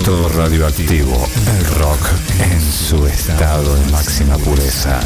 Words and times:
Efecto 0.00 0.28
radioactivo. 0.30 1.28
El 1.58 1.64
rock 1.74 2.00
en 2.38 2.72
su 2.72 3.06
estado 3.06 3.74
de 3.74 3.90
máxima 3.90 4.38
pureza. 4.38 4.98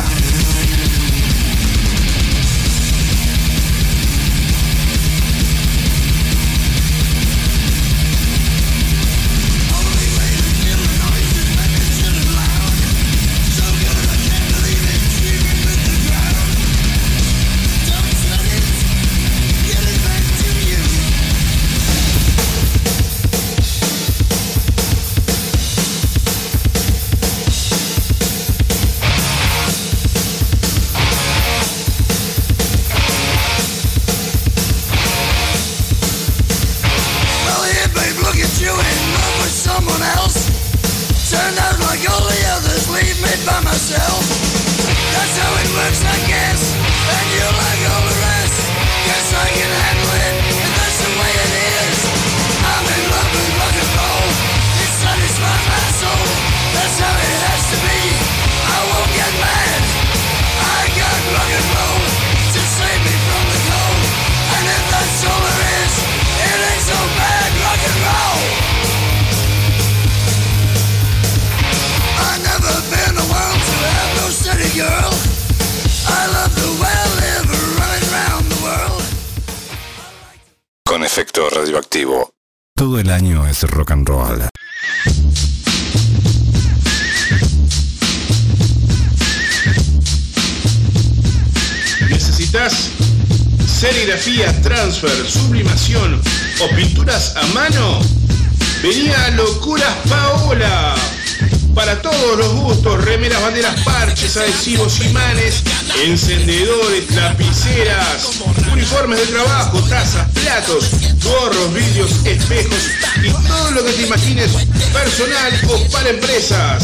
Personal 115.16 115.52
o 115.68 115.78
para 115.90 116.10
empresas. 116.10 116.82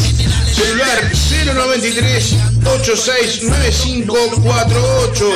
Celular 0.55 1.11
093 1.53 2.37
869548. 2.64 5.33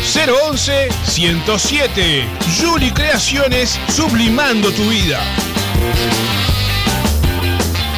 011 0.50 0.90
107. 1.06 2.26
Juli 2.60 2.92
Creaciones, 2.92 3.80
sublimando 3.90 4.72
tu 4.72 4.84
vida. 4.90 5.20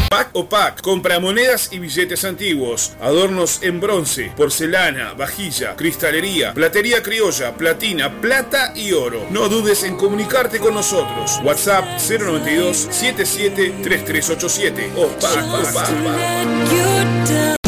Pack 0.10 0.30
o 0.34 0.48
Pack, 0.48 0.82
compra 0.82 1.20
monedas 1.20 1.70
y 1.72 1.80
billetes 1.80 2.24
antiguos, 2.24 2.94
adornos 3.02 3.64
en 3.64 3.80
bronce, 3.80 4.32
porcelana, 4.38 5.14
vajilla, 5.14 5.76
cristalería, 5.76 6.54
platería 6.54 7.02
criolla, 7.02 7.56
platina, 7.56 8.22
plata 8.22 8.74
y 8.76 8.92
oro. 8.92 9.26
No 9.32 9.50
dudes 9.50 9.84
en 9.84 9.98
comunicarte 9.98 10.60
con 10.60 10.76
nosotros. 10.76 11.40
WhatsApp 11.44 11.86
092 11.98 12.88
77 12.92 13.74
3387 13.82 14.92
o 14.96 15.08
Pack 15.08 15.44
o 15.48 15.74
Pack. 15.74 17.63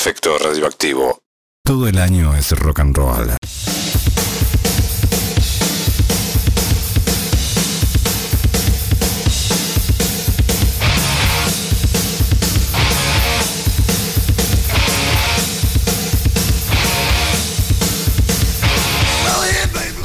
Efecto 0.00 0.38
radioactivo. 0.38 1.18
Todo 1.64 1.88
el 1.88 1.98
año 1.98 2.32
es 2.36 2.52
rock 2.52 2.78
and 2.78 2.96
roll. 2.96 3.32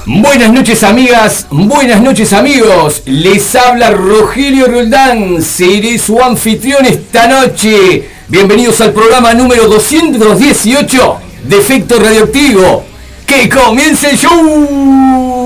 Buenas 0.06 0.52
noches 0.52 0.84
amigas, 0.84 1.46
buenas 1.52 2.02
noches 2.02 2.34
amigos, 2.34 3.04
les 3.06 3.56
habla 3.56 3.92
Rogelio 3.92 4.66
Roldán, 4.68 5.44
seré 5.44 6.00
su 6.00 6.20
anfitrión 6.20 6.84
esta 6.86 7.28
noche 7.28 8.13
Bienvenidos 8.30 8.80
al 8.80 8.94
programa 8.94 9.34
número 9.34 9.68
218 9.68 11.18
de 11.44 11.58
Efecto 11.58 12.00
Radioactivo. 12.00 12.86
¡Que 13.28 13.50
comience 13.50 14.12
el 14.12 14.18
show! 14.18 15.44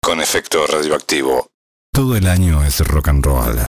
Con 0.01 0.21
efecto 0.21 0.65
radioactivo. 0.65 1.48
Todo 1.99 2.15
el 2.15 2.27
año 2.27 2.63
es 2.63 2.79
rock 2.87 3.09
and 3.09 3.25
roll. 3.25 3.68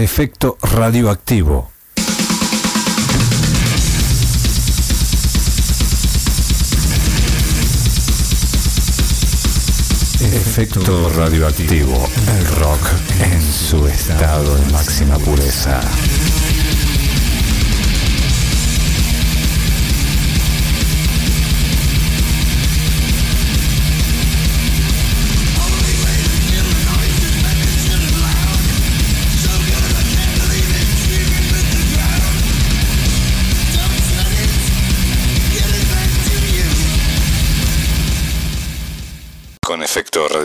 Efecto 0.00 0.56
Radioactivo. 0.62 1.70
Efecto 10.32 11.10
radioactivo, 11.10 12.08
el 12.38 12.46
rock 12.56 12.80
en 13.20 13.42
su 13.42 13.86
estado 13.88 14.56
de 14.56 14.72
máxima 14.72 15.18
pureza. 15.18 15.80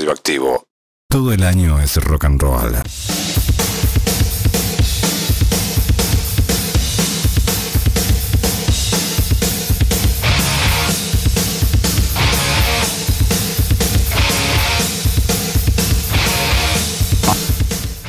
Radioactivo. 0.05 0.63
Todo 1.09 1.33
el 1.33 1.43
año 1.43 1.81
es 1.81 1.95
rock 1.97 2.25
and 2.25 2.41
roll. 2.41 2.75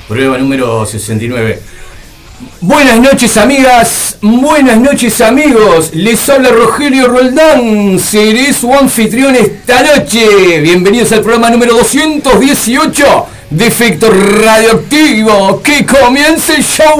Prueba 0.07 0.39
número 0.39 0.85
69. 0.85 1.63
Buenas 2.61 3.01
noches 3.01 3.37
amigas, 3.39 4.06
buenas 4.23 4.79
noches 4.79 5.21
amigos, 5.21 5.91
les 5.93 6.29
habla 6.29 6.51
Rogelio 6.51 7.09
Roldán, 7.09 7.99
seré 7.99 8.53
su 8.53 8.73
anfitrión 8.73 9.35
esta 9.35 9.83
noche. 9.83 10.61
Bienvenidos 10.61 11.13
al 11.13 11.21
programa 11.21 11.51
número 11.51 11.75
218 11.75 13.27
de 13.51 13.67
Efecto 13.67 14.11
Radioactivo, 14.11 15.61
que 15.63 15.85
comience 15.87 16.57
el 16.57 16.65
show. 16.65 16.97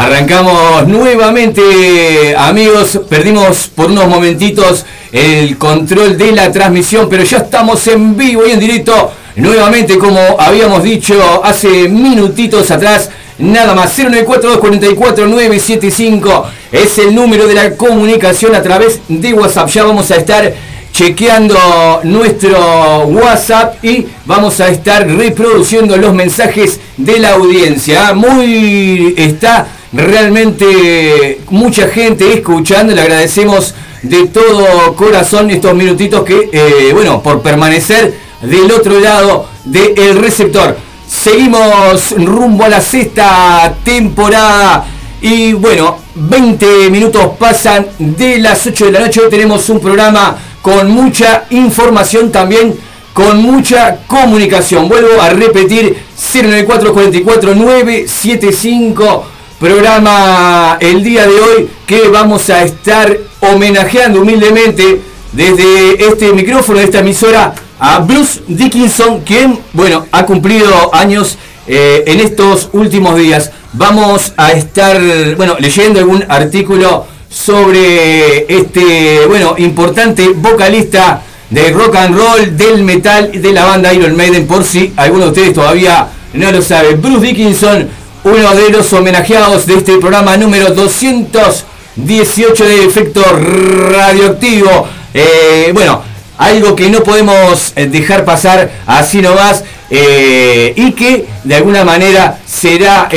Arrancamos 0.00 0.88
nuevamente, 0.88 2.34
amigos. 2.34 3.00
Perdimos 3.06 3.68
por 3.68 3.90
unos 3.90 4.08
momentitos 4.08 4.86
el 5.12 5.58
control 5.58 6.16
de 6.16 6.32
la 6.32 6.50
transmisión, 6.50 7.06
pero 7.10 7.22
ya 7.22 7.36
estamos 7.36 7.86
en 7.86 8.16
vivo 8.16 8.46
y 8.46 8.52
en 8.52 8.60
directo. 8.60 9.12
Nuevamente, 9.36 9.98
como 9.98 10.18
habíamos 10.38 10.84
dicho 10.84 11.44
hace 11.44 11.86
minutitos 11.90 12.70
atrás, 12.70 13.10
nada 13.40 13.74
más 13.74 13.98
094-244-975 13.98 16.44
es 16.72 16.96
el 16.96 17.14
número 17.14 17.46
de 17.46 17.52
la 17.52 17.76
comunicación 17.76 18.54
a 18.54 18.62
través 18.62 19.00
de 19.06 19.34
WhatsApp. 19.34 19.68
Ya 19.68 19.84
vamos 19.84 20.10
a 20.10 20.16
estar 20.16 20.50
chequeando 20.94 22.00
nuestro 22.04 23.04
WhatsApp 23.04 23.84
y 23.84 24.06
vamos 24.24 24.60
a 24.60 24.70
estar 24.70 25.06
reproduciendo 25.06 25.98
los 25.98 26.14
mensajes 26.14 26.80
de 26.96 27.18
la 27.18 27.32
audiencia. 27.32 28.14
Muy 28.14 29.14
está 29.18 29.66
realmente 29.92 31.40
mucha 31.50 31.88
gente 31.88 32.32
escuchando, 32.32 32.94
le 32.94 33.00
agradecemos 33.02 33.74
de 34.02 34.26
todo 34.28 34.94
corazón 34.94 35.50
estos 35.50 35.74
minutitos 35.74 36.24
que, 36.24 36.48
eh, 36.52 36.90
bueno, 36.92 37.22
por 37.22 37.42
permanecer 37.42 38.14
del 38.42 38.70
otro 38.70 38.98
lado 39.00 39.48
del 39.64 40.16
receptor. 40.18 40.76
Seguimos 41.08 42.12
rumbo 42.12 42.64
a 42.64 42.68
la 42.68 42.80
sexta 42.80 43.74
temporada 43.84 44.86
y 45.20 45.52
bueno, 45.52 45.98
20 46.14 46.88
minutos 46.88 47.32
pasan 47.38 47.86
de 47.98 48.38
las 48.38 48.66
8 48.66 48.86
de 48.86 48.92
la 48.92 49.00
noche. 49.00 49.20
Hoy 49.20 49.30
tenemos 49.30 49.68
un 49.68 49.80
programa 49.80 50.38
con 50.62 50.90
mucha 50.90 51.44
información 51.50 52.30
también, 52.30 52.74
con 53.12 53.42
mucha 53.42 53.98
comunicación. 54.06 54.88
Vuelvo 54.88 55.20
a 55.20 55.30
repetir, 55.30 55.96
09444 56.16 57.54
975 57.54 59.39
programa 59.60 60.78
el 60.80 61.04
día 61.04 61.26
de 61.26 61.38
hoy 61.38 61.68
que 61.86 62.08
vamos 62.08 62.48
a 62.48 62.64
estar 62.64 63.14
homenajeando 63.40 64.22
humildemente 64.22 65.02
desde 65.32 66.08
este 66.08 66.32
micrófono 66.32 66.78
de 66.78 66.86
esta 66.86 67.00
emisora 67.00 67.54
a 67.78 67.98
Bruce 67.98 68.40
Dickinson, 68.48 69.20
quien, 69.20 69.58
bueno, 69.74 70.06
ha 70.12 70.24
cumplido 70.24 70.94
años 70.94 71.36
eh, 71.66 72.04
en 72.06 72.20
estos 72.20 72.70
últimos 72.72 73.18
días. 73.18 73.50
Vamos 73.74 74.32
a 74.38 74.52
estar, 74.52 74.98
bueno, 75.36 75.56
leyendo 75.58 76.00
algún 76.00 76.24
artículo 76.26 77.06
sobre 77.28 78.46
este, 78.48 79.26
bueno, 79.26 79.56
importante 79.58 80.30
vocalista 80.30 81.22
de 81.50 81.70
rock 81.70 81.96
and 81.96 82.16
roll, 82.16 82.56
del 82.56 82.82
metal, 82.82 83.30
de 83.30 83.52
la 83.52 83.66
banda 83.66 83.92
Iron 83.92 84.16
Maiden, 84.16 84.46
por 84.46 84.64
si 84.64 84.94
alguno 84.96 85.24
de 85.26 85.30
ustedes 85.30 85.52
todavía 85.52 86.08
no 86.32 86.50
lo 86.50 86.62
sabe. 86.62 86.94
Bruce 86.94 87.26
Dickinson 87.26 87.99
uno 88.24 88.54
de 88.54 88.70
los 88.70 88.92
homenajeados 88.92 89.66
de 89.66 89.74
este 89.74 89.96
programa 89.98 90.36
número 90.36 90.70
218 90.74 92.64
de 92.64 92.84
efecto 92.84 93.22
radioactivo. 93.22 94.88
Eh, 95.14 95.70
bueno, 95.72 96.02
algo 96.36 96.76
que 96.76 96.90
no 96.90 97.02
podemos 97.02 97.72
eh, 97.76 97.86
dejar 97.86 98.24
pasar 98.24 98.70
así 98.86 99.22
nomás 99.22 99.64
eh, 99.90 100.74
y 100.76 100.92
que 100.92 101.26
de 101.44 101.54
alguna 101.54 101.82
manera 101.84 102.38
será, 102.46 103.08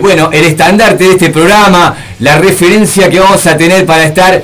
bueno, 0.00 0.30
el 0.32 0.44
estandarte 0.44 1.04
de 1.04 1.10
este 1.12 1.28
programa, 1.28 1.94
la 2.20 2.38
referencia 2.38 3.10
que 3.10 3.20
vamos 3.20 3.46
a 3.46 3.56
tener 3.56 3.84
para 3.84 4.04
estar 4.04 4.42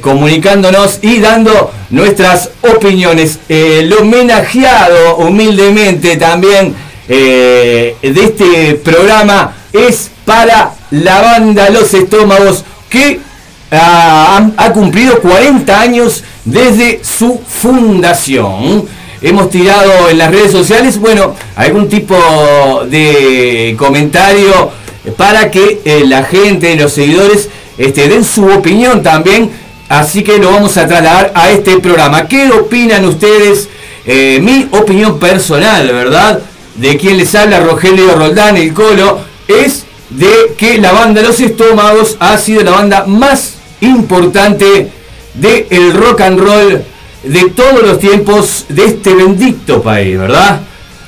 comunicándonos 0.00 1.00
y 1.02 1.20
dando 1.20 1.70
nuestras 1.90 2.48
opiniones. 2.62 3.38
el 3.50 3.92
homenajeado 3.92 5.16
humildemente 5.18 6.16
también 6.16 6.74
eh, 7.08 7.96
de 8.02 8.24
este 8.24 8.74
programa 8.74 9.54
es 9.72 10.10
para 10.24 10.74
la 10.90 11.20
banda 11.22 11.70
Los 11.70 11.94
Estómagos 11.94 12.64
que 12.88 13.20
ah, 13.72 14.50
ha, 14.56 14.72
cumplido 14.72 15.20
40 15.20 15.80
años 15.80 16.22
desde 16.44 17.02
su 17.02 17.40
fundación. 17.46 18.86
Hemos 19.20 19.50
tirado 19.50 20.08
en 20.10 20.18
las 20.18 20.30
redes 20.30 20.52
sociales, 20.52 20.98
bueno, 20.98 21.34
algún 21.56 21.88
tipo 21.88 22.14
de 22.88 23.74
comentario 23.78 24.70
para 25.16 25.50
que 25.50 25.80
eh, 25.84 26.04
la 26.06 26.22
gente, 26.24 26.76
los 26.76 26.92
seguidores, 26.92 27.48
este, 27.78 28.08
den 28.08 28.24
su 28.24 28.46
opinión 28.46 29.02
también. 29.02 29.50
Así 29.88 30.22
que 30.22 30.38
lo 30.38 30.50
vamos 30.50 30.76
a 30.76 30.86
trasladar 30.86 31.32
a 31.34 31.50
este 31.50 31.78
programa. 31.78 32.28
¿Qué 32.28 32.50
opinan 32.50 33.04
ustedes? 33.06 33.68
Eh, 34.04 34.38
mi 34.42 34.68
opinión 34.70 35.18
personal, 35.18 35.86
¿verdad? 35.88 36.40
De 36.78 36.96
quien 36.96 37.16
les 37.16 37.34
habla 37.34 37.60
Rogelio 37.60 38.14
Roldán, 38.14 38.56
el 38.56 38.72
Colo, 38.72 39.20
es 39.46 39.84
de 40.10 40.54
que 40.56 40.78
la 40.78 40.92
banda 40.92 41.22
Los 41.22 41.40
Estómagos 41.40 42.16
ha 42.20 42.38
sido 42.38 42.62
la 42.62 42.70
banda 42.70 43.04
más 43.06 43.54
importante 43.80 44.90
del 45.34 45.66
el 45.70 45.92
rock 45.94 46.20
and 46.22 46.40
roll 46.40 46.82
de 47.22 47.50
todos 47.50 47.82
los 47.82 47.98
tiempos 47.98 48.66
de 48.68 48.86
este 48.86 49.14
bendito 49.14 49.82
país, 49.82 50.18
¿verdad? 50.18 50.60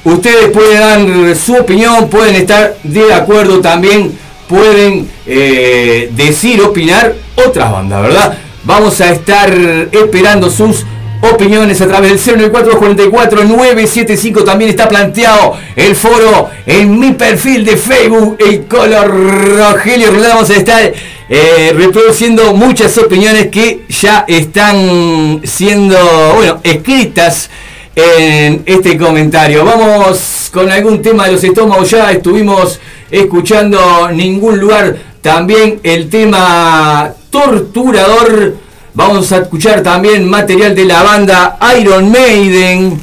Ustedes 0.04 0.48
pueden 0.50 0.80
dar 0.80 1.36
su 1.36 1.54
opinión, 1.54 2.08
pueden 2.08 2.34
estar 2.34 2.76
de 2.82 3.12
acuerdo 3.12 3.60
también, 3.60 4.12
pueden 4.48 5.08
eh, 5.26 6.10
decir, 6.14 6.60
opinar 6.62 7.14
otras 7.36 7.70
bandas, 7.70 8.02
¿verdad? 8.02 8.38
Vamos 8.64 9.00
a 9.00 9.12
estar 9.12 9.52
esperando 9.92 10.50
sus 10.50 10.84
opiniones 11.22 11.80
a 11.80 11.86
través 11.86 12.24
del 12.24 12.38
09444 12.38 13.44
975 13.44 14.44
también 14.44 14.70
está 14.70 14.88
planteado 14.88 15.56
el 15.76 15.94
foro 15.94 16.48
en 16.66 16.98
mi 16.98 17.12
perfil 17.12 17.64
de 17.64 17.76
Facebook 17.76 18.36
el 18.38 18.66
color 18.66 19.56
Rogelio. 19.56 20.08
Vamos 20.12 20.50
a 20.50 20.54
estar 20.54 20.92
eh, 21.28 21.72
reproduciendo 21.76 22.54
muchas 22.54 22.96
opiniones 22.98 23.48
que 23.48 23.82
ya 23.88 24.24
están 24.26 25.40
siendo 25.44 25.96
bueno 26.34 26.60
escritas 26.62 27.50
en 27.94 28.62
este 28.66 28.96
comentario. 28.96 29.64
Vamos 29.64 30.50
con 30.52 30.70
algún 30.70 31.02
tema 31.02 31.26
de 31.26 31.32
los 31.32 31.44
estómagos. 31.44 31.90
Ya 31.90 32.10
estuvimos 32.12 32.80
escuchando 33.10 34.10
ningún 34.12 34.58
lugar. 34.58 34.96
También 35.20 35.80
el 35.82 36.08
tema 36.08 37.12
torturador 37.30 38.69
Vamos 38.92 39.30
a 39.30 39.38
escuchar 39.38 39.82
también 39.82 40.28
material 40.28 40.74
de 40.74 40.84
la 40.84 41.02
banda 41.02 41.58
Iron 41.78 42.10
Maiden, 42.10 43.00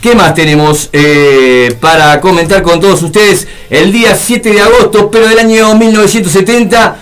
¿Qué 0.00 0.14
más 0.14 0.34
tenemos 0.34 0.90
eh, 0.92 1.74
para 1.80 2.20
comentar 2.20 2.62
con 2.62 2.78
todos 2.78 3.02
ustedes? 3.02 3.48
El 3.70 3.90
día 3.90 4.14
7 4.14 4.52
de 4.52 4.60
agosto, 4.60 5.10
pero 5.10 5.26
del 5.26 5.38
año 5.38 5.74
1970, 5.74 6.96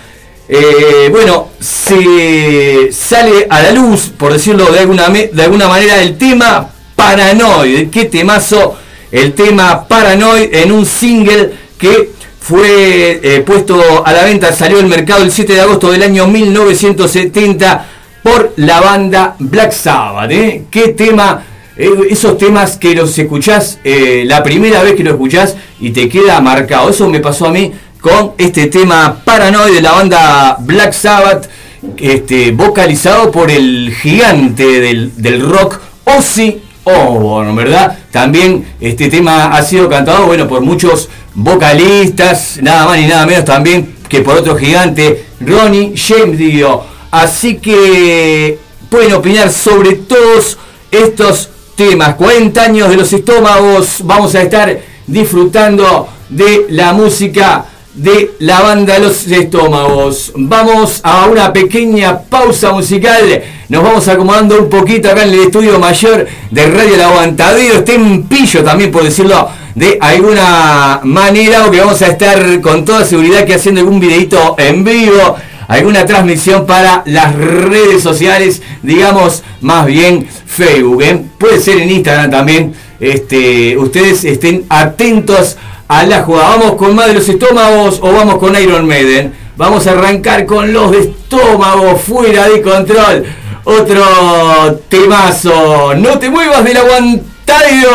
eh, 0.49 1.09
bueno, 1.11 1.49
se 1.59 2.93
sale 2.93 3.49
a 3.51 3.61
la 3.61 3.73
luz, 3.73 4.13
por 4.17 4.33
decirlo 4.33 4.67
de 4.67 4.79
alguna, 4.79 5.09
de 5.09 5.43
alguna 5.43 5.67
manera, 5.67 6.01
el 6.01 6.17
tema 6.17 6.71
Paranoid. 6.95 7.91
¿Qué 7.91 8.05
temazo? 8.05 8.77
El 9.11 9.33
tema 9.35 9.89
Paranoid 9.89 10.55
en 10.55 10.71
un 10.71 10.87
single 10.87 11.53
que 11.77 12.13
fue 12.41 13.21
eh, 13.21 13.41
puesto 13.45 14.07
a 14.07 14.13
la 14.13 14.23
venta, 14.23 14.53
salió 14.53 14.79
al 14.79 14.87
mercado 14.87 15.25
el 15.25 15.33
7 15.33 15.53
de 15.53 15.61
agosto 15.61 15.91
del 15.91 16.05
año 16.05 16.29
1970 16.29 17.89
por 18.23 18.53
la 18.57 18.81
banda 18.81 19.37
Black 19.39 19.73
Sabbath. 19.73 20.31
¿Qué 20.71 20.95
tema? 20.97 21.45
Eh, 21.77 21.91
esos 22.11 22.37
temas 22.37 22.77
que 22.77 22.95
los 22.95 23.19
escuchás 23.19 23.79
eh, 23.83 24.25
la 24.27 24.43
primera 24.43 24.83
vez 24.83 24.95
que 24.95 25.03
lo 25.03 25.13
escuchás 25.13 25.57
y 25.81 25.91
te 25.91 26.09
queda 26.09 26.41
marcado. 26.41 26.91
Eso 26.91 27.09
me 27.09 27.21
pasó 27.21 27.47
a 27.47 27.51
mí 27.51 27.73
con 28.01 28.33
este 28.37 28.67
tema 28.67 29.23
Paranoid 29.25 29.75
de 29.75 29.81
la 29.81 29.93
banda 29.93 30.57
Black 30.61 30.93
Sabbath, 30.93 31.49
este, 31.97 32.53
vocalizado 32.53 33.31
por 33.31 33.51
el 33.51 33.95
gigante 34.01 34.81
del, 34.81 35.41
rock 35.49 35.81
Ozzy 36.05 36.61
Osbourne, 36.85 37.55
¿verdad? 37.55 37.97
También 38.11 38.65
este 38.81 39.09
tema 39.09 39.47
ha 39.47 39.63
sido 39.63 39.89
cantado, 39.89 40.27
bueno, 40.27 40.49
por 40.49 40.61
muchos 40.61 41.09
vocalistas, 41.35 42.59
nada 42.61 42.87
más 42.87 42.99
ni 42.99 43.07
nada 43.07 43.25
menos 43.25 43.45
también 43.45 43.95
que 44.09 44.21
por 44.21 44.37
otro 44.37 44.57
gigante, 44.57 45.25
Ronnie 45.41 45.95
James 45.97 46.37
Dio. 46.37 46.92
Así 47.13 47.57
que 47.59 48.59
pueden 48.89 49.13
opinar 49.13 49.53
sobre 49.53 49.97
todos 49.97 50.57
estos 50.91 51.51
temas. 51.77 52.15
40 52.15 52.63
años 52.63 52.89
de 52.89 52.97
los 52.97 53.13
estómagos. 53.13 53.99
Vamos 54.05 54.35
a 54.35 54.41
estar 54.41 54.81
disfrutando 55.07 56.09
de 56.31 56.69
la 56.71 56.95
música 56.95 57.67
de 57.93 58.31
la 58.39 58.63
banda 58.63 58.99
Los 58.99 59.27
Estómagos. 59.27 60.33
Vamos 60.37 61.01
a 61.03 61.27
una 61.27 61.53
pequeña 61.53 62.19
pausa 62.19 62.73
musical. 62.73 63.43
Nos 63.69 63.83
vamos 63.83 64.09
acomodando 64.09 64.59
un 64.59 64.71
poquito 64.71 65.11
acá 65.11 65.25
en 65.25 65.35
el 65.35 65.41
estudio 65.41 65.79
mayor 65.79 66.27
de 66.51 66.67
Radio 66.67 66.95
El 66.95 67.03
Aguantadero. 67.03 67.75
Este 67.75 67.99
pillo 68.27 68.65
también, 68.65 68.91
por 68.91 69.03
decirlo 69.03 69.51
de 69.75 69.99
alguna 70.01 71.01
manera, 71.03 71.67
o 71.67 71.71
que 71.71 71.81
vamos 71.81 72.01
a 72.01 72.07
estar 72.07 72.59
con 72.63 72.87
toda 72.87 73.05
seguridad 73.05 73.45
que 73.45 73.55
haciendo 73.55 73.83
algún 73.83 74.01
videito 74.01 74.55
en 74.57 74.83
vivo 74.83 75.37
alguna 75.73 76.05
transmisión 76.05 76.67
para 76.67 77.03
las 77.07 77.35
redes 77.35 78.03
sociales, 78.03 78.61
digamos 78.83 79.43
más 79.63 79.87
bien 79.87 80.29
Facebook, 80.47 81.03
¿eh? 81.03 81.25
puede 81.39 81.61
ser 81.61 81.79
en 81.79 81.91
Instagram 81.91 82.31
también. 82.31 82.75
Este, 83.01 83.79
ustedes 83.79 84.25
estén 84.25 84.67
atentos 84.69 85.57
a 85.89 86.05
la 86.05 86.23
jugada. 86.25 86.57
Vamos 86.57 86.73
con 86.73 86.95
más 86.95 87.07
de 87.07 87.15
los 87.15 87.27
estómagos 87.29 87.99
o 88.03 88.13
vamos 88.13 88.37
con 88.37 88.55
Iron 88.61 88.87
Maiden. 88.87 89.33
Vamos 89.57 89.87
a 89.87 89.93
arrancar 89.93 90.45
con 90.45 90.73
los 90.73 90.91
de 90.91 91.01
estómago 91.01 91.97
fuera 91.97 92.49
de 92.49 92.61
control. 92.61 93.25
Otro 93.65 94.77
temazo. 94.89 95.95
No 95.95 96.19
te 96.19 96.29
muevas 96.29 96.65
del 96.65 96.77
aguantario. 96.77 97.89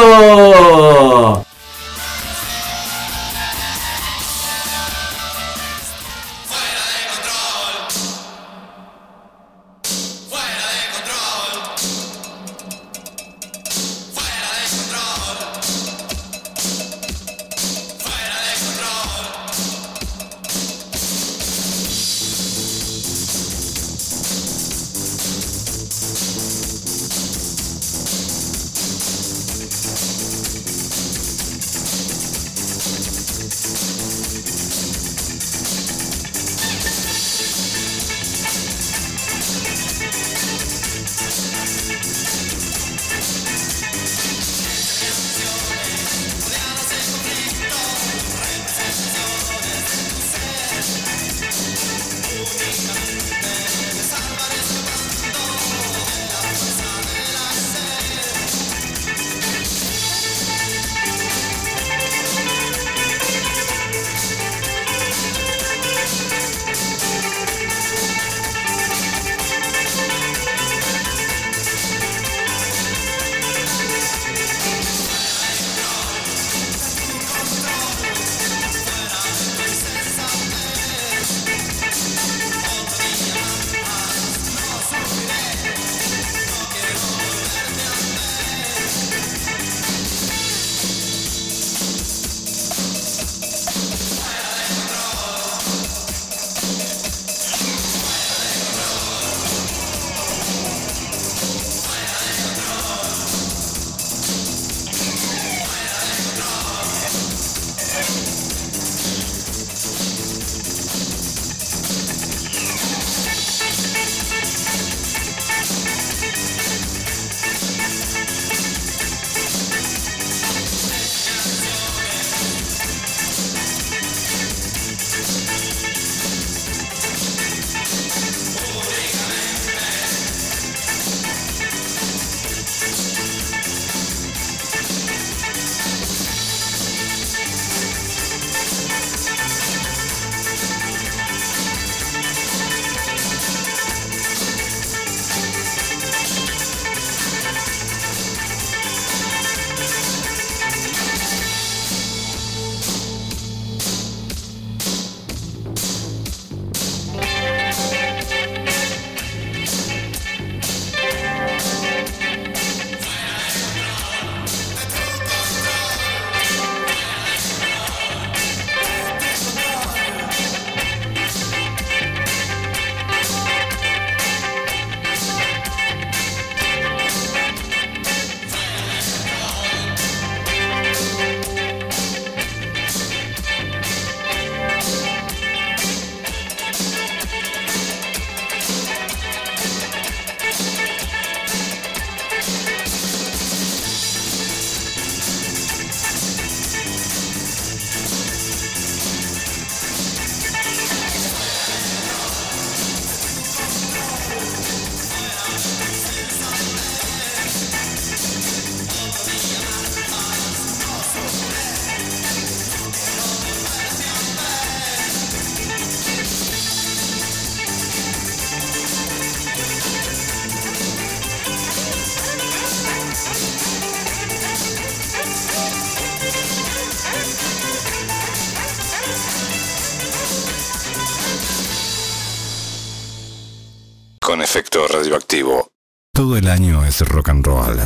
Rock 237.06 237.30
and 237.30 237.46
roll. 237.46 237.80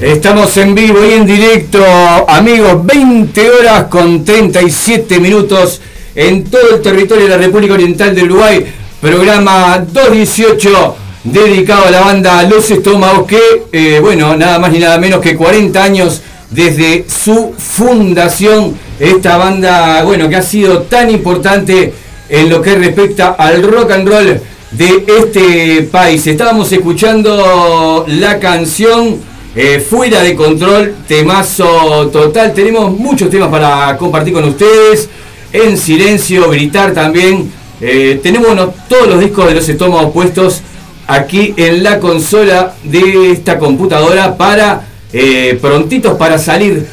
Estamos 0.00 0.56
en 0.56 0.74
vivo 0.74 1.04
y 1.04 1.12
en 1.12 1.26
directo, 1.26 1.84
amigos, 2.26 2.84
20 2.86 3.50
horas 3.50 3.84
con 3.84 4.24
37 4.24 5.20
minutos 5.20 5.80
en 6.14 6.44
todo 6.44 6.76
el 6.76 6.82
territorio 6.82 7.24
de 7.24 7.30
la 7.30 7.36
República 7.36 7.74
Oriental 7.74 8.14
del 8.14 8.30
Uruguay. 8.30 8.66
Programa 9.00 9.78
218 9.78 10.96
dedicado 11.24 11.86
a 11.86 11.90
la 11.90 12.00
banda 12.00 12.42
Los 12.44 12.70
Estómagos 12.70 13.26
que, 13.26 13.40
eh, 13.72 13.98
bueno, 14.00 14.36
nada 14.36 14.58
más 14.58 14.72
ni 14.72 14.78
nada 14.78 14.98
menos 14.98 15.20
que 15.20 15.36
40 15.36 15.82
años 15.82 16.22
desde 16.50 17.04
su 17.08 17.54
fundación. 17.58 18.76
Esta 18.98 19.36
banda, 19.36 20.02
bueno, 20.04 20.28
que 20.28 20.36
ha 20.36 20.42
sido 20.42 20.82
tan 20.82 21.10
importante 21.10 21.92
en 22.30 22.48
lo 22.48 22.62
que 22.62 22.76
respecta 22.76 23.30
al 23.30 23.62
rock 23.62 23.90
and 23.90 24.08
roll 24.08 24.40
de 24.70 25.04
este 25.06 25.82
país. 25.82 26.26
Estábamos 26.26 26.70
escuchando 26.72 28.04
la 28.08 28.38
canción 28.38 29.18
eh, 29.54 29.80
Fuera 29.80 30.22
de 30.22 30.36
Control, 30.36 30.94
temazo 31.08 32.08
total. 32.12 32.54
Tenemos 32.54 32.96
muchos 32.96 33.28
temas 33.28 33.48
para 33.48 33.96
compartir 33.96 34.32
con 34.32 34.44
ustedes. 34.44 35.08
En 35.52 35.76
silencio, 35.76 36.48
gritar 36.48 36.94
también. 36.94 37.50
Eh, 37.80 38.20
tenemos 38.22 38.56
todos 38.88 39.08
los 39.08 39.20
discos 39.20 39.46
de 39.48 39.54
los 39.54 39.68
estómagos 39.68 40.12
puestos 40.12 40.62
aquí 41.08 41.52
en 41.56 41.82
la 41.82 41.98
consola 41.98 42.74
de 42.84 43.32
esta 43.32 43.58
computadora 43.58 44.36
para 44.36 44.82
eh, 45.12 45.58
prontitos 45.60 46.16
para 46.16 46.38
salir 46.38 46.86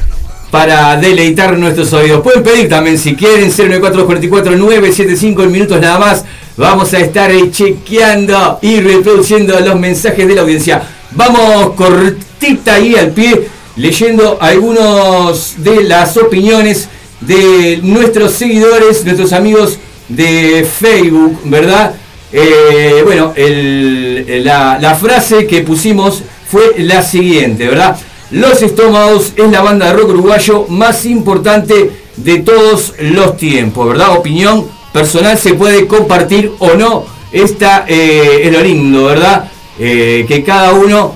para 0.50 0.96
deleitar 0.96 1.58
nuestros 1.58 1.92
oídos. 1.92 2.22
Pueden 2.22 2.42
pedir 2.42 2.68
también 2.68 2.98
si 2.98 3.14
quieren 3.14 3.50
09444 3.50 4.56
975 4.56 5.42
en 5.42 5.52
minutos 5.52 5.80
nada 5.80 5.98
más. 5.98 6.24
Vamos 6.56 6.92
a 6.94 6.98
estar 6.98 7.30
chequeando 7.50 8.58
y 8.62 8.80
reproduciendo 8.80 9.58
los 9.60 9.78
mensajes 9.78 10.26
de 10.26 10.34
la 10.34 10.42
audiencia. 10.42 10.82
Vamos 11.12 11.74
cortita 11.74 12.74
ahí 12.74 12.94
al 12.94 13.10
pie 13.10 13.48
leyendo 13.76 14.38
algunos 14.40 15.54
de 15.58 15.84
las 15.84 16.16
opiniones 16.16 16.88
de 17.20 17.78
nuestros 17.82 18.32
seguidores, 18.32 19.04
nuestros 19.04 19.32
amigos 19.32 19.78
de 20.08 20.66
Facebook, 20.68 21.40
¿verdad? 21.44 21.94
Eh, 22.32 23.02
bueno, 23.04 23.32
la, 24.44 24.78
la 24.80 24.94
frase 24.94 25.46
que 25.46 25.62
pusimos 25.62 26.22
fue 26.50 26.74
la 26.78 27.02
siguiente, 27.02 27.68
¿verdad? 27.68 27.96
Los 28.30 28.62
Estómagos 28.62 29.32
es 29.36 29.50
la 29.50 29.62
banda 29.62 29.86
de 29.86 29.94
rock 29.94 30.10
uruguayo 30.10 30.66
más 30.68 31.06
importante 31.06 31.90
de 32.16 32.38
todos 32.40 32.92
los 33.00 33.38
tiempos, 33.38 33.88
¿verdad? 33.88 34.18
Opinión 34.18 34.66
personal 34.92 35.38
se 35.38 35.54
puede 35.54 35.86
compartir 35.86 36.52
o 36.58 36.74
no. 36.74 37.06
Esta 37.32 37.86
eh, 37.88 38.42
es 38.44 38.52
lo 38.52 38.60
lindo, 38.60 39.06
¿verdad? 39.06 39.50
Eh, 39.78 40.26
que 40.28 40.44
cada 40.44 40.74
uno 40.74 41.14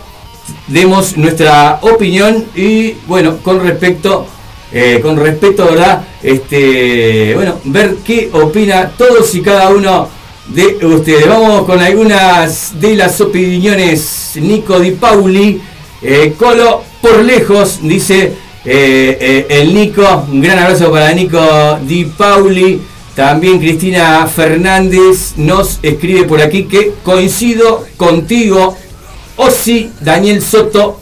demos 0.68 1.18
nuestra 1.18 1.80
opinión 1.82 2.46
y 2.56 2.92
bueno, 3.06 3.36
con 3.42 3.60
respecto, 3.62 4.26
eh, 4.72 5.00
con 5.02 5.18
respecto, 5.18 5.66
¿verdad? 5.66 6.06
Este, 6.22 7.34
bueno, 7.34 7.58
ver 7.64 7.96
qué 8.06 8.30
opina 8.32 8.90
todos 8.96 9.34
y 9.34 9.42
cada 9.42 9.68
uno 9.68 10.08
de 10.46 10.78
ustedes. 10.86 11.28
Vamos 11.28 11.64
con 11.66 11.78
algunas 11.78 12.80
de 12.80 12.96
las 12.96 13.20
opiniones. 13.20 14.32
Nico 14.36 14.80
Di 14.80 14.92
Pauli, 14.92 15.60
eh, 16.02 16.34
Colo 16.38 16.82
por 17.00 17.22
lejos, 17.22 17.80
dice 17.82 18.32
eh, 18.64 19.46
el 19.48 19.74
Nico. 19.74 20.26
Un 20.30 20.40
gran 20.40 20.58
abrazo 20.58 20.90
para 20.90 21.12
Nico 21.12 21.40
Di 21.82 22.04
Pauli. 22.06 22.80
También 23.14 23.58
Cristina 23.58 24.26
Fernández 24.26 25.34
nos 25.36 25.78
escribe 25.82 26.24
por 26.24 26.40
aquí 26.40 26.64
que 26.64 26.92
coincido 27.02 27.84
contigo. 27.96 28.76
O 29.36 29.50
si 29.50 29.90
Daniel 30.00 30.42
Soto, 30.42 31.00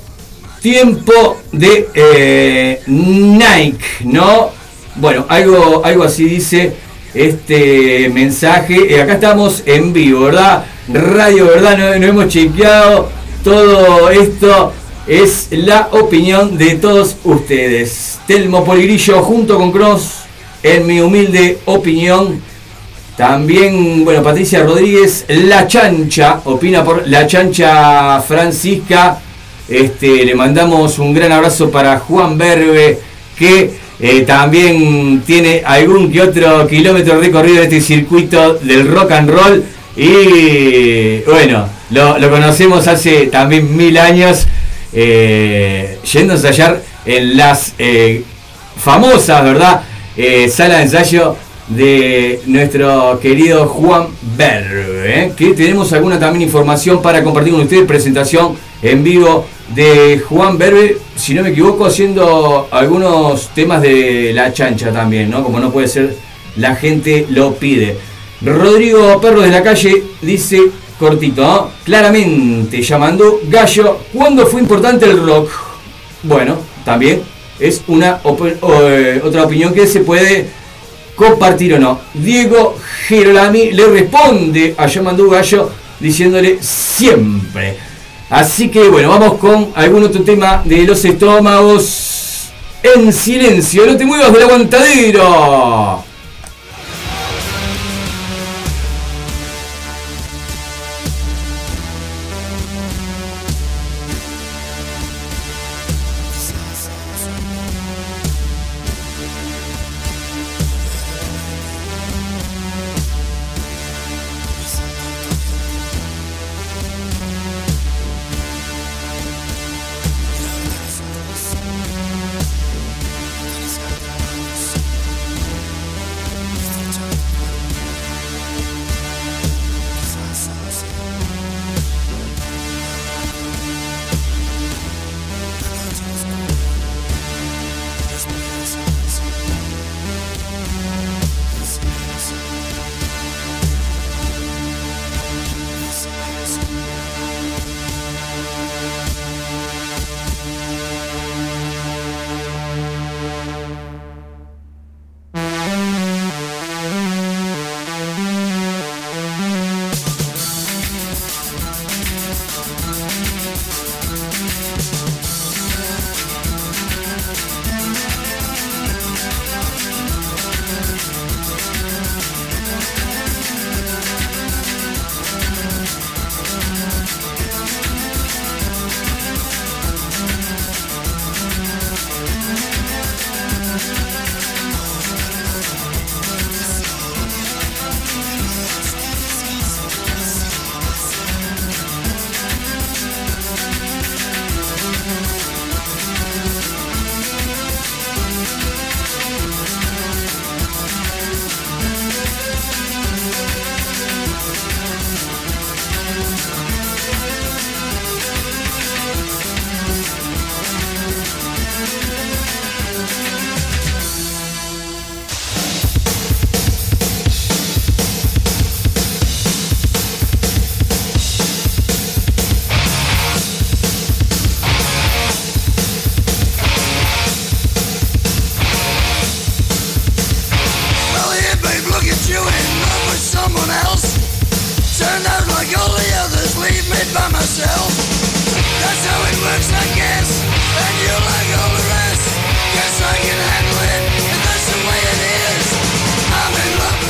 tiempo 0.60 1.36
de 1.52 2.80
Nike, 2.86 3.84
¿no? 4.04 4.50
Bueno, 4.96 5.24
algo, 5.28 5.82
algo 5.84 6.04
así 6.04 6.24
dice 6.24 6.74
este 7.14 8.08
mensaje. 8.10 8.94
Eh, 8.94 9.00
acá 9.00 9.14
estamos 9.14 9.62
en 9.66 9.92
vivo, 9.92 10.24
¿verdad? 10.24 10.64
Radio, 10.92 11.46
¿verdad? 11.46 11.98
No, 11.98 12.06
hemos 12.06 12.28
chequeado 12.28 13.08
todo 13.42 14.10
esto. 14.10 14.72
Es 15.06 15.48
la 15.50 15.88
opinión 15.92 16.56
de 16.56 16.74
todos 16.76 17.16
ustedes. 17.24 18.18
Telmo 18.26 18.64
Poligrillo 18.64 19.22
junto 19.22 19.56
con 19.56 19.72
Cross, 19.72 20.24
en 20.62 20.86
mi 20.86 21.00
humilde 21.00 21.58
opinión. 21.64 22.40
También, 23.16 24.04
bueno, 24.04 24.22
Patricia 24.22 24.62
Rodríguez, 24.62 25.24
La 25.28 25.66
Chancha, 25.66 26.40
opina 26.44 26.84
por 26.84 27.06
La 27.08 27.26
Chancha 27.26 28.20
Francisca. 28.20 29.18
Este, 29.68 30.24
le 30.24 30.34
mandamos 30.34 30.98
un 30.98 31.14
gran 31.14 31.32
abrazo 31.32 31.70
para 31.70 31.98
Juan 31.98 32.36
Berbe, 32.38 32.98
que 33.36 33.70
eh, 34.00 34.22
también 34.22 35.22
tiene 35.26 35.62
algún 35.64 36.10
que 36.10 36.22
otro 36.22 36.66
kilómetro 36.66 37.20
recorrido 37.20 37.58
en 37.58 37.64
este 37.64 37.80
circuito 37.80 38.54
del 38.54 38.88
rock 38.88 39.12
and 39.12 39.30
roll. 39.30 39.64
Y 39.96 41.18
bueno, 41.26 41.68
lo, 41.90 42.30
conocemos 42.30 42.88
hace 42.88 43.26
también 43.26 43.76
mil 43.76 43.98
años, 43.98 44.46
eh, 44.92 45.98
yendo 46.12 46.33
a 46.33 46.37
ensayar 46.37 46.83
en 47.05 47.37
las 47.37 47.74
eh, 47.79 48.24
famosas, 48.76 49.44
¿verdad? 49.44 49.83
sala 50.50 50.76
de 50.76 50.83
ensayo 50.83 51.37
de 51.68 52.42
nuestro 52.46 53.18
querido 53.20 53.66
Juan 53.68 54.09
Berbe, 54.37 55.33
que 55.37 55.55
tenemos 55.55 55.92
alguna 55.92 56.18
también 56.18 56.42
información 56.42 57.00
para 57.00 57.22
compartir 57.22 57.53
con 57.53 57.62
ustedes, 57.62 57.87
presentación 57.87 58.57
en 58.83 59.05
vivo 59.05 59.46
de 59.74 60.18
Juan 60.18 60.59
Berbe, 60.59 60.98
si 61.14 61.35
no 61.35 61.42
me 61.42 61.50
equivoco, 61.50 61.87
haciendo 61.87 62.68
algunos 62.70 63.48
temas 63.55 63.83
de 63.83 64.33
la 64.35 64.53
chancha 64.53 64.92
también, 64.92 65.31
¿no? 65.31 65.44
Como 65.44 65.61
no 65.61 65.70
puede 65.70 65.87
ser, 65.87 66.16
la 66.57 66.74
gente 66.74 67.26
lo 67.31 67.55
pide. 67.55 67.96
Rodrigo 68.42 69.20
Perro 69.20 69.42
de 69.42 69.50
la 69.50 69.62
Calle 69.62 70.03
dice, 70.22 70.61
cortito, 71.00 71.42
¿no? 71.42 71.70
claramente 71.82 72.82
llamando 72.82 73.40
Gallo, 73.48 73.98
¿cuándo 74.12 74.46
fue 74.46 74.60
importante 74.60 75.06
el 75.06 75.26
rock? 75.26 75.50
Bueno, 76.22 76.58
también 76.84 77.22
es 77.58 77.82
una 77.88 78.20
eh, 78.22 79.20
otra 79.24 79.44
opinión 79.44 79.72
que 79.72 79.86
se 79.86 80.00
puede 80.00 80.48
compartir 81.16 81.74
o 81.74 81.78
no. 81.78 81.98
Diego 82.12 82.76
Girolami 83.08 83.72
le 83.72 83.86
responde 83.86 84.74
a 84.76 84.86
Llamando 84.86 85.28
Gallo 85.28 85.70
diciéndole 85.98 86.58
siempre. 86.60 87.78
Así 88.28 88.68
que 88.68 88.88
bueno, 88.88 89.08
vamos 89.08 89.38
con 89.38 89.70
algún 89.74 90.04
otro 90.04 90.22
tema 90.22 90.62
de 90.64 90.84
los 90.84 91.02
estómagos. 91.04 92.50
En 92.82 93.12
silencio, 93.12 93.86
no 93.86 93.96
te 93.96 94.04
muevas 94.04 94.32
del 94.32 94.42
aguantadero. 94.42 96.09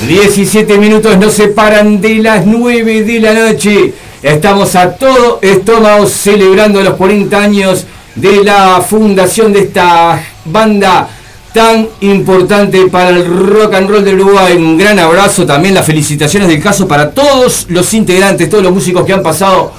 17 0.07 0.78
minutos 0.78 1.18
nos 1.18 1.34
separan 1.34 2.01
de 2.01 2.16
las 2.16 2.46
9 2.46 3.05
de 3.05 3.20
la 3.20 3.34
noche. 3.34 3.92
Estamos 4.22 4.74
a 4.74 4.94
todo 4.94 5.40
estómago 5.42 6.07
celebrando 6.07 6.80
los 6.82 6.94
40 6.94 7.38
años 7.38 7.84
de 8.14 8.42
la 8.42 8.80
fundación 8.80 9.53
de 9.53 9.61
esta 9.61 10.22
banda 10.46 11.09
tan 11.53 11.88
importante 12.01 12.86
para 12.86 13.11
el 13.11 13.26
rock 13.26 13.74
and 13.74 13.90
roll 13.90 14.05
de 14.05 14.14
Uruguay. 14.14 14.57
Un 14.57 14.78
gran 14.78 14.98
abrazo, 14.98 15.44
también 15.44 15.74
las 15.74 15.84
felicitaciones 15.84 16.48
del 16.48 16.62
caso 16.62 16.88
para 16.88 17.11
todos 17.11 17.66
los 17.68 17.92
integrantes, 17.92 18.48
todos 18.48 18.64
los 18.64 18.72
músicos 18.72 19.05
que 19.05 19.12
han 19.12 19.22
pasado 19.22 19.72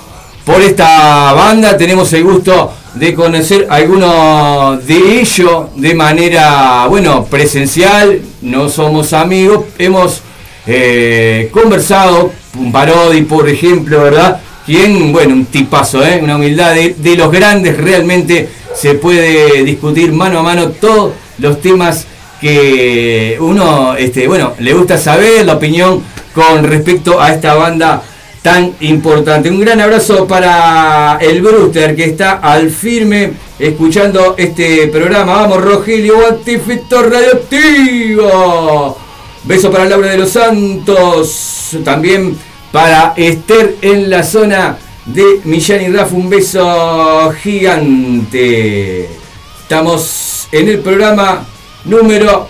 por 0.46 0.62
esta 0.62 1.34
banda. 1.34 1.76
Tenemos 1.78 2.14
el 2.14 2.24
gusto 2.24 2.72
de 2.94 3.14
conocer 3.16 3.68
a 3.70 3.76
algunos 3.76 4.86
de 4.86 5.22
ellos 5.22 5.66
de 5.76 5.96
manera, 5.96 6.86
bueno, 6.88 7.26
presencial. 7.26 8.22
No 8.42 8.70
somos 8.70 9.14
amigos, 9.14 9.66
hemos 9.78 10.22
eh, 10.66 11.50
conversado, 11.52 12.32
un 12.58 12.72
Parodi, 12.72 13.22
por 13.22 13.48
ejemplo, 13.48 14.02
¿verdad? 14.02 14.42
Quien, 14.66 15.12
bueno, 15.12 15.34
un 15.34 15.46
tipazo, 15.46 16.04
¿eh? 16.04 16.20
una 16.22 16.38
humildad 16.38 16.74
de, 16.74 16.96
de 16.98 17.16
los 17.16 17.32
grandes, 17.32 17.78
realmente 17.78 18.50
se 18.74 18.96
puede 18.96 19.64
discutir 19.64 20.12
mano 20.12 20.40
a 20.40 20.44
mano 20.44 20.70
todos 20.70 21.14
los 21.38 21.62
temas 21.62 22.08
que 22.40 23.38
uno, 23.40 23.96
este, 23.96 24.28
bueno, 24.28 24.54
le 24.60 24.74
gusta 24.74 24.98
saber, 24.98 25.46
la 25.46 25.54
opinión 25.54 26.02
con 26.34 26.64
respecto 26.64 27.22
a 27.22 27.32
esta 27.32 27.54
banda 27.54 28.02
tan 28.42 28.76
importante. 28.82 29.50
Un 29.50 29.60
gran 29.60 29.80
abrazo 29.80 30.28
para 30.28 31.18
el 31.22 31.42
Brewster 31.42 31.96
que 31.96 32.06
está 32.06 32.34
al 32.34 32.70
firme 32.70 33.34
escuchando 33.60 34.36
este 34.38 34.88
programa. 34.88 35.34
Vamos, 35.34 35.62
Rogelio, 35.62 36.28
Antifito 36.28 37.04
Radioactivo. 37.04 38.98
Beso 39.44 39.72
para 39.72 39.86
Laura 39.86 40.10
de 40.10 40.18
los 40.18 40.32
Santos. 40.32 41.78
También 41.84 42.38
para 42.72 43.14
Esther 43.16 43.76
en 43.82 44.10
la 44.10 44.24
zona 44.24 44.78
de 45.06 45.42
Millán 45.44 45.82
y 45.84 45.90
Rafa. 45.90 46.16
Un 46.16 46.30
beso 46.30 47.32
gigante. 47.42 49.10
Estamos 49.62 50.48
en 50.52 50.68
el 50.68 50.80
programa 50.80 51.46
número 51.86 52.50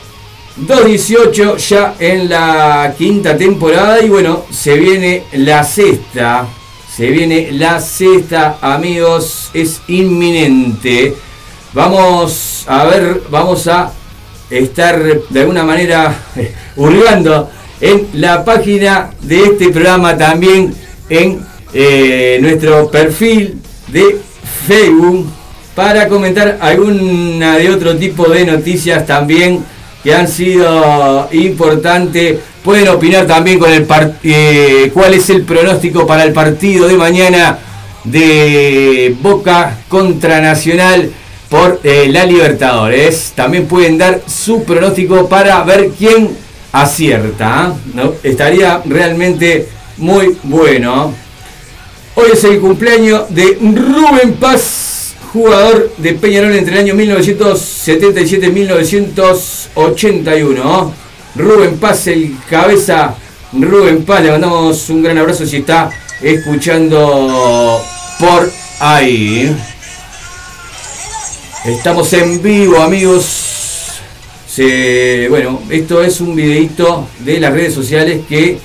2.18 0.60 1.58
ya 1.58 1.96
en 1.98 2.30
la 2.30 2.94
quinta 2.98 3.38
temporada 3.38 4.02
y 4.02 4.10
bueno, 4.10 4.46
se 4.52 4.78
viene 4.78 5.24
la 5.34 5.64
sexta. 5.64 6.46
Se 6.94 7.08
viene 7.08 7.54
la 7.54 7.80
sexta, 7.80 8.58
amigos, 8.62 9.50
es 9.54 9.82
inminente. 9.88 11.16
Vamos 11.74 12.66
a 12.68 12.84
ver, 12.84 13.22
vamos 13.30 13.66
a 13.68 13.94
estar 14.50 15.02
de 15.30 15.40
alguna 15.40 15.64
manera 15.64 16.14
hurgando 16.76 17.50
en 17.80 18.08
la 18.14 18.44
página 18.44 19.12
de 19.22 19.44
este 19.44 19.70
programa, 19.70 20.18
también 20.18 20.76
en 21.10 21.40
eh, 21.74 22.40
nuestro 22.42 22.92
perfil 22.92 23.58
de 23.88 24.20
Facebook, 24.68 25.28
para 25.74 26.10
comentar 26.10 26.58
alguna 26.60 27.58
de 27.58 27.70
otro 27.70 27.96
tipo 27.96 28.28
de 28.28 28.46
noticias 28.46 29.06
también 29.06 29.64
que 30.04 30.14
han 30.14 30.28
sido 30.28 31.30
importantes. 31.32 32.40
Pueden 32.64 32.88
opinar 32.90 33.26
también 33.26 33.60
con 33.60 33.72
el 33.72 33.88
eh, 34.24 34.92
cuál 34.94 35.14
es 35.14 35.30
el 35.30 35.44
pronóstico 35.44 36.06
para 36.06 36.24
el 36.24 36.34
partido 36.34 36.88
de 36.88 36.96
mañana 36.96 37.58
de 38.04 39.16
Boca 39.22 39.78
contra 39.88 40.42
Nacional 40.42 41.10
por 41.50 41.80
eh, 41.84 42.08
la 42.10 42.26
Libertadores. 42.26 43.34
También 43.36 43.68
pueden 43.68 43.98
dar 43.98 44.22
su 44.28 44.64
pronóstico 44.64 45.28
para 45.28 45.64
ver 45.64 45.90
quién 45.98 46.30
acierta. 46.72 47.66
¿ah? 47.66 47.74
¿no? 47.94 48.14
Estaría 48.24 48.82
realmente 48.86 49.68
muy 49.98 50.38
bueno. 50.44 51.14
Hoy 52.16 52.30
es 52.34 52.44
el 52.44 52.60
cumpleaños 52.60 53.24
de 53.30 53.58
Rubén 53.60 54.34
Paz 54.34 54.91
jugador 55.32 55.94
de 55.98 56.14
Peñarol 56.14 56.56
entre 56.56 56.74
el 56.74 56.80
año 56.80 56.96
1977 56.96 58.48
y 58.48 58.52
1981. 58.52 60.94
Rubén 61.36 61.78
Paz, 61.78 62.08
el 62.08 62.36
cabeza 62.50 63.16
Rubén 63.54 64.04
Paz, 64.04 64.24
le 64.24 64.32
mandamos 64.32 64.90
un 64.90 65.02
gran 65.02 65.18
abrazo 65.18 65.46
si 65.46 65.56
está 65.58 65.90
escuchando 66.22 67.82
por 68.20 68.52
ahí. 68.80 69.56
Estamos 71.66 72.12
en 72.14 72.42
vivo, 72.42 72.82
amigos. 72.82 74.02
bueno, 75.30 75.62
esto 75.70 76.02
es 76.04 76.20
un 76.20 76.36
videito 76.36 77.08
de 77.20 77.40
las 77.40 77.54
redes 77.54 77.74
sociales 77.74 78.22
que 78.28 78.58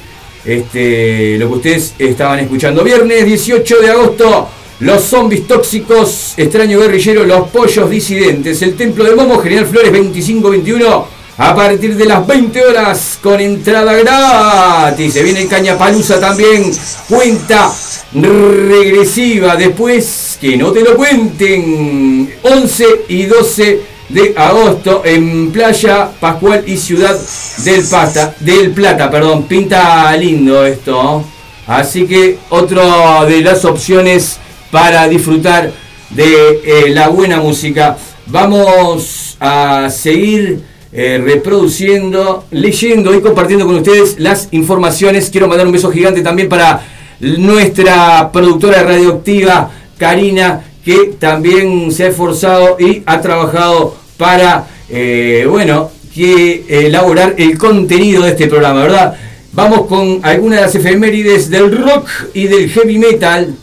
este, 0.45 1.39
lo 1.39 1.47
que 1.49 1.55
ustedes 1.55 1.95
estaban 1.99 2.41
escuchando. 2.41 2.83
Viernes 2.83 3.25
18 3.25 3.81
de 3.81 3.91
agosto 3.91 4.49
los 4.81 5.03
zombies 5.03 5.47
tóxicos, 5.47 6.35
extraño 6.37 6.79
guerrillero, 6.79 7.25
los 7.25 7.49
pollos 7.49 7.89
disidentes, 7.89 8.61
el 8.61 8.75
templo 8.77 9.05
de 9.05 9.15
Momo, 9.15 9.39
General 9.39 9.67
Flores 9.67 9.93
2521, 9.93 11.07
a 11.39 11.55
partir 11.55 11.97
de 11.97 12.05
las 12.05 12.27
20 12.27 12.67
horas 12.67 13.19
con 13.23 13.41
entrada 13.41 13.95
gratis. 13.95 15.15
Se 15.15 15.23
viene 15.23 15.47
Cañapalusa 15.47 16.21
también, 16.21 16.71
cuenta 17.09 17.73
regresiva. 18.13 19.57
Después, 19.57 20.39
que 20.41 20.57
no 20.57 20.73
te 20.73 20.83
lo 20.83 20.95
cuenten, 20.95 22.35
11 22.43 22.87
y 23.09 23.25
12 23.25 23.81
de 24.11 24.35
agosto 24.37 25.03
en 25.05 25.51
Playa 25.51 26.11
Pascual 26.21 26.65
y 26.67 26.77
Ciudad 26.77 27.19
del 27.65 27.83
Plata, 27.83 28.35
del 28.41 28.71
Plata, 28.73 29.11
perdón, 29.11 29.45
pinta 29.45 30.15
lindo 30.17 30.65
esto. 30.65 31.25
Así 31.67 32.07
que 32.07 32.39
otra 32.51 33.25
de 33.25 33.41
las 33.41 33.65
opciones 33.65 34.39
para 34.71 35.09
disfrutar 35.09 35.73
de 36.11 36.61
eh, 36.65 36.91
la 36.91 37.09
buena 37.09 37.41
música. 37.41 37.97
Vamos 38.27 39.37
a 39.41 39.89
seguir 39.91 40.61
eh, 40.93 41.21
reproduciendo, 41.23 42.45
leyendo 42.51 43.15
y 43.15 43.21
compartiendo 43.21 43.67
con 43.67 43.77
ustedes 43.77 44.19
las 44.19 44.49
informaciones. 44.53 45.31
Quiero 45.31 45.49
mandar 45.49 45.67
un 45.67 45.73
beso 45.73 45.91
gigante 45.91 46.23
también 46.23 46.49
para 46.49 46.81
nuestra 47.21 48.31
productora 48.33 48.83
radioactiva, 48.83 49.71
Karina, 49.99 50.65
que 50.85 51.15
también 51.19 51.91
se 51.93 52.05
ha 52.05 52.09
esforzado 52.09 52.77
y 52.79 53.03
ha 53.07 53.21
trabajado 53.21 53.97
para, 54.17 54.67
eh, 54.89 55.47
bueno, 55.49 55.91
que 56.15 56.65
elaborar 56.69 57.35
el 57.37 57.59
contenido 57.59 58.23
de 58.23 58.31
este 58.31 58.47
programa, 58.47 58.83
¿verdad? 58.83 59.17
Vamos 59.53 59.87
con 59.87 60.21
algunas 60.23 60.59
de 60.59 60.67
las 60.67 60.75
efemérides 60.75 61.51
del 61.51 61.77
rock 61.77 62.09
y 62.33 62.45
del 62.45 62.71
heavy 62.71 62.99
metal 62.99 63.55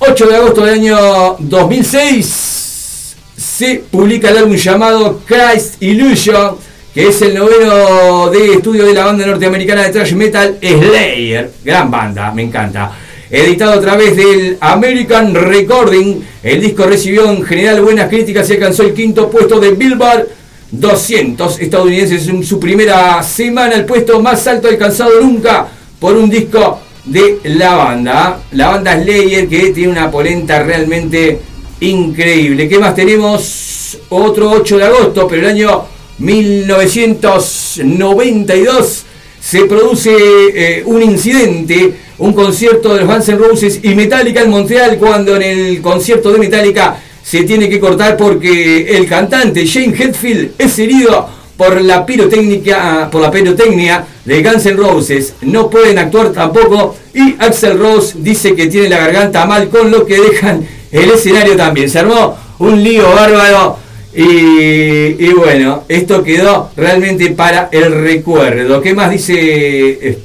8 0.00 0.26
de 0.26 0.36
agosto 0.36 0.64
del 0.64 0.74
año 0.74 1.36
2006 1.40 3.16
se 3.36 3.82
publica 3.90 4.30
el 4.30 4.38
álbum 4.38 4.54
llamado 4.54 5.20
Christ 5.26 5.82
Illusion, 5.82 6.56
que 6.94 7.08
es 7.08 7.20
el 7.22 7.34
noveno 7.34 8.30
de 8.30 8.54
estudio 8.54 8.86
de 8.86 8.94
la 8.94 9.06
banda 9.06 9.26
norteamericana 9.26 9.82
de 9.82 9.90
thrash 9.90 10.12
metal 10.12 10.58
Slayer. 10.60 11.50
Gran 11.64 11.90
banda, 11.90 12.30
me 12.32 12.42
encanta. 12.42 12.92
Editado 13.28 13.72
a 13.72 13.80
través 13.80 14.16
del 14.16 14.56
American 14.60 15.34
Recording, 15.34 16.20
el 16.44 16.60
disco 16.60 16.84
recibió 16.84 17.28
en 17.30 17.42
general 17.42 17.82
buenas 17.82 18.08
críticas 18.08 18.48
y 18.48 18.54
alcanzó 18.54 18.84
el 18.84 18.94
quinto 18.94 19.28
puesto 19.28 19.58
de 19.58 19.72
Billboard 19.72 20.28
200 20.70 21.60
estadounidenses 21.60 22.28
en 22.28 22.44
su 22.44 22.60
primera 22.60 23.22
semana, 23.24 23.74
el 23.74 23.84
puesto 23.84 24.20
más 24.20 24.46
alto 24.46 24.68
alcanzado 24.68 25.20
nunca 25.20 25.66
por 25.98 26.14
un 26.16 26.30
disco 26.30 26.80
de 27.08 27.40
la 27.44 27.74
banda. 27.74 28.40
La 28.52 28.68
banda 28.68 29.02
Slayer 29.02 29.48
que 29.48 29.70
tiene 29.70 29.90
una 29.92 30.10
polenta 30.10 30.62
realmente 30.62 31.40
increíble. 31.80 32.68
¿Qué 32.68 32.78
más 32.78 32.94
tenemos? 32.94 33.98
Otro 34.10 34.50
8 34.50 34.78
de 34.78 34.84
agosto, 34.84 35.26
pero 35.28 35.40
el 35.42 35.48
año 35.48 35.84
1992 36.18 39.04
se 39.40 39.64
produce 39.64 40.14
eh, 40.54 40.82
un 40.84 41.02
incidente, 41.02 41.94
un 42.18 42.34
concierto 42.34 42.94
de 42.94 43.00
los 43.00 43.08
Guns 43.08 43.34
Roses 43.38 43.80
y 43.82 43.94
Metallica 43.94 44.42
en 44.42 44.50
Montreal, 44.50 44.98
cuando 44.98 45.36
en 45.36 45.42
el 45.42 45.80
concierto 45.80 46.30
de 46.32 46.38
Metallica 46.38 47.00
se 47.22 47.44
tiene 47.44 47.68
que 47.68 47.78
cortar 47.78 48.16
porque 48.16 48.96
el 48.96 49.06
cantante 49.06 49.64
Shane 49.64 49.94
Hetfield 49.96 50.54
es 50.58 50.76
herido 50.78 51.37
por 51.58 51.82
la 51.82 52.06
pirotécnica, 52.06 53.08
por 53.10 53.20
la 53.20 53.32
pirotecnia 53.32 54.04
de 54.24 54.42
Guns 54.44 54.64
N' 54.64 54.76
Roses. 54.76 55.34
No 55.42 55.68
pueden 55.68 55.98
actuar 55.98 56.30
tampoco 56.30 56.96
y 57.12 57.34
Axel 57.40 57.76
Rose 57.76 58.14
dice 58.20 58.54
que 58.54 58.68
tiene 58.68 58.88
la 58.88 58.98
garganta 58.98 59.44
mal 59.44 59.68
con 59.68 59.90
lo 59.90 60.06
que 60.06 60.20
dejan 60.20 60.64
el 60.92 61.10
escenario 61.10 61.56
también. 61.56 61.90
Se 61.90 61.98
armó 61.98 62.36
un 62.60 62.82
lío 62.82 63.10
bárbaro 63.10 63.76
y, 64.14 65.32
bueno, 65.32 65.82
esto 65.88 66.22
quedó 66.22 66.70
realmente 66.76 67.30
para 67.30 67.68
el 67.72 67.92
recuerdo. 68.02 68.80
¿Qué 68.80 68.94
más 68.94 69.10
dice 69.10 69.34
eh, 69.36 70.18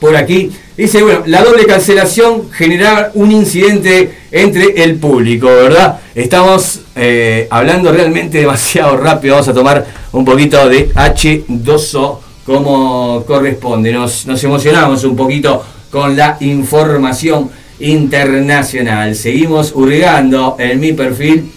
por 0.00 0.16
aquí? 0.16 0.50
Dice, 0.78 1.02
bueno, 1.02 1.24
la 1.26 1.42
doble 1.42 1.66
cancelación 1.66 2.50
generar 2.50 3.12
un 3.14 3.30
incidente 3.32 4.12
entre 4.32 4.82
el 4.82 4.96
público, 4.96 5.46
¿verdad? 5.46 6.00
Estamos 6.14 6.79
eh, 6.94 7.46
hablando 7.50 7.92
realmente 7.92 8.38
demasiado 8.40 8.96
rápido. 8.96 9.34
Vamos 9.34 9.48
a 9.48 9.54
tomar 9.54 9.86
un 10.12 10.24
poquito 10.24 10.68
de 10.68 10.92
H2O 10.92 12.18
como 12.44 13.24
corresponde. 13.26 13.92
Nos, 13.92 14.26
nos 14.26 14.42
emocionamos 14.42 15.04
un 15.04 15.16
poquito 15.16 15.64
con 15.90 16.16
la 16.16 16.36
información 16.40 17.50
internacional. 17.80 19.14
Seguimos 19.14 19.72
hurgando 19.74 20.56
en 20.58 20.80
mi 20.80 20.92
perfil 20.92 21.50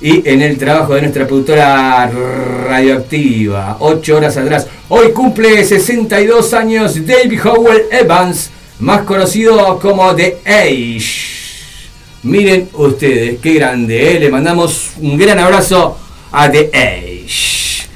y 0.00 0.28
en 0.28 0.42
el 0.42 0.58
trabajo 0.58 0.94
de 0.94 1.02
nuestra 1.02 1.26
productora 1.26 2.10
radioactiva. 2.68 3.78
Ocho 3.80 4.16
horas 4.16 4.36
atrás. 4.36 4.66
Hoy 4.88 5.12
cumple 5.12 5.64
62 5.64 6.52
años 6.52 7.06
David 7.06 7.40
Howell 7.42 7.84
Evans, 7.90 8.50
más 8.80 9.02
conocido 9.02 9.78
como 9.78 10.14
The 10.14 10.38
Age. 10.44 11.43
Miren 12.24 12.70
ustedes, 12.72 13.38
qué 13.38 13.52
grande, 13.52 14.16
¿eh? 14.16 14.18
le 14.18 14.30
mandamos 14.30 14.92
un 15.02 15.18
gran 15.18 15.38
abrazo 15.38 15.98
a 16.32 16.50
The 16.50 16.70
Age. 16.72 17.86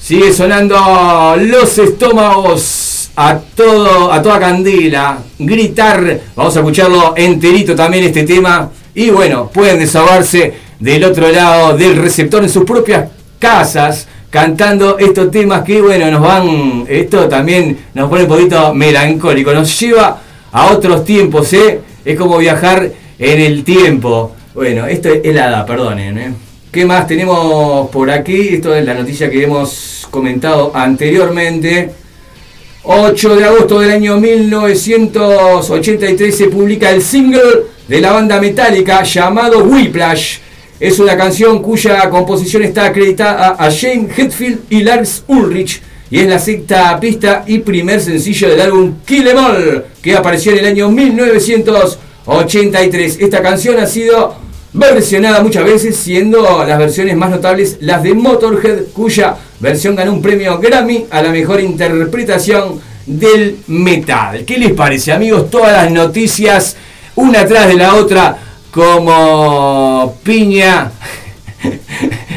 Sigue 0.00 0.32
sonando 0.32 1.34
los 1.36 1.76
estómagos 1.76 3.10
a 3.16 3.36
todo, 3.56 4.12
a 4.12 4.22
toda 4.22 4.38
candela, 4.38 5.18
gritar, 5.40 6.20
vamos 6.36 6.56
a 6.56 6.60
escucharlo 6.60 7.14
enterito 7.16 7.74
también 7.74 8.04
este 8.04 8.22
tema. 8.22 8.70
Y 8.94 9.10
bueno, 9.10 9.50
pueden 9.52 9.80
desahogarse 9.80 10.54
del 10.78 11.02
otro 11.02 11.28
lado 11.32 11.76
del 11.76 11.96
receptor 11.96 12.44
en 12.44 12.50
sus 12.50 12.62
propias 12.62 13.08
casas, 13.40 14.06
cantando 14.30 14.96
estos 14.96 15.28
temas 15.32 15.64
que 15.64 15.82
bueno, 15.82 16.08
nos 16.08 16.22
van, 16.22 16.84
esto 16.88 17.28
también 17.28 17.76
nos 17.94 18.08
pone 18.08 18.22
un 18.22 18.28
poquito 18.28 18.72
melancólico, 18.72 19.52
nos 19.52 19.76
lleva 19.80 20.20
a 20.52 20.66
otros 20.66 21.04
tiempos, 21.04 21.52
¿eh? 21.52 21.80
Es 22.04 22.16
como 22.16 22.38
viajar 22.38 22.88
en 23.18 23.40
el 23.40 23.64
tiempo. 23.64 24.36
Bueno, 24.54 24.86
esto 24.86 25.08
es 25.10 25.24
helada, 25.24 25.66
perdonen. 25.66 26.18
¿eh? 26.18 26.32
¿Qué 26.70 26.84
más 26.84 27.06
tenemos 27.06 27.88
por 27.90 28.10
aquí? 28.10 28.48
Esto 28.54 28.74
es 28.74 28.84
la 28.84 28.94
noticia 28.94 29.30
que 29.30 29.44
hemos 29.44 30.06
comentado 30.10 30.72
anteriormente. 30.74 31.92
8 32.82 33.36
de 33.36 33.44
agosto 33.44 33.80
del 33.80 33.90
año 33.90 34.20
1983 34.20 36.36
se 36.36 36.48
publica 36.48 36.90
el 36.90 37.00
single 37.02 37.64
de 37.88 38.00
la 38.00 38.12
banda 38.12 38.40
metálica 38.40 39.02
llamado 39.02 39.64
Whiplash. 39.64 40.38
Es 40.78 40.98
una 40.98 41.16
canción 41.16 41.62
cuya 41.62 42.10
composición 42.10 42.62
está 42.62 42.84
acreditada 42.84 43.56
a 43.58 43.70
Shane 43.70 44.08
Hetfield 44.14 44.70
y 44.70 44.82
Lars 44.82 45.24
Ulrich 45.26 45.80
y 46.10 46.20
es 46.20 46.28
la 46.28 46.38
sexta 46.38 47.00
pista 47.00 47.44
y 47.46 47.58
primer 47.58 48.00
sencillo 48.00 48.50
del 48.50 48.60
álbum 48.60 48.94
Kill 49.04 49.26
Em 49.26 49.36
All 49.36 49.84
que 50.00 50.14
apareció 50.14 50.52
en 50.52 50.58
el 50.58 50.66
año 50.66 50.88
1983. 50.90 52.05
83. 52.26 53.18
Esta 53.20 53.42
canción 53.42 53.78
ha 53.78 53.86
sido 53.86 54.34
versionada 54.72 55.42
muchas 55.42 55.64
veces, 55.64 55.96
siendo 55.96 56.64
las 56.64 56.78
versiones 56.78 57.16
más 57.16 57.30
notables 57.30 57.78
las 57.80 58.02
de 58.02 58.14
Motorhead, 58.14 58.84
cuya 58.92 59.36
versión 59.60 59.96
ganó 59.96 60.12
un 60.12 60.20
premio 60.20 60.58
Grammy 60.58 61.06
a 61.10 61.22
la 61.22 61.30
mejor 61.30 61.60
interpretación 61.60 62.80
del 63.06 63.58
metal. 63.68 64.44
¿Qué 64.44 64.58
les 64.58 64.72
parece, 64.72 65.12
amigos? 65.12 65.48
Todas 65.50 65.72
las 65.72 65.90
noticias, 65.90 66.76
una 67.14 67.40
atrás 67.40 67.68
de 67.68 67.74
la 67.74 67.94
otra, 67.94 68.38
como 68.70 70.16
piña 70.22 70.92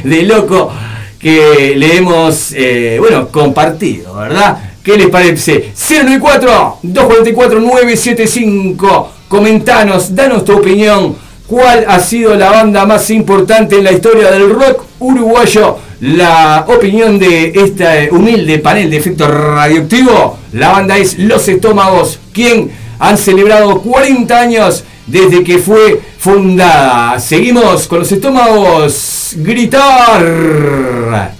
de 0.03 0.23
loco 0.23 0.71
que 1.19 1.73
le 1.75 1.97
hemos, 1.97 2.53
eh, 2.53 2.95
bueno, 2.99 3.27
compartido, 3.27 4.15
¿verdad? 4.15 4.57
¿Qué 4.81 4.95
les 4.95 5.09
parece? 5.09 5.73
094 5.75 6.79
244 6.83 7.59
975 7.59 9.18
Comentanos, 9.29 10.15
danos 10.15 10.43
tu 10.43 10.57
opinión. 10.57 11.15
¿Cuál 11.45 11.85
ha 11.87 11.99
sido 11.99 12.33
la 12.33 12.49
banda 12.49 12.87
más 12.87 13.11
importante 13.11 13.77
en 13.77 13.83
la 13.83 13.91
historia 13.91 14.31
del 14.31 14.49
rock 14.49 14.85
uruguayo? 14.97 15.77
La 16.01 16.65
opinión 16.67 17.19
de 17.19 17.53
este 17.55 18.09
humilde 18.11 18.57
panel 18.57 18.89
de 18.89 18.97
efecto 18.97 19.27
radioactivo. 19.27 20.39
La 20.53 20.69
banda 20.69 20.97
es 20.97 21.19
Los 21.19 21.47
Estómagos, 21.47 22.19
quien 22.33 22.71
han 22.97 23.19
celebrado 23.19 23.79
40 23.81 24.39
años 24.39 24.83
desde 25.05 25.43
que 25.43 25.59
fue 25.59 26.01
fundada. 26.17 27.19
Seguimos 27.19 27.87
con 27.87 27.99
los 27.99 28.11
estómagos. 28.11 29.33
Gritar. 29.37 31.35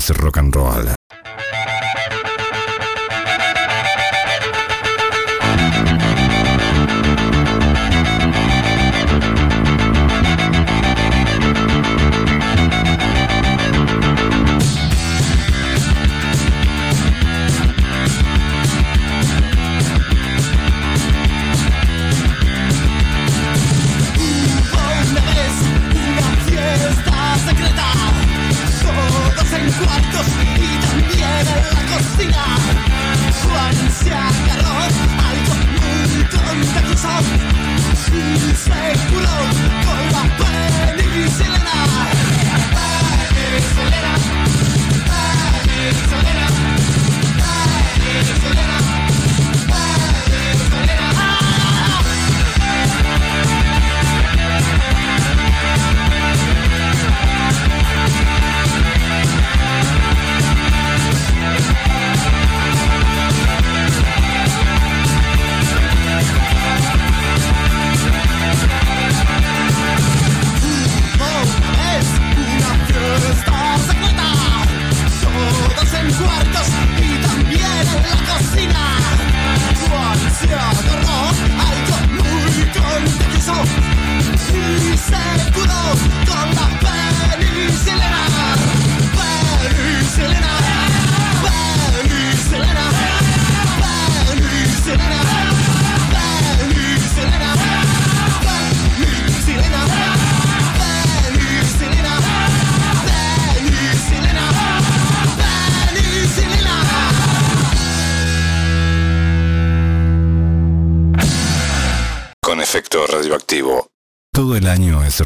Es 0.00 0.16
rock 0.16 0.38
and 0.38 0.54
roll. 0.54 0.99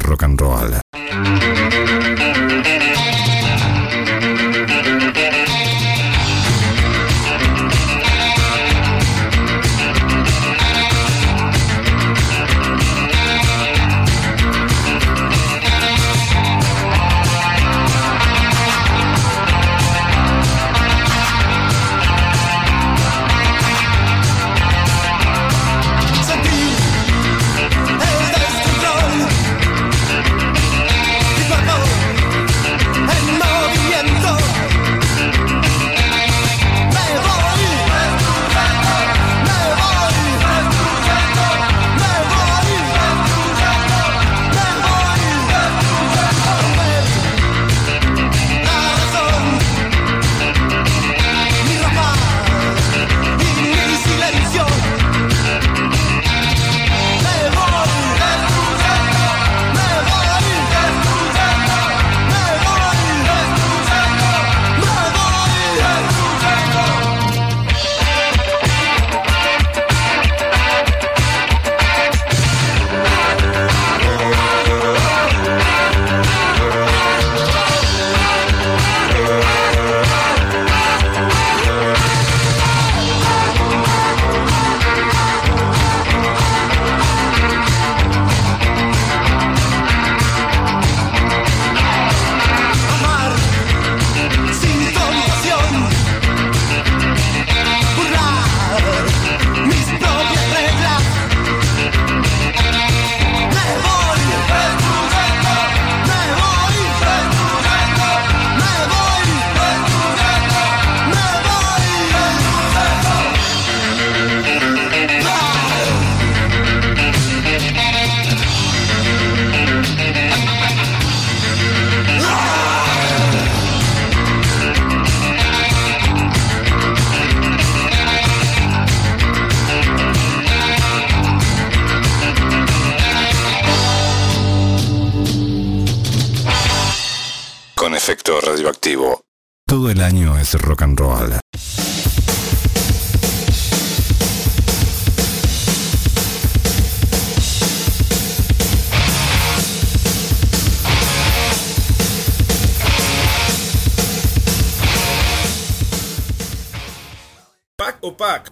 Rock 0.07 0.23
and 0.23 0.41
roll. 0.41 1.54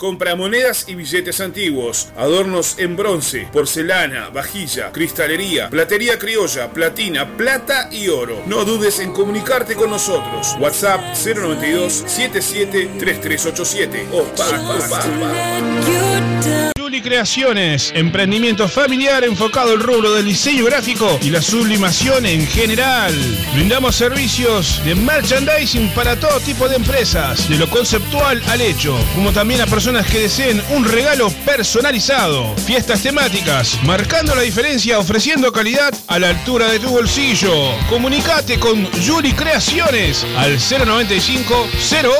Compra 0.03 0.35
monedas 0.35 0.89
y 0.89 0.95
billetes 0.95 1.39
antiguos, 1.39 2.09
adornos 2.17 2.77
en 2.77 2.97
bronce, 2.97 3.47
porcelana, 3.53 4.27
vajilla, 4.31 4.91
cristalería, 4.91 5.69
platería 5.69 6.19
criolla, 6.19 6.69
platina, 6.73 7.37
plata 7.37 7.87
y 7.89 8.09
oro. 8.09 8.43
No 8.45 8.65
dudes 8.65 8.99
en 8.99 9.13
comunicarte 9.13 9.75
con 9.75 9.91
nosotros. 9.91 10.57
WhatsApp 10.59 10.99
092 11.23 12.03
77 12.05 12.95
3387. 12.99 14.07
OPAC. 14.11 14.59
OPAC. 14.59 16.02
Creaciones, 17.03 17.91
emprendimiento 17.93 18.69
familiar 18.69 19.25
enfocado 19.25 19.71
al 19.71 19.79
rubro 19.81 20.13
del 20.13 20.25
diseño 20.25 20.63
gráfico 20.63 21.19
y 21.21 21.29
la 21.29 21.41
sublimación 21.41 22.25
en 22.25 22.47
general. 22.47 23.13
Brindamos 23.53 23.95
servicios 23.95 24.81
de 24.85 24.95
merchandising 24.95 25.89
para 25.89 26.15
todo 26.15 26.39
tipo 26.39 26.69
de 26.69 26.77
empresas, 26.77 27.49
de 27.49 27.57
lo 27.57 27.69
conceptual 27.69 28.41
al 28.47 28.61
hecho, 28.61 28.97
como 29.15 29.33
también 29.33 29.59
a 29.61 29.67
personas 29.67 30.07
que 30.07 30.19
deseen 30.19 30.63
un 30.69 30.85
regalo 30.85 31.29
personalizado. 31.45 32.55
Fiestas 32.65 33.01
temáticas, 33.03 33.77
marcando 33.83 34.33
la 34.33 34.41
diferencia 34.41 34.97
ofreciendo 34.97 35.51
calidad 35.51 35.93
a 36.07 36.19
la 36.19 36.29
altura 36.29 36.71
de 36.71 36.79
tu 36.79 36.89
bolsillo. 36.89 37.53
Comunicate 37.89 38.57
con 38.59 38.85
Julie 39.05 39.35
Creaciones 39.35 40.25
al 40.37 40.57
095 40.57 41.67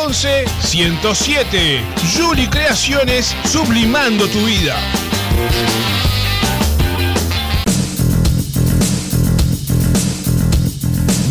011 0.06 0.46
107. 0.62 1.82
Julie 2.18 2.50
Creaciones 2.50 3.34
sublimando 3.46 4.28
tu 4.28 4.46
vida. 4.46 4.73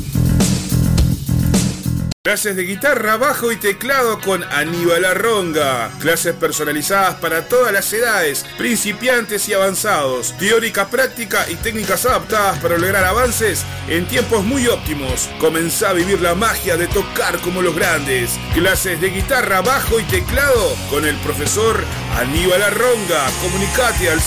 Clases 2.26 2.56
de 2.56 2.62
guitarra, 2.62 3.18
bajo 3.18 3.52
y 3.52 3.56
teclado 3.56 4.18
con 4.18 4.42
Aníbal 4.44 5.04
Arronga. 5.04 5.90
Clases 6.00 6.34
personalizadas 6.34 7.16
para 7.16 7.46
todas 7.48 7.70
las 7.70 7.92
edades, 7.92 8.46
principiantes 8.56 9.46
y 9.50 9.52
avanzados. 9.52 10.34
Teórica, 10.38 10.88
práctica 10.88 11.44
y 11.50 11.56
técnicas 11.56 12.06
adaptadas 12.06 12.58
para 12.60 12.78
lograr 12.78 13.04
avances 13.04 13.66
en 13.88 14.08
tiempos 14.08 14.42
muy 14.42 14.66
óptimos. 14.68 15.28
Comenzá 15.38 15.90
a 15.90 15.92
vivir 15.92 16.22
la 16.22 16.34
magia 16.34 16.78
de 16.78 16.86
tocar 16.86 17.38
como 17.40 17.60
los 17.60 17.76
grandes. 17.76 18.40
Clases 18.54 19.02
de 19.02 19.10
guitarra, 19.10 19.60
bajo 19.60 20.00
y 20.00 20.04
teclado 20.04 20.74
con 20.88 21.04
el 21.04 21.16
profesor 21.16 21.84
Aníbal 22.16 22.62
Arronga. 22.62 23.26
Comunicate 23.42 24.08
al 24.08 24.20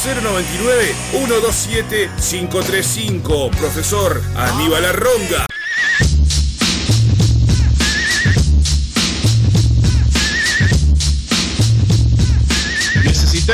099-127-535. 1.13 3.57
Profesor 3.57 4.21
Aníbal 4.35 4.85
Arronga. 4.85 5.47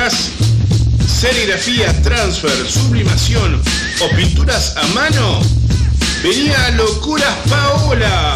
¿Necesitas 0.04 0.32
serigrafía, 1.08 2.02
transfer, 2.02 2.70
sublimación 2.70 3.62
o 4.02 4.16
pinturas 4.18 4.76
a 4.76 4.86
mano? 4.88 5.40
Venía 6.22 6.72
Locuras 6.72 7.38
Paola. 7.50 8.36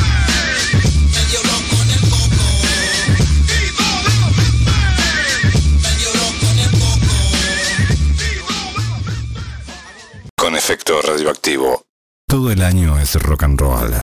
Con 10.36 10.56
efecto 10.56 11.02
radioactivo. 11.02 11.84
Todo 12.28 12.52
el 12.52 12.62
año 12.64 13.00
es 13.00 13.16
rock 13.16 13.44
and 13.44 13.60
roll. 13.60 14.00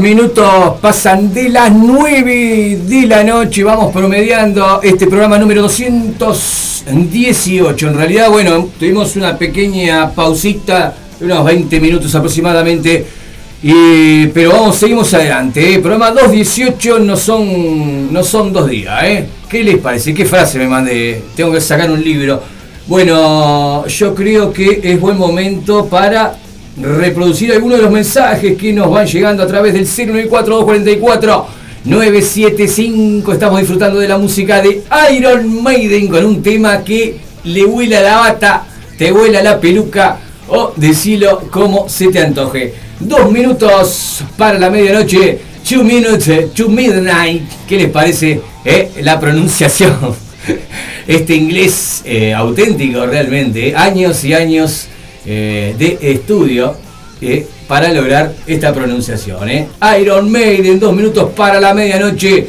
Minutos 0.00 0.78
pasan 0.80 1.32
de 1.32 1.50
las 1.50 1.72
9 1.72 2.78
de 2.86 3.06
la 3.06 3.22
noche. 3.22 3.62
Vamos 3.62 3.92
promediando 3.92 4.80
este 4.82 5.06
programa 5.06 5.38
número 5.38 5.62
218. 5.62 7.88
En 7.88 7.96
realidad, 7.96 8.30
bueno, 8.30 8.68
tuvimos 8.78 9.14
una 9.16 9.36
pequeña 9.36 10.10
pausita, 10.10 10.94
unos 11.20 11.44
20 11.44 11.80
minutos 11.80 12.14
aproximadamente. 12.14 13.06
pero 14.32 14.52
vamos, 14.52 14.76
seguimos 14.76 15.12
adelante. 15.14 15.74
¿eh? 15.74 15.78
Programa 15.78 16.10
218 16.10 16.98
no 17.00 17.16
son, 17.16 18.12
no 18.12 18.24
son 18.24 18.52
dos 18.52 18.68
días. 18.68 19.04
¿eh? 19.04 19.28
¿Qué 19.48 19.62
les 19.62 19.78
parece? 19.78 20.14
¿Qué 20.14 20.24
frase 20.24 20.58
me 20.58 20.68
mandé? 20.68 21.22
Tengo 21.36 21.52
que 21.52 21.60
sacar 21.60 21.90
un 21.90 22.02
libro. 22.02 22.42
Bueno, 22.86 23.86
yo 23.86 24.14
creo 24.14 24.52
que 24.52 24.80
es 24.82 25.00
buen 25.00 25.16
momento 25.16 25.86
para 25.86 26.34
reproducir 26.82 27.52
algunos 27.52 27.78
de 27.78 27.84
los 27.84 27.92
mensajes 27.92 28.56
que 28.56 28.72
nos 28.72 28.90
van 28.90 29.06
llegando 29.06 29.42
a 29.42 29.46
través 29.46 29.74
del 29.74 29.86
094 29.86 31.60
975 31.84 33.32
Estamos 33.32 33.60
disfrutando 33.60 33.98
de 33.98 34.08
la 34.08 34.18
música 34.18 34.60
de 34.60 34.82
Iron 35.16 35.62
Maiden 35.62 36.08
con 36.08 36.24
un 36.24 36.42
tema 36.42 36.84
que 36.84 37.16
le 37.44 37.64
huela 37.64 38.00
la 38.02 38.16
bata, 38.18 38.64
te 38.98 39.10
huela 39.10 39.42
la 39.42 39.58
peluca 39.58 40.18
o 40.48 40.72
decilo 40.76 41.48
como 41.50 41.88
se 41.88 42.08
te 42.08 42.20
antoje. 42.20 42.74
Dos 42.98 43.32
minutos 43.32 44.22
para 44.36 44.58
la 44.58 44.68
medianoche, 44.68 45.38
two 45.66 45.82
minutes 45.82 46.52
to 46.52 46.68
midnight. 46.68 47.42
¿Qué 47.66 47.78
les 47.78 47.90
parece 47.90 48.40
eh? 48.64 48.90
la 49.02 49.18
pronunciación? 49.18 49.96
Este 51.06 51.34
inglés 51.34 52.02
eh, 52.04 52.32
auténtico 52.32 53.04
realmente, 53.04 53.74
años 53.74 54.22
y 54.22 54.32
años 54.32 54.86
eh, 55.26 55.74
de 55.78 55.98
estudio 56.00 56.74
eh, 57.20 57.46
para 57.68 57.92
lograr 57.92 58.32
esta 58.46 58.72
pronunciación. 58.72 59.48
Iron 60.00 60.30
Maiden, 60.30 60.80
dos 60.80 60.94
minutos 60.94 61.30
para 61.36 61.60
la 61.60 61.74
medianoche. 61.74 62.46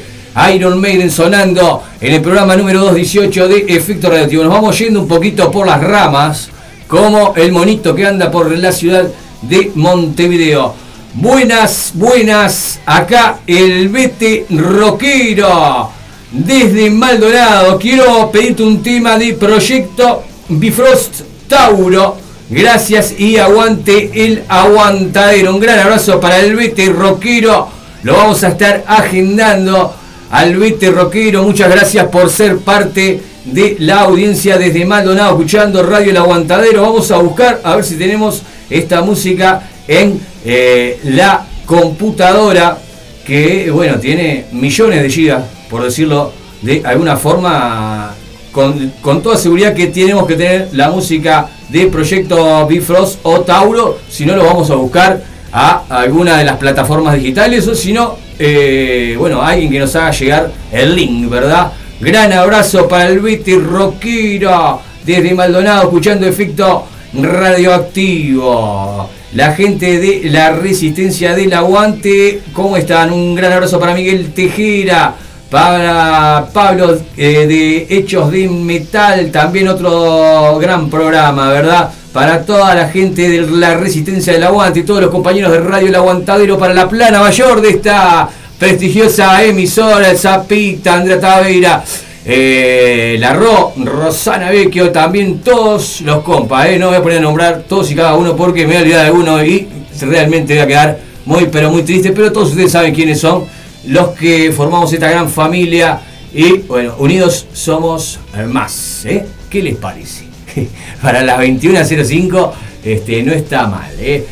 Iron 0.54 0.80
Maiden 0.80 1.12
sonando 1.12 1.84
en 2.00 2.14
el 2.14 2.22
programa 2.22 2.56
número 2.56 2.80
218 2.80 3.48
de 3.50 3.66
Efecto 3.68 4.10
Radioactivo. 4.10 4.44
Nos 4.46 4.54
vamos 4.54 4.80
yendo 4.80 5.02
un 5.02 5.08
poquito 5.08 5.52
por 5.52 5.68
las 5.68 5.84
ramas, 5.84 6.50
como 6.88 7.34
el 7.36 7.52
monito 7.52 7.94
que 7.94 8.06
anda 8.06 8.32
por 8.32 8.50
la 8.58 8.72
ciudad 8.72 9.08
de 9.42 9.72
Montevideo. 9.76 10.74
Buenas, 11.14 11.92
buenas. 11.94 12.80
Acá 12.86 13.40
el 13.46 13.90
Vete 13.90 14.46
Roquero. 14.50 15.90
Desde 16.32 16.90
Maldonado. 16.90 17.78
Quiero 17.78 18.32
pedirte 18.32 18.64
un 18.64 18.82
tema 18.82 19.18
de 19.18 19.34
Proyecto 19.34 20.24
Bifrost 20.48 21.22
Tauro. 21.50 22.31
Gracias 22.52 23.16
y 23.18 23.38
aguante 23.38 24.12
el 24.14 24.44
aguantadero. 24.50 25.56
Un 25.56 25.62
gran 25.62 25.80
abrazo 25.80 26.20
para 26.20 26.38
el 26.40 26.54
Vete 26.58 26.90
Roquero. 26.90 27.70
Lo 28.04 28.18
vamos 28.18 28.44
a 28.44 28.50
estar 28.50 28.84
agendando 28.88 29.96
al 30.30 30.58
Vete 30.58 30.92
Roquero. 30.92 31.44
Muchas 31.44 31.72
gracias 31.72 32.08
por 32.08 32.30
ser 32.30 32.58
parte 32.58 33.22
de 33.46 33.78
la 33.80 34.02
audiencia 34.02 34.58
desde 34.58 34.84
Maldonado, 34.84 35.32
escuchando 35.32 35.82
Radio 35.82 36.12
El 36.12 36.18
Aguantadero. 36.18 36.82
Vamos 36.82 37.10
a 37.12 37.20
buscar 37.20 37.62
a 37.64 37.78
ver 37.78 37.86
si 37.86 37.96
tenemos 37.96 38.42
esta 38.70 39.02
música 39.02 39.70
en 39.88 40.20
eh, 40.44 41.00
la 41.06 41.46
computadora 41.66 42.78
que, 43.26 43.72
bueno, 43.72 43.98
tiene 43.98 44.48
millones 44.52 45.02
de 45.02 45.10
gigas, 45.10 45.44
por 45.70 45.86
decirlo 45.86 46.34
de 46.62 46.82
alguna 46.84 47.16
forma, 47.16 48.14
con, 48.52 49.22
toda 49.22 49.38
seguridad 49.38 49.74
que 49.74 49.88
tenemos 49.88 50.28
que 50.28 50.36
tener 50.36 50.70
la 50.74 50.90
música 50.90 51.50
de 51.70 51.88
Proyecto 51.88 52.68
Bifrost 52.68 53.20
o 53.24 53.42
Tauro, 53.42 54.00
si 54.10 54.26
no 54.26 54.36
lo 54.36 54.44
vamos 54.44 54.70
a 54.70 54.76
buscar 54.76 55.24
a 55.54 55.84
alguna 55.90 56.38
de 56.38 56.46
las 56.46 56.58
plataformas 56.58 57.16
digitales 57.16 57.68
o 57.68 57.76
si 57.76 57.94
no, 57.94 58.18
eh, 58.40 59.16
bueno, 59.18 59.42
alguien 59.42 59.72
que 59.72 59.80
nos 59.80 59.96
haga 59.96 60.12
llegar 60.12 60.52
el 60.72 60.96
link, 60.96 61.30
¿verdad? 61.30 61.72
Gran 62.00 62.34
abrazo 62.34 62.88
para 62.88 63.08
el 63.08 63.20
Betty 63.20 63.56
Roquero 63.58 64.82
desde 65.06 65.34
Maldonado, 65.34 65.84
escuchando 65.84 66.26
efecto 66.26 66.86
radioactivo. 67.14 69.10
La 69.34 69.54
gente 69.54 70.00
de 70.00 70.30
la 70.30 70.52
resistencia 70.52 71.36
del 71.36 71.54
aguante, 71.54 72.42
¿cómo 72.54 72.76
están? 72.76 73.14
Un 73.14 73.36
gran 73.36 73.54
abrazo 73.54 73.80
para 73.80 73.94
Miguel 73.94 74.34
Tejera, 74.34 75.16
para 75.52 76.48
Pablo 76.54 76.98
eh, 77.18 77.46
de 77.46 77.86
Hechos 77.90 78.32
de 78.32 78.48
Metal, 78.48 79.30
también 79.32 79.68
otro 79.68 80.58
gran 80.58 80.90
programa, 80.90 81.50
¿verdad? 81.50 81.90
Para 82.14 82.46
toda 82.46 82.74
la 82.74 82.88
gente 82.88 83.28
de 83.28 83.42
la 83.42 83.76
resistencia 83.76 84.32
del 84.32 84.44
aguante 84.44 84.80
y 84.80 84.84
todos 84.84 85.02
los 85.02 85.12
compañeros 85.12 85.52
de 85.52 85.60
Radio 85.60 85.90
El 85.90 85.96
Aguantadero, 85.96 86.58
para 86.58 86.74
la 86.74 86.88
plana 86.88 87.20
mayor 87.20 87.60
de 87.60 87.72
esta 87.72 88.30
prestigiosa 88.58 89.44
emisora, 89.44 90.10
el 90.10 90.18
Zapita, 90.18 90.96
Andrea 90.96 91.20
Taveira. 91.20 91.84
Eh, 92.24 93.18
la 93.20 93.34
Ro, 93.34 93.74
Rosana 93.84 94.52
Vecchio, 94.52 94.92
también 94.92 95.40
todos 95.40 96.02
los 96.02 96.24
compas, 96.24 96.68
eh, 96.68 96.78
no 96.78 96.90
voy 96.90 96.96
a 96.96 97.02
poner 97.02 97.18
a 97.18 97.22
nombrar 97.22 97.64
todos 97.68 97.92
y 97.92 97.96
cada 97.96 98.14
uno 98.14 98.36
porque 98.36 98.62
me 98.62 98.68
voy 98.68 98.76
a 98.76 98.82
olvidar 98.82 99.06
de 99.06 99.12
uno 99.12 99.44
y 99.44 99.68
realmente 100.02 100.54
voy 100.54 100.62
a 100.62 100.68
quedar 100.68 101.00
muy 101.26 101.48
pero 101.52 101.72
muy 101.72 101.82
triste, 101.82 102.12
pero 102.12 102.32
todos 102.32 102.52
ustedes 102.52 102.72
saben 102.72 102.94
quiénes 102.94 103.20
son 103.20 103.46
los 103.86 104.10
que 104.10 104.52
formamos 104.52 104.92
esta 104.94 105.10
gran 105.10 105.30
familia 105.30 106.02
y 106.34 106.60
bueno, 106.60 106.96
unidos 107.00 107.48
somos 107.54 108.20
más, 108.48 109.06
¿eh? 109.06 109.26
¿Qué 109.50 109.62
les 109.62 109.76
parece? 109.76 110.26
Para 111.02 111.24
las 111.24 111.40
21.05 111.40 112.52
este, 112.84 113.24
no 113.24 113.34
está 113.34 113.68
mal, 113.68 113.92
¿eh? 114.00 114.26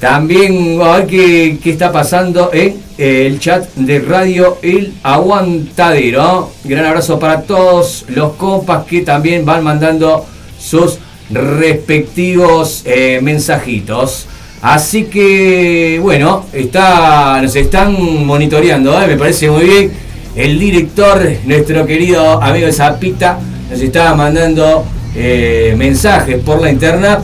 También 0.00 0.80
a 0.82 0.96
ver 0.96 1.06
qué, 1.06 1.58
qué 1.62 1.70
está 1.70 1.92
pasando 1.92 2.50
en 2.52 2.82
el 2.98 3.38
chat 3.38 3.72
de 3.74 4.00
Radio 4.00 4.58
El 4.60 4.94
Aguantadero. 5.02 6.50
Gran 6.64 6.86
abrazo 6.86 7.18
para 7.18 7.42
todos 7.42 8.04
los 8.08 8.32
compas 8.32 8.84
que 8.84 9.02
también 9.02 9.44
van 9.44 9.62
mandando 9.62 10.26
sus 10.58 10.98
respectivos 11.30 12.82
eh, 12.84 13.20
mensajitos. 13.22 14.26
Así 14.62 15.06
que, 15.06 15.98
bueno, 16.00 16.46
está, 16.52 17.40
nos 17.42 17.56
están 17.56 18.24
monitoreando, 18.24 19.02
¿eh? 19.02 19.08
me 19.08 19.16
parece 19.16 19.50
muy 19.50 19.64
bien. 19.64 19.92
El 20.36 20.56
director, 20.56 21.20
nuestro 21.44 21.84
querido 21.84 22.40
amigo 22.40 22.72
Zapita, 22.72 23.40
nos 23.68 23.80
está 23.80 24.14
mandando 24.14 24.86
eh, 25.16 25.74
mensajes 25.76 26.38
por 26.38 26.62
la 26.62 26.70
interna 26.70 27.18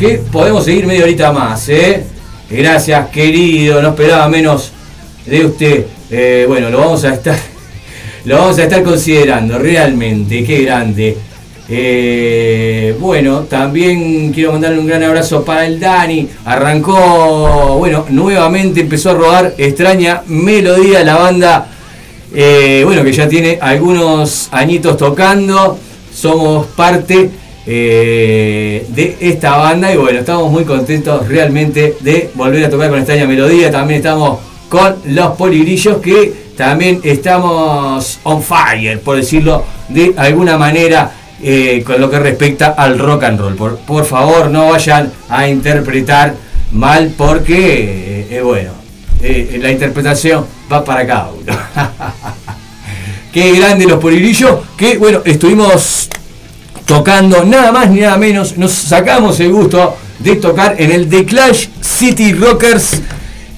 que 0.00 0.20
podemos 0.32 0.64
seguir 0.64 0.84
media 0.84 1.04
horita 1.04 1.30
más. 1.30 1.68
¿eh? 1.68 2.02
Gracias, 2.50 3.08
querido, 3.10 3.80
no 3.80 3.90
esperaba 3.90 4.28
menos 4.28 4.72
de 5.26 5.46
usted. 5.46 5.86
Bueno, 6.48 6.70
lo 6.70 6.78
vamos 6.78 7.04
a 7.04 7.14
estar, 7.14 7.38
lo 8.24 8.36
vamos 8.36 8.58
a 8.58 8.64
estar 8.64 8.82
considerando 8.82 9.60
realmente. 9.60 10.42
Qué 10.42 10.64
grande. 10.64 11.16
Eh, 11.68 12.94
bueno, 13.00 13.40
también 13.42 14.32
quiero 14.32 14.52
mandarle 14.52 14.78
un 14.78 14.86
gran 14.86 15.02
abrazo 15.02 15.44
para 15.44 15.66
el 15.66 15.80
Dani. 15.80 16.28
Arrancó, 16.44 17.76
bueno, 17.78 18.04
nuevamente 18.10 18.80
empezó 18.80 19.10
a 19.10 19.14
rodar 19.14 19.54
extraña 19.58 20.22
melodía 20.26 21.02
la 21.04 21.16
banda. 21.16 21.68
Eh, 22.34 22.82
bueno, 22.84 23.02
que 23.04 23.12
ya 23.12 23.28
tiene 23.28 23.58
algunos 23.60 24.48
añitos 24.50 24.96
tocando. 24.96 25.78
Somos 26.12 26.66
parte 26.68 27.30
de 27.66 29.16
esta 29.20 29.56
banda 29.56 29.92
y 29.92 29.96
bueno, 29.96 30.20
estamos 30.20 30.50
muy 30.50 30.64
contentos 30.64 31.26
realmente 31.26 31.96
de 32.00 32.30
volver 32.34 32.66
a 32.66 32.70
tocar 32.70 32.90
con 32.90 32.98
extraña 32.98 33.26
melodía. 33.26 33.70
También 33.70 33.98
estamos 33.98 34.38
con 34.68 34.96
los 35.06 35.36
poligrillos 35.36 35.98
que 35.98 36.44
también 36.56 37.00
estamos 37.02 38.20
on 38.22 38.42
fire, 38.42 39.00
por 39.00 39.16
decirlo 39.16 39.64
de 39.88 40.14
alguna 40.16 40.56
manera, 40.56 41.12
eh, 41.46 41.82
con 41.84 42.00
lo 42.00 42.08
que 42.08 42.18
respecta 42.18 42.68
al 42.68 42.98
rock 42.98 43.24
and 43.24 43.38
roll. 43.38 43.76
Por, 43.76 44.06
favor, 44.06 44.48
no 44.48 44.70
vayan 44.70 45.12
a 45.28 45.46
interpretar 45.46 46.34
mal 46.72 47.12
porque, 47.18 48.26
eh, 48.30 48.40
bueno, 48.40 48.70
eh, 49.20 49.58
la 49.60 49.70
interpretación 49.70 50.46
va 50.72 50.82
para 50.82 51.06
cada 51.06 51.28
uno. 51.32 51.52
Qué 53.34 53.52
grande 53.58 53.84
los 53.84 54.00
poligrillos, 54.00 54.60
que 54.74 54.96
bueno, 54.96 55.20
estuvimos 55.26 56.08
tocando 56.86 57.44
nada 57.44 57.72
más 57.72 57.90
ni 57.90 58.00
nada 58.00 58.16
menos, 58.16 58.56
nos 58.56 58.72
sacamos 58.72 59.38
el 59.40 59.52
gusto 59.52 59.98
de 60.20 60.36
tocar 60.36 60.76
en 60.78 60.92
el 60.92 61.10
The 61.10 61.26
Clash 61.26 61.66
City 61.82 62.32
Rockers 62.32 63.02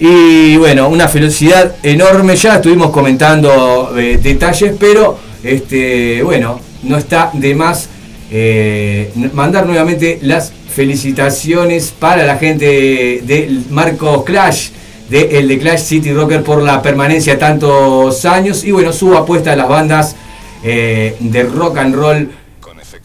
y 0.00 0.56
bueno, 0.56 0.88
una 0.88 1.06
felicidad 1.06 1.76
enorme. 1.84 2.34
Ya 2.34 2.56
estuvimos 2.56 2.90
comentando 2.90 3.92
detalles, 3.94 4.74
pero 4.76 5.20
este, 5.44 6.24
bueno, 6.24 6.58
no 6.86 6.96
está 6.96 7.30
de 7.32 7.54
más 7.54 7.88
eh, 8.30 9.12
mandar 9.32 9.66
nuevamente 9.66 10.18
las 10.22 10.52
felicitaciones 10.68 11.94
para 11.96 12.24
la 12.24 12.36
gente 12.36 13.22
del 13.24 13.64
Marco 13.70 14.24
Clash, 14.24 14.70
de 15.08 15.38
el 15.38 15.48
de 15.48 15.58
Clash 15.58 15.80
City 15.80 16.12
Rocker 16.12 16.42
por 16.42 16.62
la 16.62 16.82
permanencia 16.82 17.34
de 17.34 17.38
tantos 17.38 18.24
años 18.24 18.64
y 18.64 18.72
bueno, 18.72 18.92
su 18.92 19.16
apuesta 19.16 19.52
a 19.52 19.56
las 19.56 19.68
bandas 19.68 20.16
eh, 20.64 21.16
de 21.20 21.42
rock 21.44 21.78
and 21.78 21.94
roll 21.94 22.30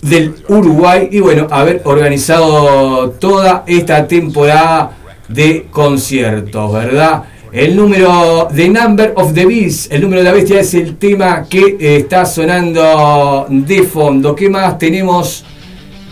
del 0.01 0.36
Uruguay 0.47 1.09
y 1.11 1.19
bueno, 1.19 1.47
haber 1.51 1.82
organizado 1.86 3.11
toda 3.11 3.63
esta 3.67 4.07
temporada 4.07 4.97
de 5.27 5.67
conciertos, 5.69 6.73
¿verdad? 6.73 7.23
El 7.52 7.76
número 7.76 8.47
de 8.49 8.70
Number 8.70 9.12
of 9.18 9.34
the 9.34 9.45
Beast, 9.45 9.91
el 9.91 10.04
número 10.04 10.22
de 10.22 10.30
la 10.30 10.32
bestia 10.32 10.62
es 10.62 10.74
el 10.74 10.95
tema 10.95 11.45
que 11.49 11.76
está 11.97 12.26
sonando 12.26 13.45
de 13.49 13.84
fondo. 13.84 14.34
¿Qué 14.34 14.49
más 14.49 14.80
tenemos? 14.80 15.43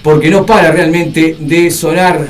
Porque 0.03 0.29
no 0.29 0.45
para 0.45 0.69
realmente 0.69 1.37
de 1.39 1.71
sonar 1.71 2.27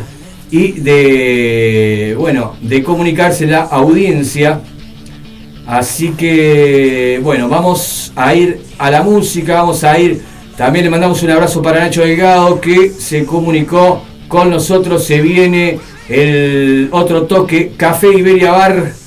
y 0.51 0.73
de, 0.73 2.15
bueno, 2.19 2.55
de 2.61 2.83
comunicarse 2.83 3.47
la 3.47 3.61
audiencia. 3.61 4.61
Así 5.65 6.09
que, 6.09 7.19
bueno, 7.23 7.49
vamos 7.49 8.13
a 8.15 8.35
ir 8.35 8.61
a 8.77 8.91
la 8.91 9.01
música, 9.01 9.55
vamos 9.55 9.83
a 9.83 9.97
ir. 9.99 10.21
También 10.55 10.85
le 10.85 10.91
mandamos 10.91 11.23
un 11.23 11.31
abrazo 11.31 11.63
para 11.63 11.79
Nacho 11.79 12.03
Delgado 12.03 12.61
que 12.61 12.91
se 12.91 13.25
comunicó 13.25 14.03
con 14.27 14.51
nosotros. 14.51 15.03
Se 15.03 15.19
viene 15.19 15.79
el 16.07 16.89
otro 16.91 17.23
toque, 17.23 17.71
Café 17.75 18.13
Iberia 18.15 18.51
Bar, 18.51 18.98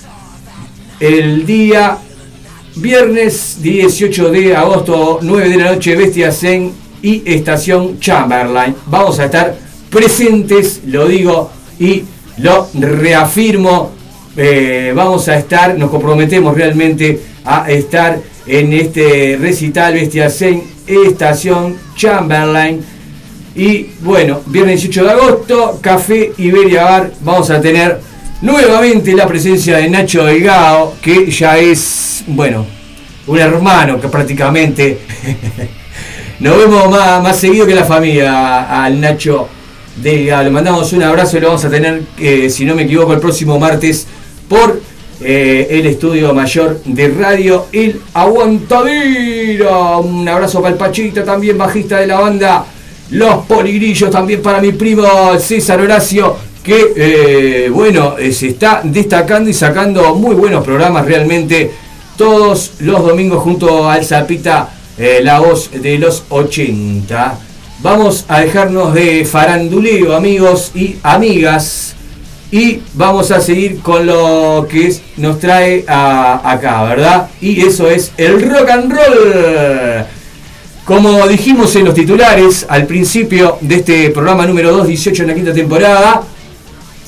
el 1.03 1.45
día 1.45 1.99
viernes 2.77 3.61
18 3.61 4.31
de 4.31 4.55
agosto, 4.55 5.19
9 5.21 5.49
de 5.49 5.57
la 5.57 5.73
noche, 5.73 5.97
Bestia 5.97 6.31
Zen 6.31 6.71
y 7.03 7.25
Estación 7.27 7.99
Chamberlain. 7.99 8.77
Vamos 8.87 9.19
a 9.19 9.25
estar 9.25 9.57
presentes, 9.91 10.83
lo 10.87 11.09
digo 11.09 11.51
y 11.81 12.05
lo 12.39 12.69
reafirmo. 12.73 13.91
Eh, 14.37 14.93
vamos 14.95 15.29
a 15.29 15.37
estar, 15.39 15.77
nos 15.77 15.91
comprometemos 15.91 16.55
realmente 16.55 17.21
a 17.45 17.69
estar 17.69 18.21
en 18.47 18.73
este 18.73 19.37
recital 19.41 19.95
Bestia 19.95 20.31
Zen, 20.31 20.63
Estación 20.87 21.77
Chamberlain 21.97 22.81
Y 23.57 23.89
bueno, 24.03 24.41
viernes 24.47 24.83
18 24.83 25.05
de 25.05 25.11
agosto, 25.11 25.79
Café 25.83 26.33
Iberia 26.39 26.85
Bar, 26.85 27.13
vamos 27.23 27.51
a 27.51 27.61
tener 27.61 28.12
nuevamente 28.43 29.15
la 29.15 29.27
presencia 29.27 29.79
de 29.79 29.89
Nacho 29.89 30.25
Delgado, 30.25 30.95
que 31.01 31.31
ya 31.31 31.57
es, 31.59 32.25
bueno, 32.27 32.67
un 33.27 33.39
hermano 33.39 34.01
que 34.01 34.09
prácticamente 34.09 34.99
nos 36.41 36.59
vemos 36.59 36.91
más, 36.91 37.37
seguido 37.39 37.67
que 37.67 37.75
la 37.75 37.85
familia 37.85 38.85
al 38.85 39.01
Nacho 39.01 39.49
Delgado. 39.97 40.45
Le 40.45 40.51
mandamos 40.51 40.93
un 40.93 41.03
abrazo 41.03 41.39
y 41.39 41.41
lo 41.41 41.47
vamos 41.49 41.65
a 41.65 41.71
tener, 41.71 42.03
eh, 42.19 42.51
si 42.51 42.65
no 42.67 42.75
me 42.75 42.83
equivoco, 42.83 43.15
el 43.15 43.21
próximo 43.21 43.59
martes 43.59 44.07
por 44.49 44.83
eh, 45.21 45.69
el 45.71 45.87
estudio 45.87 46.35
mayor 46.35 46.83
de 46.85 47.09
radio 47.09 47.67
El 47.73 48.01
Aguantadero. 48.13 50.01
Un 50.01 50.29
abrazo 50.29 50.61
para 50.61 50.73
el 50.73 50.79
Pachita, 50.79 51.25
también 51.25 51.57
bajista 51.57 51.99
de 51.99 52.09
la 52.09 52.21
banda 52.21 52.67
los 53.13 53.45
poligrillos 53.45 54.11
también 54.11 54.41
para 54.41 54.61
mi 54.61 54.73
primo 54.73 55.05
César 55.39 55.81
Horacio, 55.81 56.35
que 56.63 56.93
eh, 56.97 57.71
bueno, 57.71 58.17
eh, 58.19 58.33
se 58.33 58.49
está 58.49 58.83
destacando 58.85 59.51
y 59.51 59.55
sacando 59.55 60.15
muy 60.15 60.35
buenos 60.35 60.65
programas 60.65 61.05
realmente 61.05 61.73
todos 62.17 62.75
los 62.81 63.05
domingos 63.05 63.43
junto 63.43 63.91
al 63.91 64.05
Zapita, 64.05 64.71
eh, 64.97 65.21
la 65.23 65.41
voz 65.41 65.71
de 65.73 65.99
los 65.99 66.25
80. 66.29 67.39
Vamos 67.81 68.25
a 68.29 68.41
dejarnos 68.41 68.95
de 68.95 69.25
faranduleo, 69.25 70.15
amigos 70.15 70.71
y 70.75 70.97
amigas, 71.03 71.97
y 72.53 72.81
vamos 72.95 73.33
a 73.33 73.41
seguir 73.41 73.81
con 73.81 74.07
lo 74.07 74.69
que 74.71 74.95
nos 75.17 75.41
trae 75.41 75.85
acá, 75.89 76.85
¿verdad? 76.85 77.29
Y 77.41 77.63
eso 77.63 77.91
es 77.91 78.13
el 78.17 78.41
rock 78.49 78.71
and 78.71 78.93
roll. 78.93 80.07
Como 80.85 81.27
dijimos 81.27 81.75
en 81.77 81.87
los 81.87 81.95
titulares 81.95 82.67
al 82.69 82.87
principio 82.87 83.57
de 83.61 83.77
este 83.77 84.11
programa 84.11 84.47
número 84.47 84.71
2, 84.71 84.87
18 84.87 85.23
en 85.23 85.29
la 85.29 85.35
quinta 85.35 85.53
temporada, 85.53 86.23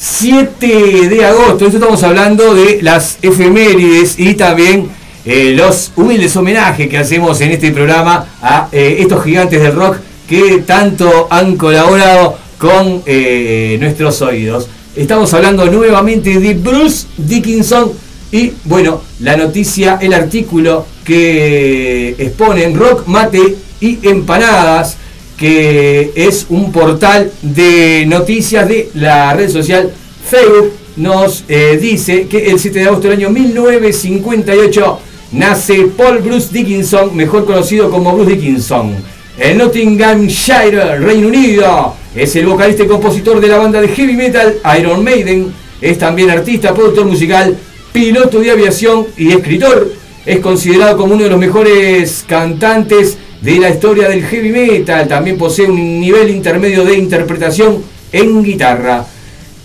7 0.07 1.09
de 1.09 1.25
agosto, 1.25 1.65
esto 1.65 1.79
estamos 1.79 2.03
hablando 2.03 2.55
de 2.55 2.83
las 2.83 3.17
efemérides 3.23 4.19
y 4.19 4.35
también 4.35 4.91
eh, 5.25 5.55
los 5.57 5.93
humildes 5.97 6.37
homenajes 6.37 6.91
que 6.91 6.99
hacemos 6.99 7.41
en 7.41 7.53
este 7.53 7.71
programa 7.71 8.27
a 8.43 8.69
eh, 8.71 8.99
estos 8.99 9.25
gigantes 9.25 9.63
del 9.63 9.75
rock 9.75 9.97
que 10.29 10.63
tanto 10.67 11.27
han 11.31 11.57
colaborado 11.57 12.37
con 12.59 13.03
eh, 13.07 13.79
nuestros 13.81 14.21
oídos. 14.21 14.69
Estamos 14.95 15.33
hablando 15.33 15.65
nuevamente 15.71 16.39
de 16.39 16.53
Bruce 16.53 17.07
Dickinson 17.17 17.91
y 18.31 18.53
bueno, 18.65 19.01
la 19.21 19.39
noticia, 19.39 19.99
el 20.03 20.13
artículo 20.13 20.85
que 21.03 22.11
exponen 22.19 22.79
Rock 22.79 23.07
Mate 23.07 23.57
y 23.81 24.07
Empanadas, 24.07 24.99
que 25.37 26.13
es 26.15 26.47
un 26.49 26.71
portal 26.73 27.33
de 27.43 28.05
noticias 28.07 28.69
de 28.69 28.91
la 28.95 29.35
red 29.35 29.51
social 29.51 29.93
Facebook, 30.29 30.73
nos 30.97 31.45
eh, 31.49 31.79
dice 31.81 32.27
que 32.29 32.47
el 32.51 32.59
7 32.59 32.79
de 32.79 32.85
agosto 32.87 33.09
del 33.09 33.19
año 33.19 33.31
1958 33.31 34.99
nace 35.33 35.87
Paul 35.97 36.19
Bruce 36.19 36.49
Dickinson, 36.53 37.17
mejor 37.17 37.45
conocido 37.45 37.91
como 37.91 38.15
Bruce 38.15 38.33
Dickinson. 38.33 38.95
En 39.37 39.59
Nottinghamshire, 39.59 40.99
Reino 40.99 41.27
Unido, 41.27 41.95
es 42.15 42.37
el 42.37 42.47
vocalista 42.47 42.85
y 42.85 42.87
compositor 42.87 43.41
de 43.41 43.49
la 43.49 43.59
banda 43.59 43.81
de 43.81 43.89
heavy 43.89 44.15
metal 44.15 44.55
Iron 44.79 45.03
Maiden. 45.03 45.53
Es 45.81 45.99
también 45.99 46.31
artista, 46.31 46.73
productor 46.73 47.07
musical, 47.07 47.57
piloto 47.93 48.39
de 48.39 48.53
aviación 48.53 49.09
y 49.17 49.33
escritor. 49.33 49.93
Es 50.25 50.39
considerado 50.39 50.97
como 50.97 51.15
uno 51.15 51.25
de 51.25 51.31
los 51.31 51.39
mejores 51.39 52.25
cantantes 52.29 53.19
de 53.45 53.59
la 53.59 53.69
historia 53.69 54.09
del 54.09 54.25
heavy 54.25 54.51
metal. 54.51 55.07
También 55.07 55.37
posee 55.37 55.67
un 55.67 56.01
nivel 56.01 56.31
intermedio 56.31 56.85
de 56.85 56.97
interpretación 56.97 57.83
en 58.11 58.43
guitarra, 58.43 59.05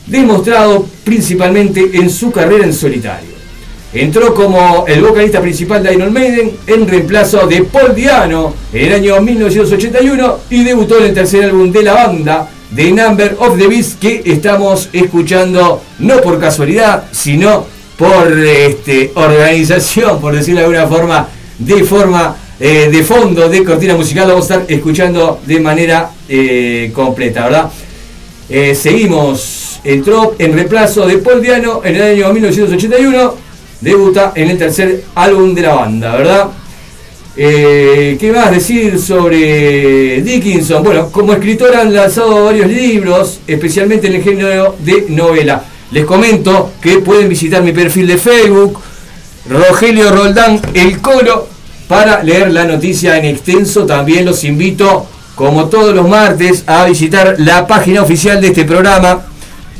demostrado 0.06 0.86
principalmente 1.04 1.90
en 1.94 2.10
su 2.10 2.30
carrera 2.30 2.66
en 2.66 2.74
solitario. 2.74 3.40
Entró 3.94 4.36
como 4.36 4.86
el 4.88 5.02
vocalista 5.02 5.42
principal 5.42 5.82
de 5.82 5.94
Iron 5.94 6.14
Maiden 6.14 6.52
en 6.68 6.88
reemplazo 6.88 7.48
de 7.48 7.64
Paul 7.64 7.96
Diano 7.96 8.54
en 8.72 8.86
el 8.86 8.94
año 8.94 9.20
1981 9.20 10.40
y 10.52 10.64
debutó 10.64 11.00
en 11.00 11.06
el 11.06 11.14
tercer 11.14 11.46
álbum 11.46 11.72
de 11.72 11.84
la 11.84 11.94
banda, 11.94 12.50
The 12.76 12.92
Number 12.92 13.38
of 13.40 13.58
the 13.58 13.68
Beast, 13.68 14.00
que 14.00 14.22
estamos 14.26 14.90
escuchando 14.94 15.82
no 16.00 16.22
por 16.22 16.40
casualidad, 16.40 17.06
sino 17.12 17.66
por 17.98 18.32
este, 18.38 19.12
organización, 19.16 20.22
por 20.22 20.36
decirlo 20.36 20.60
de 20.60 20.66
alguna 20.66 20.88
forma, 20.88 21.28
de 21.58 21.84
forma 21.84 22.36
eh, 22.62 22.90
de 22.92 23.04
fondo 23.04 23.48
de 23.48 23.64
cortina 23.64 23.96
musical 23.96 24.28
vamos 24.28 24.52
a 24.52 24.56
estar 24.56 24.72
escuchando 24.72 25.40
de 25.46 25.62
manera 25.62 26.12
eh, 26.28 26.92
completa, 26.94 27.46
¿verdad? 27.46 27.72
Eh, 28.50 28.76
seguimos, 28.76 29.80
entró 29.84 30.36
en 30.38 30.54
reemplazo 30.54 31.08
de 31.08 31.20
Paul 31.20 31.42
Diano 31.42 31.82
en 31.86 31.96
el 31.96 32.02
año 32.02 32.34
1981, 32.34 33.36
debuta 33.80 34.34
en 34.36 34.50
el 34.50 34.58
tercer 34.58 35.06
álbum 35.16 35.54
de 35.56 35.62
la 35.62 35.74
banda, 35.74 36.16
¿verdad? 36.18 36.48
¿Qué 37.34 38.32
más 38.36 38.52
decir 38.52 39.00
sobre 39.00 40.22
Dickinson? 40.22 40.84
Bueno, 40.84 41.10
como 41.10 41.32
escritor 41.32 41.74
han 41.74 41.94
lanzado 41.94 42.44
varios 42.44 42.68
libros, 42.68 43.40
especialmente 43.48 44.08
en 44.08 44.16
el 44.16 44.24
género 44.24 44.76
de 44.80 45.06
novela. 45.08 45.64
Les 45.92 46.04
comento 46.04 46.74
que 46.82 46.98
pueden 46.98 47.30
visitar 47.30 47.64
mi 47.64 47.72
perfil 47.72 48.08
de 48.08 48.18
Facebook, 48.18 48.82
Rogelio 49.48 50.12
Roldán, 50.12 50.60
El 50.74 51.00
Coro, 51.00 51.48
para 51.90 52.22
leer 52.22 52.52
la 52.54 52.66
noticia 52.66 53.18
en 53.18 53.26
extenso. 53.26 53.88
También 53.88 54.24
los 54.24 54.44
invito, 54.44 55.08
como 55.34 55.66
todos 55.66 55.96
los 55.96 56.08
martes, 56.08 56.64
a 56.68 56.86
visitar 56.86 57.36
la 57.40 57.66
página 57.66 58.04
oficial 58.04 58.40
de 58.40 58.50
este 58.50 58.64
programa, 58.64 59.26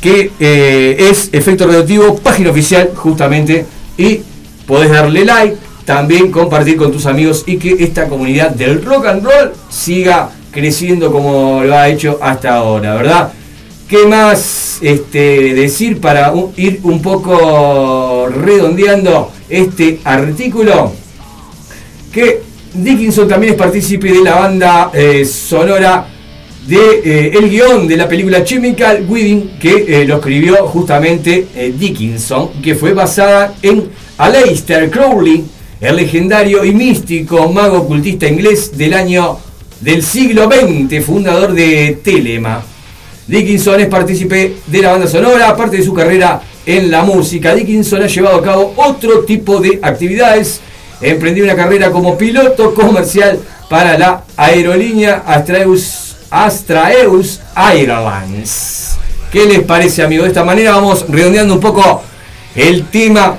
que 0.00 0.32
eh, 0.40 0.96
es 1.08 1.30
Efecto 1.32 1.66
Radioactivo, 1.66 2.16
página 2.16 2.50
oficial 2.50 2.90
justamente, 2.96 3.64
y 3.96 4.22
podés 4.66 4.90
darle 4.90 5.24
like, 5.24 5.56
también 5.84 6.32
compartir 6.32 6.76
con 6.76 6.90
tus 6.90 7.06
amigos 7.06 7.44
y 7.46 7.58
que 7.58 7.76
esta 7.84 8.08
comunidad 8.08 8.50
del 8.50 8.84
rock 8.84 9.06
and 9.06 9.24
roll 9.24 9.52
siga 9.68 10.30
creciendo 10.50 11.12
como 11.12 11.62
lo 11.62 11.76
ha 11.76 11.88
hecho 11.88 12.18
hasta 12.20 12.56
ahora, 12.56 12.96
¿verdad? 12.96 13.32
¿Qué 13.88 14.04
más 14.06 14.78
este, 14.82 15.54
decir 15.54 16.00
para 16.00 16.32
ir 16.56 16.80
un 16.82 17.00
poco 17.02 18.28
redondeando 18.28 19.30
este 19.48 20.00
artículo? 20.02 20.92
Que 22.12 22.42
Dickinson 22.74 23.28
también 23.28 23.54
es 23.54 23.58
partícipe 23.58 24.12
de 24.12 24.22
la 24.22 24.36
banda 24.36 24.90
eh, 24.92 25.24
sonora 25.24 26.06
de 26.66 26.76
eh, 26.76 27.32
el 27.34 27.48
guion 27.48 27.88
de 27.88 27.96
la 27.96 28.08
película 28.08 28.44
Chemical 28.44 29.04
Wedding 29.08 29.58
que 29.58 29.86
eh, 29.88 30.04
lo 30.04 30.16
escribió 30.16 30.66
justamente 30.68 31.46
Dickinson, 31.76 32.50
que 32.62 32.74
fue 32.74 32.92
basada 32.92 33.54
en 33.62 33.88
Aleister 34.18 34.90
Crowley, 34.90 35.44
el 35.80 35.96
legendario 35.96 36.64
y 36.64 36.72
místico 36.72 37.50
mago 37.52 37.78
ocultista 37.78 38.28
inglés 38.28 38.76
del 38.76 38.94
año 38.94 39.38
del 39.80 40.02
siglo 40.02 40.48
XX, 40.48 41.04
fundador 41.04 41.54
de 41.54 41.98
Telema. 42.04 42.62
Dickinson 43.26 43.80
es 43.80 43.86
partícipe 43.86 44.56
de 44.66 44.82
la 44.82 44.92
banda 44.92 45.06
sonora, 45.06 45.48
aparte 45.48 45.78
de 45.78 45.84
su 45.84 45.94
carrera 45.94 46.42
en 46.66 46.90
la 46.90 47.02
música. 47.02 47.54
Dickinson 47.54 48.02
ha 48.02 48.06
llevado 48.06 48.36
a 48.38 48.42
cabo 48.42 48.74
otro 48.76 49.20
tipo 49.20 49.60
de 49.60 49.78
actividades 49.82 50.60
emprendió 51.00 51.44
una 51.44 51.56
carrera 51.56 51.90
como 51.90 52.16
piloto 52.16 52.74
comercial 52.74 53.40
para 53.68 53.96
la 53.98 54.24
aerolínea 54.36 55.22
Astraeus, 55.26 56.16
Astraeus 56.30 57.40
Airlines. 57.54 58.98
¿Qué 59.30 59.46
les 59.46 59.60
parece, 59.60 60.02
amigo? 60.02 60.24
De 60.24 60.30
esta 60.30 60.44
manera 60.44 60.72
vamos 60.72 61.06
redondeando 61.08 61.54
un 61.54 61.60
poco 61.60 62.02
el 62.54 62.86
tema 62.88 63.38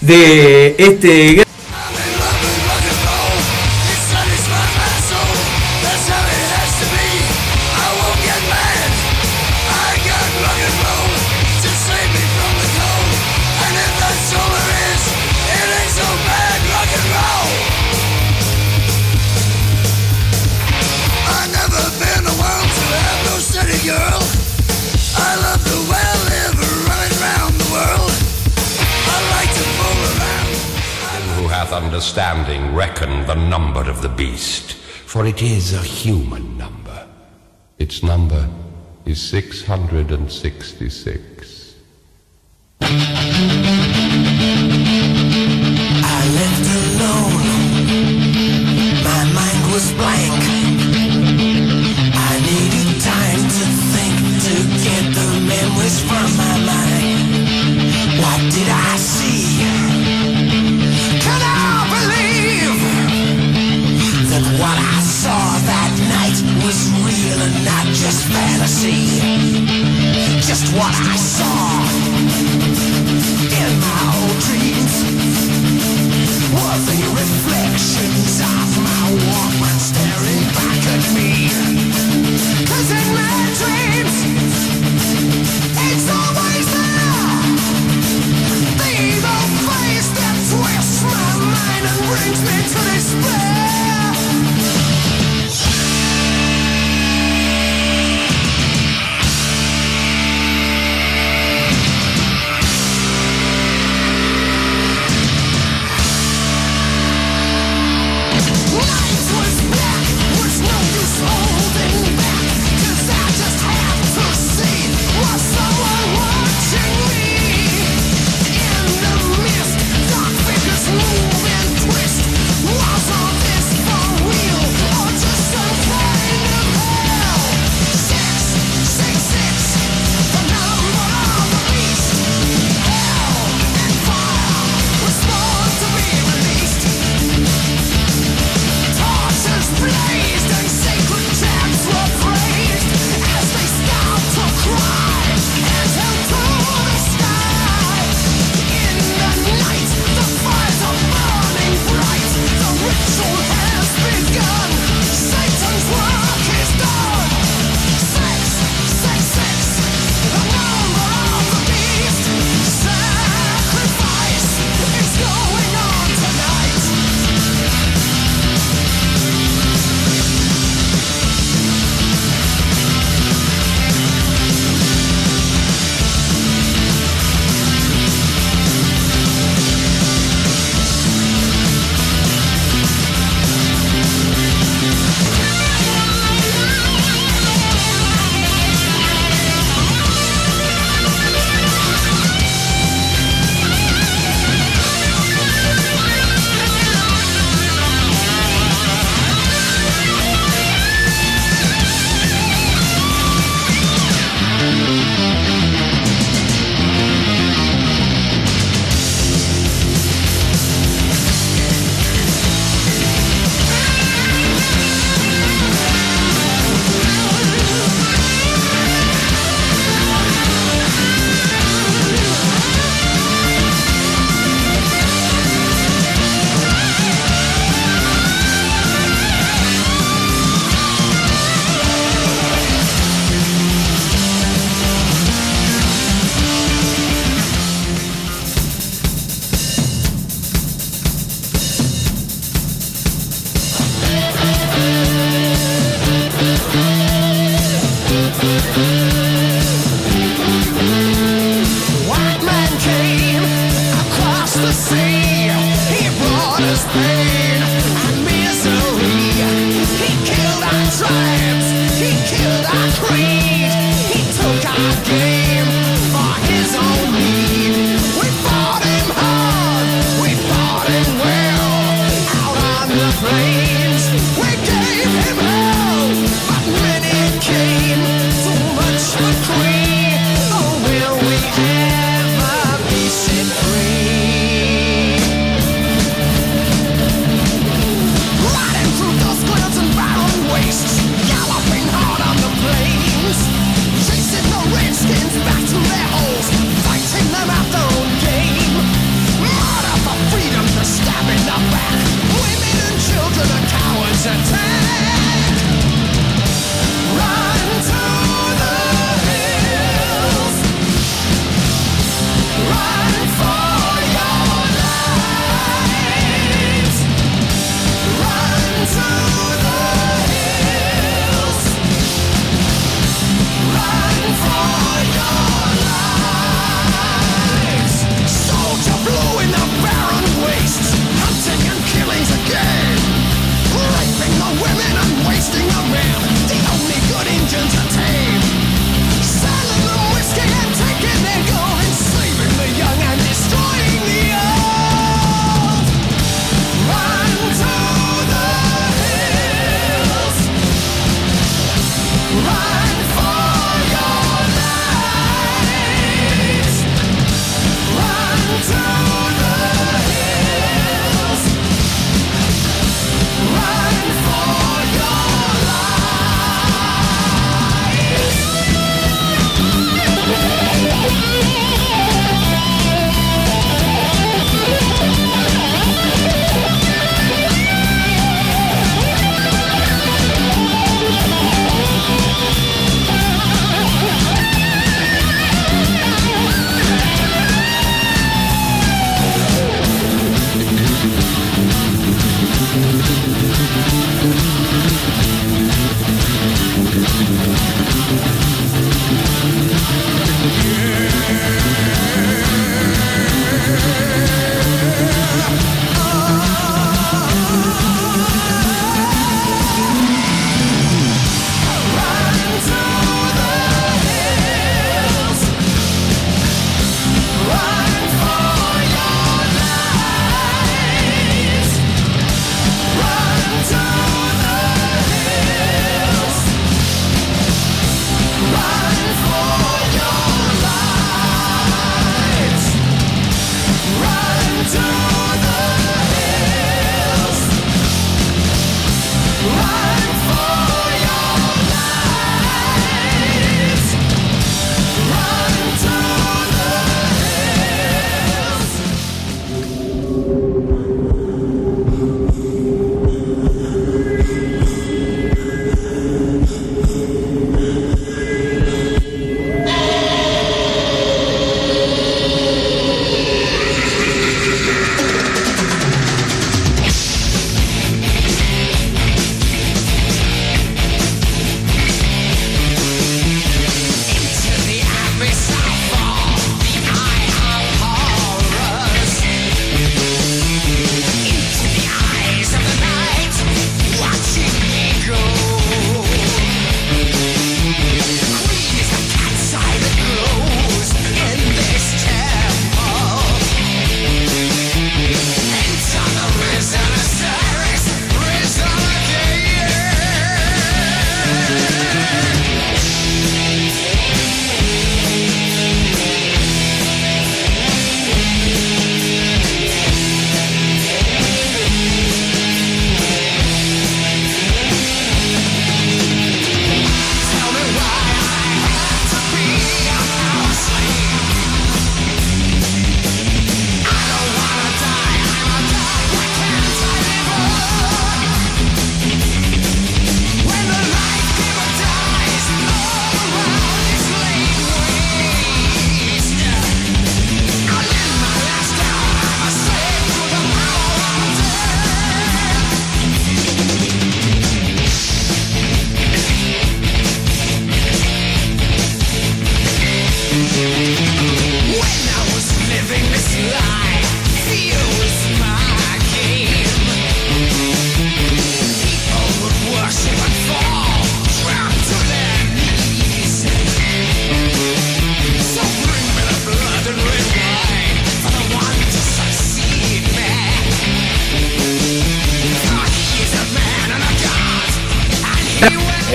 de 0.00 0.76
este 0.78 1.20
understanding 1.26 1.43
it 35.34 35.42
is 35.42 35.74
a 35.74 35.82
human 35.82 36.56
number. 36.56 37.06
Its 37.80 38.04
number 38.04 38.48
is 39.04 39.20
666. 39.20 41.74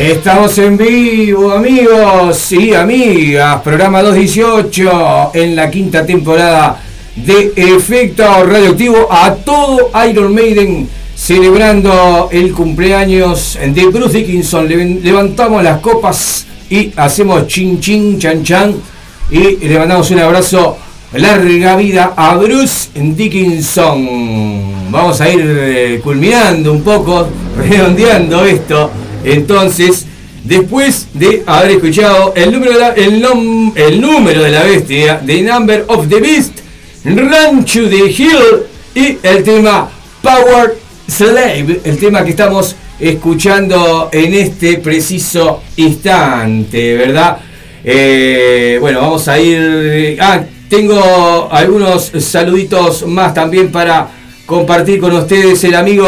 Estamos 0.09 0.57
en 0.57 0.75
vivo, 0.75 1.51
amigos 1.51 2.51
y 2.53 2.73
amigas. 2.73 3.61
Programa 3.61 4.01
218 4.01 5.31
en 5.35 5.55
la 5.55 5.69
quinta 5.69 6.03
temporada 6.03 6.81
de 7.15 7.53
Efecto 7.55 8.23
Radioactivo 8.43 9.07
a 9.11 9.35
todo 9.35 9.91
Iron 10.09 10.33
Maiden 10.33 10.89
celebrando 11.15 12.27
el 12.31 12.53
cumpleaños 12.53 13.59
de 13.63 13.85
Bruce 13.85 14.17
Dickinson. 14.17 14.67
Levantamos 15.03 15.61
las 15.61 15.79
copas 15.79 16.47
y 16.71 16.91
hacemos 16.95 17.45
chin 17.45 17.79
chin 17.79 18.17
chan 18.17 18.43
chan 18.43 18.75
y 19.29 19.57
le 19.57 19.77
mandamos 19.77 20.09
un 20.09 20.21
abrazo 20.21 20.75
larga 21.13 21.75
vida 21.75 22.13
a 22.17 22.35
Bruce 22.35 22.89
Dickinson. 22.95 24.89
Vamos 24.89 25.21
a 25.21 25.29
ir 25.29 25.39
eh, 25.45 26.01
culminando 26.03 26.71
un 26.71 26.81
poco, 26.81 27.27
redondeando 27.57 28.43
esto 28.43 28.89
entonces, 29.23 30.05
después 30.43 31.07
de 31.13 31.43
haber 31.45 31.71
escuchado 31.71 32.33
el 32.35 32.51
número 32.51 32.73
de 32.73 32.79
la, 32.79 32.89
el, 32.89 34.01
número 34.01 34.43
de 34.43 34.51
la 34.51 34.63
bestia, 34.63 35.21
The 35.25 35.41
Number 35.41 35.85
of 35.87 36.07
the 36.09 36.19
Beast, 36.19 36.59
Run 37.05 37.65
to 37.65 37.89
the 37.89 38.09
Hill 38.09 38.63
y 38.95 39.17
el 39.23 39.43
tema 39.43 39.89
Power 40.21 40.77
Slave, 41.07 41.81
el 41.83 41.97
tema 41.97 42.23
que 42.23 42.31
estamos 42.31 42.75
escuchando 42.99 44.09
en 44.11 44.33
este 44.33 44.77
preciso 44.77 45.63
instante, 45.77 46.95
¿verdad? 46.95 47.37
Eh, 47.83 48.77
bueno, 48.81 49.01
vamos 49.01 49.27
a 49.27 49.39
ir... 49.39 50.17
Ah, 50.19 50.41
tengo 50.69 51.49
algunos 51.51 52.11
saluditos 52.19 53.05
más 53.07 53.33
también 53.33 53.71
para 53.71 54.07
compartir 54.45 54.99
con 54.99 55.13
ustedes 55.13 55.63
el 55.63 55.73
amigo 55.73 56.07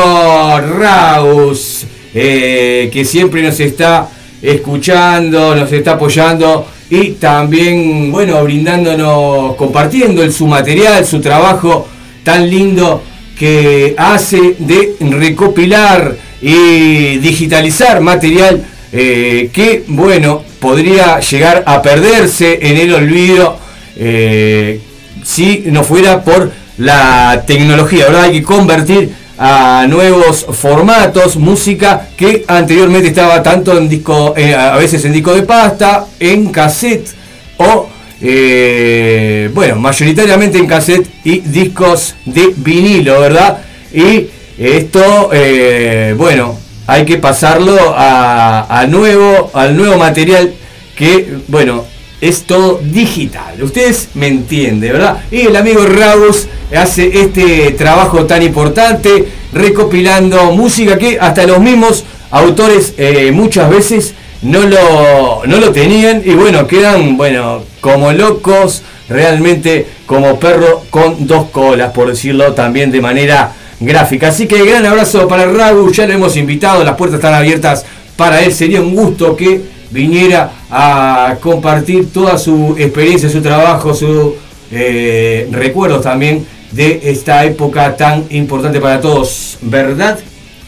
Raus. 0.77 1.87
Eh, 2.13 2.89
que 2.91 3.05
siempre 3.05 3.41
nos 3.41 3.59
está 3.59 4.09
escuchando, 4.41 5.55
nos 5.55 5.71
está 5.71 5.93
apoyando 5.93 6.67
y 6.89 7.11
también, 7.11 8.11
bueno, 8.11 8.43
brindándonos, 8.43 9.55
compartiendo 9.55 10.29
su 10.29 10.45
material, 10.45 11.05
su 11.05 11.21
trabajo 11.21 11.87
tan 12.23 12.49
lindo 12.49 13.01
que 13.39 13.95
hace 13.97 14.55
de 14.59 14.95
recopilar 14.99 16.17
y 16.41 17.17
digitalizar 17.19 18.01
material 18.01 18.61
eh, 18.91 19.49
que, 19.53 19.85
bueno, 19.87 20.43
podría 20.59 21.19
llegar 21.21 21.63
a 21.65 21.81
perderse 21.81 22.59
en 22.61 22.77
el 22.77 22.93
olvido 22.93 23.57
eh, 23.95 24.81
si 25.23 25.63
no 25.67 25.83
fuera 25.83 26.23
por 26.23 26.51
la 26.77 27.43
tecnología, 27.47 28.05
¿verdad? 28.05 28.23
Hay 28.23 28.33
que 28.33 28.43
convertir 28.43 29.20
a 29.43 29.87
nuevos 29.87 30.45
formatos, 30.51 31.35
música 31.35 32.09
que 32.15 32.45
anteriormente 32.47 33.07
estaba 33.07 33.41
tanto 33.41 33.75
en 33.75 33.89
disco, 33.89 34.35
eh, 34.37 34.53
a 34.53 34.75
veces 34.77 35.03
en 35.03 35.13
disco 35.13 35.33
de 35.33 35.41
pasta, 35.41 36.05
en 36.19 36.51
cassette 36.51 37.09
o, 37.57 37.89
eh, 38.21 39.49
bueno, 39.51 39.77
mayoritariamente 39.77 40.59
en 40.59 40.67
cassette 40.67 41.09
y 41.23 41.39
discos 41.39 42.13
de 42.23 42.53
vinilo, 42.55 43.19
¿verdad? 43.19 43.57
Y 43.91 44.27
esto, 44.59 45.31
eh, 45.33 46.13
bueno, 46.15 46.59
hay 46.85 47.03
que 47.03 47.17
pasarlo 47.17 47.95
a, 47.97 48.85
nuevo, 48.87 49.49
al 49.55 49.75
nuevo 49.75 49.97
material 49.97 50.53
que, 50.95 51.39
bueno, 51.47 51.83
es 52.21 52.43
todo 52.43 52.79
digital. 52.83 53.61
Ustedes 53.61 54.09
me 54.13 54.27
entienden, 54.27 54.93
¿verdad? 54.93 55.21
Y 55.31 55.41
el 55.41 55.55
amigo 55.55 55.83
Raus 55.85 56.47
hace 56.75 57.21
este 57.21 57.71
trabajo 57.71 58.25
tan 58.25 58.43
importante, 58.43 59.27
recopilando 59.51 60.51
música 60.51 60.97
que 60.97 61.19
hasta 61.19 61.45
los 61.47 61.59
mismos 61.59 62.05
autores 62.29 62.93
eh, 62.97 63.31
muchas 63.33 63.69
veces 63.69 64.13
no 64.43 64.61
lo, 64.61 65.43
no 65.45 65.57
lo 65.57 65.71
tenían 65.71 66.21
y 66.23 66.33
bueno, 66.33 66.67
quedan, 66.67 67.17
bueno, 67.17 67.63
como 67.81 68.11
locos, 68.11 68.83
realmente 69.09 69.87
como 70.05 70.39
perro 70.39 70.83
con 70.89 71.27
dos 71.27 71.49
colas, 71.49 71.91
por 71.91 72.07
decirlo 72.07 72.53
también 72.53 72.91
de 72.91 73.01
manera 73.01 73.53
gráfica. 73.79 74.29
Así 74.29 74.47
que 74.47 74.63
gran 74.63 74.85
abrazo 74.85 75.27
para 75.27 75.51
Raus, 75.51 75.95
ya 75.95 76.05
lo 76.05 76.13
hemos 76.13 76.37
invitado, 76.37 76.83
las 76.83 76.95
puertas 76.95 77.17
están 77.17 77.33
abiertas 77.33 77.85
para 78.15 78.41
él, 78.41 78.53
sería 78.53 78.79
un 78.79 78.95
gusto 78.95 79.35
que 79.35 79.61
viniera 79.89 80.51
a 80.71 81.37
compartir 81.41 82.11
toda 82.11 82.37
su 82.37 82.75
experiencia, 82.79 83.29
su 83.29 83.41
trabajo, 83.41 83.93
sus 83.93 84.33
eh, 84.71 85.47
recuerdos 85.51 86.01
también 86.01 86.45
de 86.71 87.01
esta 87.03 87.43
época 87.43 87.97
tan 87.97 88.25
importante 88.29 88.79
para 88.79 89.01
todos, 89.01 89.57
¿verdad? 89.61 90.17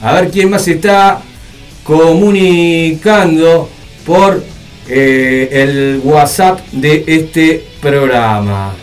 A 0.01 0.13
ver 0.13 0.29
quién 0.29 0.49
más 0.49 0.67
está 0.67 1.21
comunicando 1.83 3.69
por 4.05 4.43
eh, 4.89 5.49
el 5.51 6.01
WhatsApp 6.03 6.59
de 6.73 7.05
este 7.07 7.65
programa. 7.81 8.73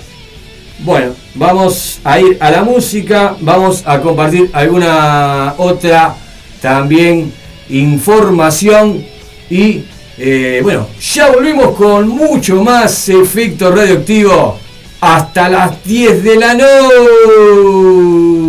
Bueno, 0.78 1.12
vamos 1.34 2.00
a 2.02 2.18
ir 2.18 2.38
a 2.40 2.50
la 2.50 2.62
música, 2.62 3.36
vamos 3.40 3.82
a 3.84 4.00
compartir 4.00 4.48
alguna 4.54 5.54
otra 5.58 6.16
también 6.62 7.30
información 7.68 9.04
y 9.50 9.84
eh, 10.18 10.60
bueno, 10.62 10.88
ya 11.00 11.30
volvemos 11.30 11.76
con 11.76 12.08
mucho 12.08 12.62
más 12.62 13.08
efecto 13.08 13.70
radioactivo. 13.70 14.58
Hasta 15.00 15.48
las 15.48 15.82
10 15.84 16.22
de 16.22 16.36
la 16.36 16.54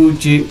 noche. 0.06 0.44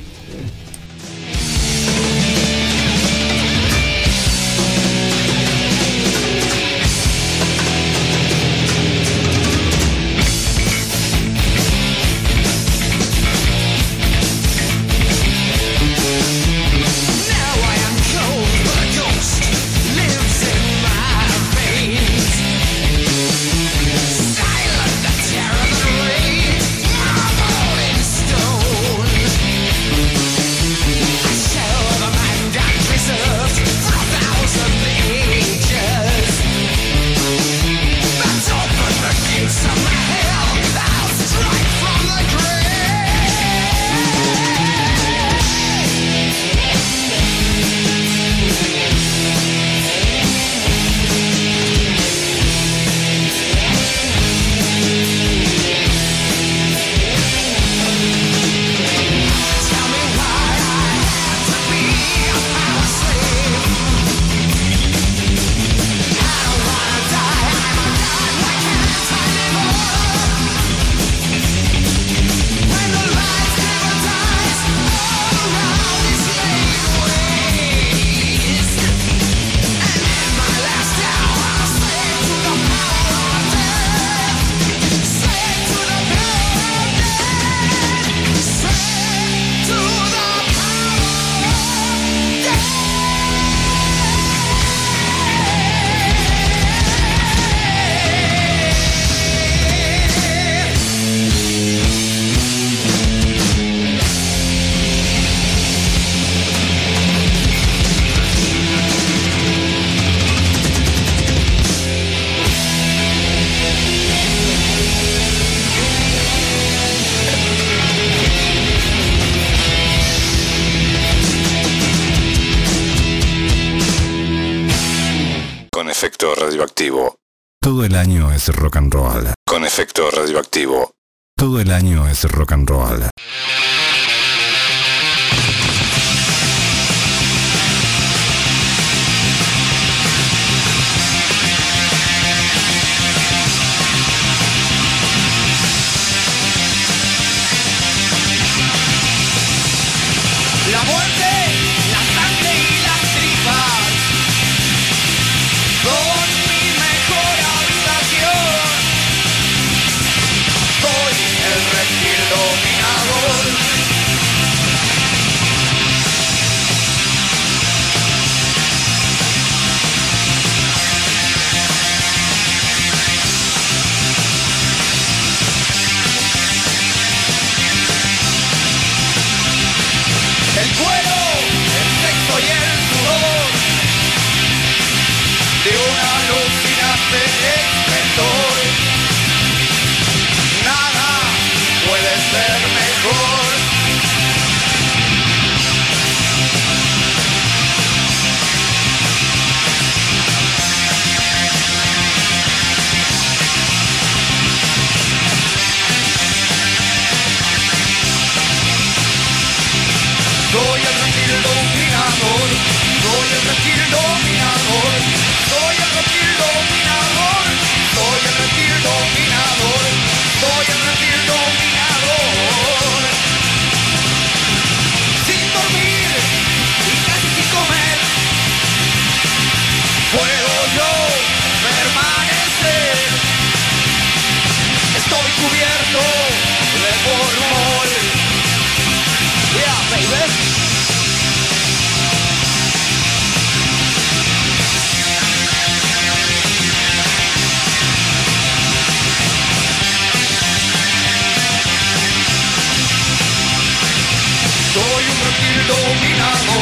Efecto 126.02 126.34
radioactivo. 126.34 127.16
Todo 127.62 127.86
el 127.86 127.94
año 127.94 128.32
es 128.32 128.48
rock 128.48 128.78
and 128.78 128.92
roll. 128.92 129.28
Con 129.48 129.64
efecto 129.64 130.10
radioactivo. 130.10 130.94
Todo 131.38 131.60
el 131.62 131.72
año 131.72 132.08
es 132.08 132.24
rock 132.24 132.54
and 132.54 132.68
roll. 132.68 133.04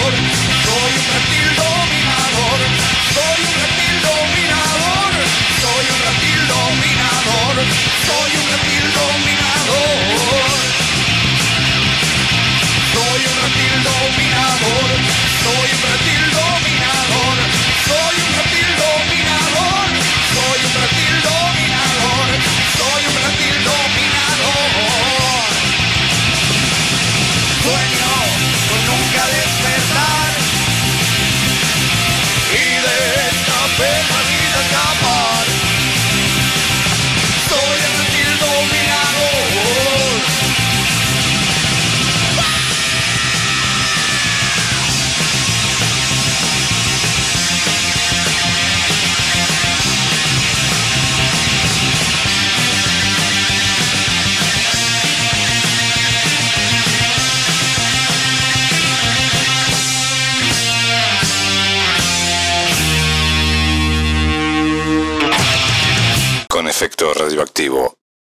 Soy 0.09 0.91
un 0.97 1.05
reptil 1.13 1.88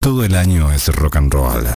Todo 0.03 0.23
el 0.23 0.35
año 0.35 0.71
es 0.71 0.95
rock 0.95 1.17
and 1.17 1.33
roll. 1.33 1.73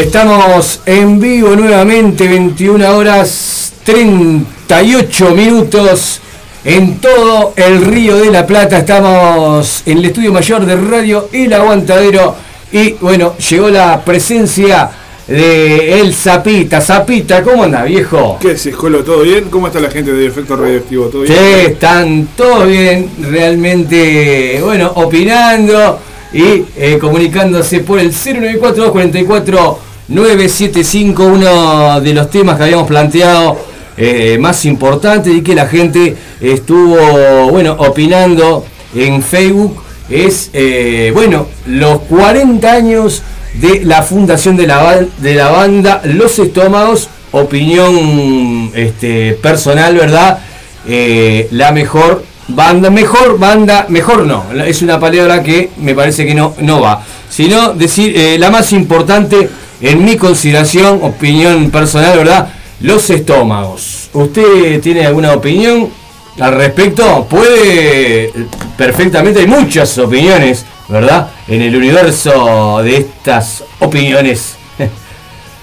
Estamos 0.00 0.80
en 0.86 1.20
vivo 1.20 1.54
nuevamente, 1.54 2.26
21 2.26 2.96
horas 2.96 3.74
38 3.84 5.34
minutos 5.34 6.22
en 6.64 6.98
todo 7.00 7.52
el 7.54 7.84
Río 7.84 8.16
de 8.16 8.30
la 8.30 8.46
Plata. 8.46 8.78
Estamos 8.78 9.82
en 9.84 9.98
el 9.98 10.06
estudio 10.06 10.32
mayor 10.32 10.64
de 10.64 10.74
Radio 10.76 11.28
El 11.34 11.52
Aguantadero 11.52 12.34
y 12.72 12.92
bueno, 12.92 13.36
llegó 13.36 13.68
la 13.68 14.02
presencia 14.02 14.90
de 15.28 16.00
El 16.00 16.14
Zapita. 16.14 16.80
Zapita, 16.80 17.42
¿cómo 17.42 17.64
anda, 17.64 17.84
viejo? 17.84 18.38
¿Qué 18.40 18.52
es, 18.52 18.64
Escolo? 18.64 19.04
¿Todo 19.04 19.20
bien? 19.20 19.50
¿Cómo 19.50 19.66
está 19.66 19.80
la 19.80 19.90
gente 19.90 20.14
de 20.14 20.26
Efecto 20.26 20.56
Radioactivo? 20.56 21.08
¿Todo 21.08 21.22
bien? 21.22 21.34
Sí, 21.34 21.66
están 21.72 22.28
todos 22.34 22.66
bien, 22.66 23.10
realmente, 23.20 24.60
bueno, 24.64 24.92
opinando 24.94 25.98
y 26.32 26.64
eh, 26.74 26.96
comunicándose 26.98 27.80
por 27.80 27.98
el 27.98 28.12
094 28.12 28.92
44 28.92 29.89
975, 30.10 31.24
uno 31.24 32.00
de 32.00 32.12
los 32.12 32.30
temas 32.30 32.56
que 32.56 32.64
habíamos 32.64 32.88
planteado 32.88 33.56
eh, 33.96 34.38
más 34.40 34.64
importantes 34.64 35.32
y 35.32 35.40
que 35.40 35.54
la 35.54 35.66
gente 35.66 36.16
estuvo, 36.40 37.48
bueno, 37.50 37.76
opinando 37.78 38.64
en 38.92 39.22
Facebook 39.22 39.80
es, 40.08 40.50
eh, 40.52 41.12
bueno, 41.14 41.46
los 41.66 42.00
40 42.00 42.72
años 42.72 43.22
de 43.54 43.84
la 43.84 44.02
fundación 44.02 44.56
de 44.56 44.66
la, 44.66 45.06
de 45.18 45.34
la 45.34 45.50
banda 45.50 46.02
Los 46.04 46.38
Estómagos, 46.40 47.08
opinión 47.30 48.72
este, 48.74 49.34
personal, 49.34 49.94
¿verdad? 49.94 50.40
Eh, 50.88 51.46
la 51.52 51.70
mejor 51.70 52.24
banda, 52.48 52.90
mejor 52.90 53.38
banda, 53.38 53.86
mejor 53.88 54.26
no, 54.26 54.46
es 54.64 54.82
una 54.82 54.98
palabra 54.98 55.40
que 55.40 55.70
me 55.76 55.94
parece 55.94 56.26
que 56.26 56.34
no, 56.34 56.54
no 56.58 56.80
va, 56.80 57.04
sino 57.28 57.74
decir 57.74 58.40
la 58.40 58.50
más 58.50 58.72
importante 58.72 59.48
en 59.80 60.04
mi 60.04 60.16
consideración, 60.16 61.00
opinión 61.02 61.70
personal, 61.70 62.18
¿verdad? 62.18 62.52
Los 62.80 63.08
estómagos. 63.10 64.10
¿Usted 64.12 64.80
tiene 64.80 65.06
alguna 65.06 65.32
opinión 65.32 65.90
al 66.38 66.54
respecto? 66.54 67.26
Puede, 67.28 68.32
perfectamente, 68.76 69.40
hay 69.40 69.46
muchas 69.46 69.96
opiniones, 69.98 70.64
¿verdad? 70.88 71.30
En 71.48 71.62
el 71.62 71.74
universo 71.74 72.80
de 72.82 72.96
estas 72.98 73.64
opiniones. 73.78 74.56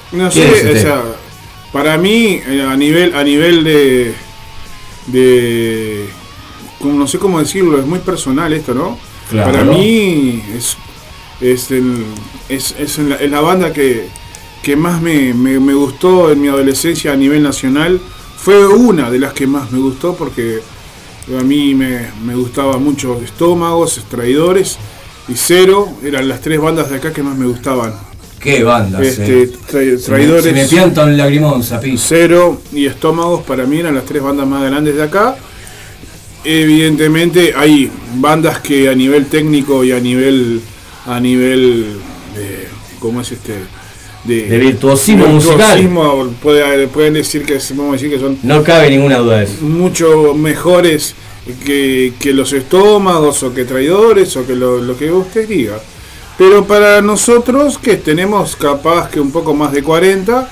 No 0.10 0.32
sé, 0.32 0.72
o 0.72 0.82
sea, 0.82 1.02
para 1.74 1.98
mí, 1.98 2.40
eh, 2.48 2.66
a 2.66 2.78
nivel, 2.78 3.14
a 3.14 3.26
nivel 3.26 3.62
de, 3.66 4.16
de, 5.08 6.08
no 6.80 7.06
sé 7.06 7.20
cómo 7.20 7.40
decirlo, 7.40 7.78
es 7.78 7.86
muy 7.86 8.00
personal 8.00 8.54
esto, 8.54 8.74
¿no? 8.74 8.98
Para 9.30 9.66
mí 9.66 10.42
es 10.56 10.78
es, 11.42 11.72
es, 12.50 12.98
la, 13.00 13.42
banda 13.42 13.72
que, 13.74 14.08
más 14.76 15.02
me, 15.02 15.34
gustó 15.74 16.32
en 16.32 16.42
mi 16.42 16.48
adolescencia 16.48 17.14
a 17.14 17.16
nivel 17.16 17.44
nacional. 17.44 18.00
Fue 18.38 18.68
una 18.68 19.10
de 19.12 19.20
las 19.20 19.34
que 19.34 19.48
más 19.48 19.72
me 19.72 19.80
gustó 19.80 20.16
porque 20.16 20.62
A 21.38 21.44
mí 21.44 21.76
me, 21.76 22.08
me 22.24 22.36
gustaba 22.36 22.78
mucho 22.78 23.20
Estómagos, 23.22 24.04
Traidores 24.10 24.78
y 25.28 25.34
Cero. 25.36 25.90
Eran 26.04 26.28
las 26.28 26.42
tres 26.42 26.60
bandas 26.60 26.90
de 26.90 26.98
acá 26.98 27.12
que 27.12 27.24
más 27.24 27.38
me 27.38 27.46
gustaban. 27.46 27.94
¿Qué 28.40 28.64
bandas? 28.64 29.02
Este, 29.02 29.44
eh? 29.44 29.98
traidores. 30.06 30.44
Se 30.44 30.54
me, 30.54 30.66
pianta 30.66 31.04
un 31.04 31.18
lagrimón, 31.18 31.64
Cero 31.98 32.62
y 32.72 32.86
Estómagos 32.86 33.44
para 33.44 33.66
mí 33.66 33.80
eran 33.80 33.96
las 33.96 34.06
tres 34.06 34.22
bandas 34.22 34.48
más 34.48 34.64
grandes 34.64 34.96
de 34.96 35.04
acá. 35.04 35.36
Evidentemente 36.44 37.54
hay 37.56 37.92
bandas 38.16 38.60
que 38.60 38.90
a 38.90 38.96
nivel 38.96 39.26
técnico 39.26 39.84
y 39.84 39.92
a 39.92 40.00
nivel 40.00 40.62
a 41.08 41.20
nivel 41.20 41.98
de, 42.36 42.68
¿cómo 43.00 43.22
es 43.22 43.32
este? 43.32 43.54
De, 44.26 44.58
virtuosismo, 44.58 45.26
musical. 45.28 45.90
pueden 46.42 47.14
decir 47.14 47.46
que 47.46 47.60
vamos 47.76 47.94
decir 47.94 48.10
que 48.10 48.20
son 48.20 48.38
no 48.44 48.62
cabe 48.62 48.90
ninguna 48.90 49.20
duda 49.20 49.38
de 49.38 49.44
eso. 49.46 49.62
mucho 49.62 50.34
mejores 50.34 51.16
que, 51.64 52.14
los 52.34 52.52
estómagos 52.52 53.42
o 53.44 53.54
que 53.54 53.64
traidores 53.64 54.36
o 54.36 54.46
que 54.46 54.56
lo, 54.56 54.98
que 54.98 55.12
usted 55.12 55.48
diga. 55.48 55.80
Pero 56.38 56.66
para 56.66 57.02
nosotros 57.02 57.78
que 57.78 57.96
tenemos 57.96 58.58
capaz 58.58 59.10
que 59.10 59.22
un 59.22 59.32
poco 59.32 59.54
más 59.54 59.72
de 59.72 59.82
40, 59.82 60.50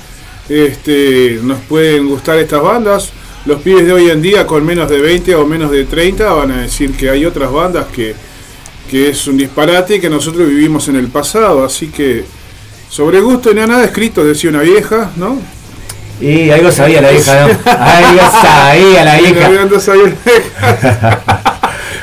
este, 0.47 1.39
nos 1.43 1.59
pueden 1.61 2.07
gustar 2.07 2.37
estas 2.37 2.61
bandas. 2.61 3.11
Los 3.45 3.61
pibes 3.61 3.85
de 3.85 3.91
hoy 3.91 4.09
en 4.09 4.21
día 4.21 4.47
con 4.47 4.65
menos 4.65 4.89
de 4.89 4.99
20 4.99 5.35
o 5.35 5.45
menos 5.45 5.69
de 5.69 5.83
30 5.83 6.31
van 6.31 6.51
a 6.51 6.61
decir 6.61 6.95
que 6.95 7.09
hay 7.09 7.25
otras 7.25 7.51
bandas 7.51 7.87
que, 7.87 8.15
que 8.89 9.09
es 9.09 9.27
un 9.27 9.37
disparate 9.37 9.95
y 9.95 9.99
que 9.99 10.09
nosotros 10.09 10.47
vivimos 10.47 10.87
en 10.87 10.95
el 10.95 11.07
pasado. 11.07 11.65
Así 11.65 11.87
que 11.87 12.23
sobre 12.89 13.19
gusto 13.21 13.53
no 13.53 13.65
nada 13.67 13.85
escrito, 13.85 14.23
decía 14.23 14.49
una 14.49 14.61
vieja, 14.61 15.11
¿no? 15.15 15.37
Y 16.21 16.49
algo 16.49 16.71
sabía 16.71 17.01
la 17.01 17.11
vieja, 17.11 17.47
¿no? 17.47 17.71
Algo 17.71 18.21
sabía 18.41 19.03
la 19.03 19.17
vieja. 19.17 19.49
La. 19.49 20.15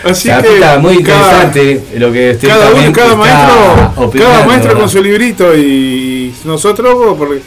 Así 0.05 0.29
que 0.29 0.79
muy 0.81 0.95
interesante 0.95 1.85
lo 1.97 2.13
que 2.13 2.37
cada 2.41 2.73
uno, 2.73 2.93
cada 2.93 3.15
maestro, 3.15 4.11
cada 4.19 4.47
maestro 4.47 4.79
con 4.79 4.89
su 4.89 5.03
librito 5.03 5.57
y 5.57 6.35
nosotros 6.45 7.15
porque 7.17 7.41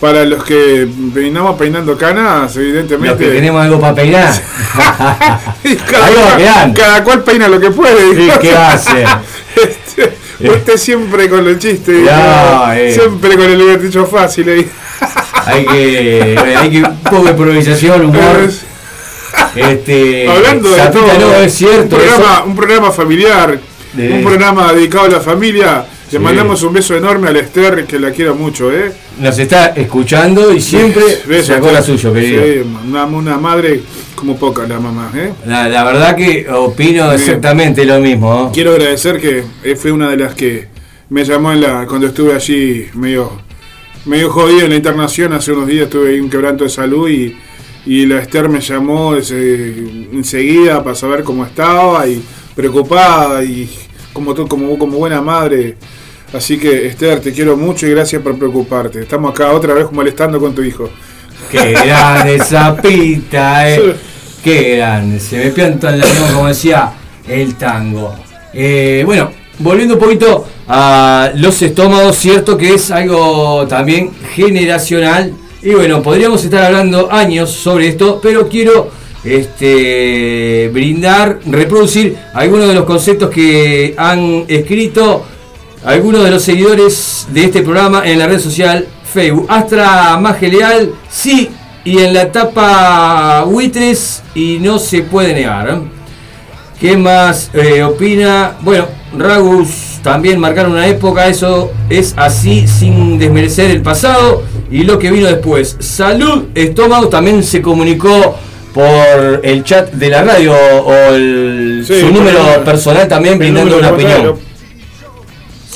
para 0.00 0.24
los 0.24 0.42
que 0.44 0.88
peinamos 1.12 1.58
peinando 1.58 1.96
canas, 1.96 2.56
evidentemente. 2.56 3.08
Los 3.08 3.18
que 3.18 3.36
tenemos 3.36 3.62
algo 3.62 3.78
para 3.78 3.94
peinar. 3.94 4.32
cada, 5.90 6.72
cada, 6.74 7.04
cual 7.04 7.22
peina 7.22 7.48
lo 7.48 7.60
que 7.60 7.70
puede. 7.70 8.24
¿Y 8.24 8.30
¿Qué 8.40 8.52
hace? 8.52 9.04
este, 9.56 10.16
Usted 10.48 10.76
siempre 10.78 11.28
con 11.28 11.46
el 11.46 11.58
chiste, 11.58 12.02
eh. 12.02 12.92
siempre 12.94 13.36
con 13.36 13.50
el 13.50 13.58
divertido 13.58 14.06
fácil 14.06 14.48
ahí. 14.48 14.70
hay 15.44 15.66
que, 15.66 16.56
hay 16.58 16.70
que 16.70 16.82
un 16.82 16.98
poco 17.00 17.24
de 17.24 17.30
improvisación, 17.32 18.06
humor. 18.06 18.50
Este, 19.54 20.28
Hablando 20.28 20.70
de 20.70 20.86
todo, 20.88 21.34
es 21.42 21.54
cierto, 21.54 21.96
un 21.96 22.02
programa, 22.02 22.44
un 22.44 22.56
programa 22.56 22.90
familiar, 22.90 23.58
un 23.98 24.22
programa 24.22 24.72
dedicado 24.72 25.04
a 25.04 25.08
la 25.08 25.20
familia. 25.20 25.84
Le 26.12 26.18
mandamos 26.18 26.60
un 26.64 26.72
beso 26.72 26.96
enorme 26.96 27.28
a 27.28 27.30
Esther, 27.32 27.86
que 27.86 28.00
la 28.00 28.10
quiero 28.10 28.34
mucho, 28.34 28.72
¿eh? 28.72 28.92
Nos 29.20 29.38
está 29.38 29.66
escuchando 29.68 30.52
y 30.52 30.60
siempre 30.60 31.04
sacó 31.44 31.70
la 31.70 31.82
suyo, 31.82 32.12
querido. 32.12 32.42
Sí, 32.42 32.70
una, 32.88 33.04
una 33.04 33.38
madre 33.38 33.82
como 34.16 34.36
poca 34.36 34.66
la 34.66 34.80
mamá, 34.80 35.12
¿eh? 35.14 35.32
La, 35.46 35.84
verdad 35.84 36.16
que 36.16 36.48
opino 36.50 37.12
exactamente 37.12 37.84
lo 37.84 38.00
mismo. 38.00 38.50
Quiero 38.52 38.72
agradecer 38.72 39.20
que 39.20 39.44
eh, 39.62 39.76
fue 39.76 39.92
una 39.92 40.10
de 40.10 40.16
las 40.16 40.34
que 40.34 40.66
me 41.10 41.24
llamó 41.24 41.52
en 41.52 41.60
la, 41.60 41.86
cuando 41.86 42.08
estuve 42.08 42.34
allí 42.34 42.88
medio, 42.94 43.30
medio 44.04 44.30
jodido 44.30 44.62
en 44.62 44.70
la 44.70 44.76
internación. 44.76 45.32
Hace 45.32 45.52
unos 45.52 45.68
días 45.68 45.88
tuve 45.88 46.10
ahí 46.10 46.18
un 46.18 46.28
quebranto 46.28 46.64
de 46.64 46.70
salud 46.70 47.08
y, 47.08 47.36
y 47.86 48.06
la 48.06 48.18
Esther 48.18 48.48
me 48.48 48.60
llamó 48.60 49.14
enseguida 49.14 50.82
para 50.82 50.96
saber 50.96 51.22
cómo 51.22 51.46
estaba 51.46 52.04
y 52.08 52.20
preocupada 52.56 53.44
y 53.44 53.70
como, 54.12 54.34
tú, 54.34 54.48
como, 54.48 54.76
como 54.76 54.98
buena 54.98 55.20
madre. 55.20 55.76
Así 56.32 56.58
que 56.58 56.86
Esther, 56.86 57.20
te 57.20 57.32
quiero 57.32 57.56
mucho 57.56 57.86
y 57.86 57.90
gracias 57.90 58.22
por 58.22 58.38
preocuparte. 58.38 59.00
Estamos 59.00 59.32
acá 59.32 59.52
otra 59.52 59.74
vez 59.74 59.90
molestando 59.90 60.38
con 60.38 60.54
tu 60.54 60.62
hijo. 60.62 60.88
Qué 61.50 61.72
grande 61.72 62.38
zapita, 62.38 63.68
eh. 63.68 63.96
Qué 64.42 64.76
grande, 64.76 65.18
se 65.18 65.36
me 65.38 65.50
pianta 65.50 65.92
en 65.92 65.98
la 65.98 66.06
mano, 66.06 66.34
como 66.34 66.48
decía 66.48 66.92
el 67.28 67.56
tango. 67.56 68.14
Eh, 68.54 69.02
bueno, 69.04 69.30
volviendo 69.58 69.94
un 69.94 70.00
poquito 70.00 70.46
a 70.68 71.32
los 71.34 71.60
estómagos, 71.62 72.16
cierto 72.16 72.56
que 72.56 72.74
es 72.74 72.90
algo 72.92 73.66
también 73.66 74.12
generacional. 74.34 75.32
Y 75.62 75.70
bueno, 75.70 76.00
podríamos 76.00 76.44
estar 76.44 76.64
hablando 76.64 77.10
años 77.12 77.50
sobre 77.50 77.88
esto, 77.88 78.20
pero 78.22 78.48
quiero 78.48 78.88
este, 79.24 80.70
brindar, 80.72 81.40
reproducir 81.44 82.16
algunos 82.32 82.68
de 82.68 82.74
los 82.74 82.84
conceptos 82.84 83.30
que 83.30 83.94
han 83.98 84.44
escrito 84.48 85.24
algunos 85.84 86.24
de 86.24 86.30
los 86.30 86.42
seguidores 86.42 87.26
de 87.30 87.44
este 87.44 87.62
programa 87.62 88.02
en 88.04 88.18
la 88.18 88.26
red 88.26 88.40
social 88.40 88.86
Facebook. 89.12 89.46
Astra 89.48 90.18
más 90.18 90.40
Leal, 90.40 90.92
sí, 91.08 91.50
y 91.84 91.98
en 91.98 92.14
la 92.14 92.22
etapa 92.22 93.44
Buitres 93.44 94.22
y 94.34 94.58
no 94.60 94.78
se 94.78 95.02
puede 95.02 95.34
negar. 95.34 95.70
¿eh? 95.70 95.78
¿Qué 96.78 96.96
más 96.96 97.50
eh, 97.54 97.82
opina? 97.82 98.56
Bueno, 98.60 98.86
Ragus 99.16 99.98
también 100.02 100.38
marcaron 100.38 100.72
una 100.72 100.86
época, 100.86 101.26
eso 101.26 101.72
es 101.88 102.14
así 102.16 102.66
sin 102.66 103.18
desmerecer 103.18 103.70
el 103.70 103.82
pasado 103.82 104.44
y 104.70 104.84
lo 104.84 104.98
que 104.98 105.10
vino 105.10 105.26
después. 105.26 105.76
Salud, 105.80 106.44
estómago 106.54 107.08
también 107.08 107.42
se 107.42 107.60
comunicó 107.60 108.36
por 108.72 109.40
el 109.42 109.64
chat 109.64 109.90
de 109.92 110.08
la 110.08 110.22
radio 110.22 110.52
o 110.52 110.92
el, 111.12 111.84
su 111.86 112.12
número 112.12 112.64
personal 112.64 113.08
también 113.08 113.38
brindando 113.38 113.78
una 113.78 113.90
opinión. 113.90 114.49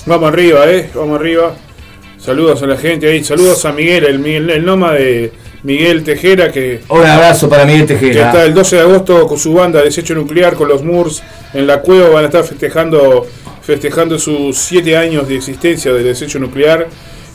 Vamos 0.06 0.28
arriba, 0.28 0.70
eh, 0.70 0.90
vamos 0.94 1.18
arriba. 1.18 1.54
Saludos 2.18 2.62
a 2.62 2.66
la 2.66 2.76
gente 2.76 3.08
ahí, 3.08 3.24
saludos 3.24 3.64
a 3.64 3.72
Miguel, 3.72 4.04
el, 4.04 4.18
Miguel, 4.18 4.50
el 4.50 4.64
Noma 4.64 4.92
de 4.92 5.32
Miguel 5.62 6.04
Tejera, 6.04 6.52
que... 6.52 6.82
Un 6.90 7.06
abrazo 7.06 7.48
para 7.48 7.64
Miguel 7.64 7.86
Tejera. 7.86 8.12
Que 8.12 8.20
está 8.20 8.44
el 8.44 8.52
12 8.52 8.76
de 8.76 8.82
agosto 8.82 9.26
con 9.26 9.38
su 9.38 9.54
banda 9.54 9.82
Desecho 9.82 10.14
Nuclear, 10.14 10.54
con 10.56 10.68
los 10.68 10.82
Moors 10.82 11.22
en 11.54 11.66
la 11.66 11.80
cueva, 11.80 12.10
van 12.10 12.24
a 12.24 12.26
estar 12.26 12.44
festejando, 12.44 13.26
festejando 13.62 14.18
sus 14.18 14.58
7 14.58 14.94
años 14.94 15.26
de 15.26 15.36
existencia 15.36 15.92
de 15.92 16.02
Desecho 16.02 16.38
Nuclear 16.38 16.86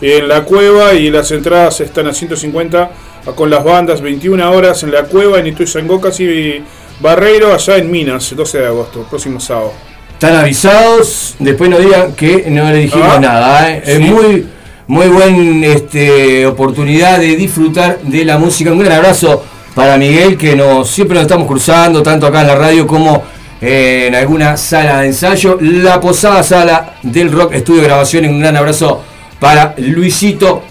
en 0.02 0.28
la 0.28 0.44
cueva 0.44 0.94
y 0.94 1.10
las 1.10 1.32
entradas 1.32 1.82
están 1.82 2.06
a 2.06 2.14
150 2.14 2.92
con 3.36 3.50
las 3.50 3.64
bandas, 3.64 4.00
21 4.02 4.52
horas 4.52 4.84
en 4.84 4.92
la 4.92 5.04
cueva 5.04 5.40
en 5.40 5.48
Ituizangocas 5.48 6.20
y 6.20 6.64
Barreiro, 7.00 7.52
allá 7.54 7.78
en 7.78 7.90
Minas, 7.90 8.32
el 8.32 8.38
12 8.38 8.60
de 8.60 8.66
agosto, 8.68 9.08
próximo 9.10 9.40
sábado. 9.40 9.89
Están 10.20 10.36
avisados, 10.36 11.38
después 11.40 11.70
no 11.70 11.80
digan 11.80 12.12
que 12.12 12.44
no 12.50 12.70
le 12.70 12.80
dijimos 12.80 13.08
ah, 13.10 13.20
nada. 13.22 13.72
¿eh? 13.72 13.82
Es 13.86 14.02
muy 14.02 14.46
muy 14.86 15.08
buena 15.08 15.68
este, 15.68 16.46
oportunidad 16.46 17.20
de 17.20 17.38
disfrutar 17.38 18.02
de 18.02 18.26
la 18.26 18.38
música. 18.38 18.70
Un 18.74 18.80
gran 18.80 18.98
abrazo 18.98 19.46
para 19.74 19.98
Miguel, 19.98 20.36
que 20.36 20.58
nos, 20.58 20.90
siempre 20.90 21.16
nos 21.16 21.22
estamos 21.22 21.48
cruzando, 21.48 22.04
tanto 22.04 22.28
acá 22.28 22.42
en 22.42 22.48
la 22.48 22.56
radio 22.56 22.86
como 22.86 23.24
en 23.62 24.14
alguna 24.14 24.58
sala 24.58 25.00
de 25.00 25.08
ensayo. 25.08 25.58
La 25.62 26.02
posada 26.02 26.44
sala 26.44 26.96
del 27.02 27.32
rock, 27.32 27.54
estudio 27.54 27.84
de 27.84 27.88
grabación. 27.88 28.26
Un 28.26 28.42
gran 28.42 28.58
abrazo 28.58 29.02
para 29.40 29.74
Luisito, 29.78 30.64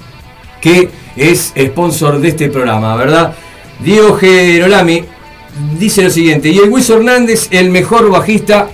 que 0.61 0.91
es 1.17 1.55
sponsor 1.59 2.21
de 2.21 2.29
este 2.29 2.51
programa, 2.51 2.97
¿verdad? 2.97 3.33
Diego 3.83 4.15
Gerolami 4.15 5.05
dice 5.79 6.03
lo 6.03 6.11
siguiente, 6.11 6.51
y 6.51 6.59
el 6.59 6.69
Luis 6.69 6.91
Hernández, 6.91 7.49
el 7.51 7.71
mejor 7.71 8.11
bajista, 8.11 8.69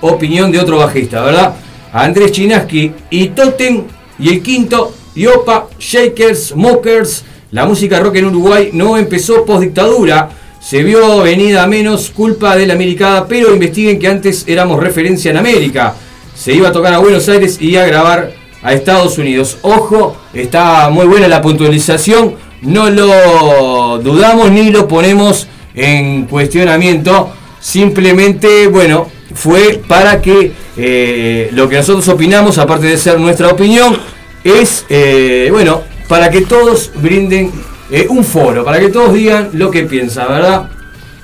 opinión 0.00 0.50
de 0.52 0.58
otro 0.58 0.78
bajista, 0.78 1.22
¿verdad? 1.22 1.54
Andrés 1.92 2.32
Chinaski 2.32 2.92
y 3.10 3.28
Totem 3.28 3.84
y 4.18 4.28
el 4.28 4.42
quinto, 4.42 4.92
Yopa, 5.14 5.68
Shakers, 5.78 6.54
Mokers. 6.54 7.24
La 7.52 7.66
música 7.66 7.98
rock 7.98 8.16
en 8.16 8.26
Uruguay 8.26 8.70
no 8.72 8.96
empezó 8.96 9.44
post 9.44 9.62
dictadura. 9.62 10.30
Se 10.60 10.82
vio 10.82 11.22
venida 11.22 11.66
menos 11.66 12.10
culpa 12.10 12.54
de 12.54 12.66
la 12.66 12.74
americana, 12.74 13.26
pero 13.26 13.52
investiguen 13.52 13.98
que 13.98 14.06
antes 14.06 14.44
éramos 14.46 14.78
referencia 14.80 15.30
en 15.30 15.38
América. 15.38 15.94
Se 16.36 16.52
iba 16.52 16.68
a 16.68 16.72
tocar 16.72 16.92
a 16.92 16.98
Buenos 16.98 17.28
Aires 17.28 17.60
y 17.60 17.76
a 17.76 17.86
grabar 17.86 18.32
a 18.62 18.72
Estados 18.72 19.18
Unidos. 19.18 19.58
Ojo, 19.62 20.16
está 20.32 20.90
muy 20.90 21.06
buena 21.06 21.28
la 21.28 21.42
puntualización. 21.42 22.36
No 22.62 22.90
lo 22.90 23.98
dudamos 23.98 24.50
ni 24.50 24.70
lo 24.70 24.86
ponemos 24.86 25.48
en 25.74 26.26
cuestionamiento. 26.26 27.32
Simplemente, 27.58 28.66
bueno, 28.68 29.08
fue 29.34 29.80
para 29.86 30.20
que 30.20 30.52
eh, 30.76 31.50
lo 31.52 31.68
que 31.68 31.76
nosotros 31.76 32.08
opinamos, 32.08 32.58
aparte 32.58 32.86
de 32.86 32.96
ser 32.96 33.18
nuestra 33.20 33.48
opinión, 33.48 33.96
es, 34.42 34.84
eh, 34.88 35.48
bueno, 35.50 35.82
para 36.08 36.30
que 36.30 36.42
todos 36.42 36.90
brinden 36.94 37.52
eh, 37.90 38.06
un 38.08 38.24
foro, 38.24 38.64
para 38.64 38.80
que 38.80 38.88
todos 38.88 39.14
digan 39.14 39.50
lo 39.52 39.70
que 39.70 39.84
piensan, 39.84 40.28
¿verdad? 40.28 40.68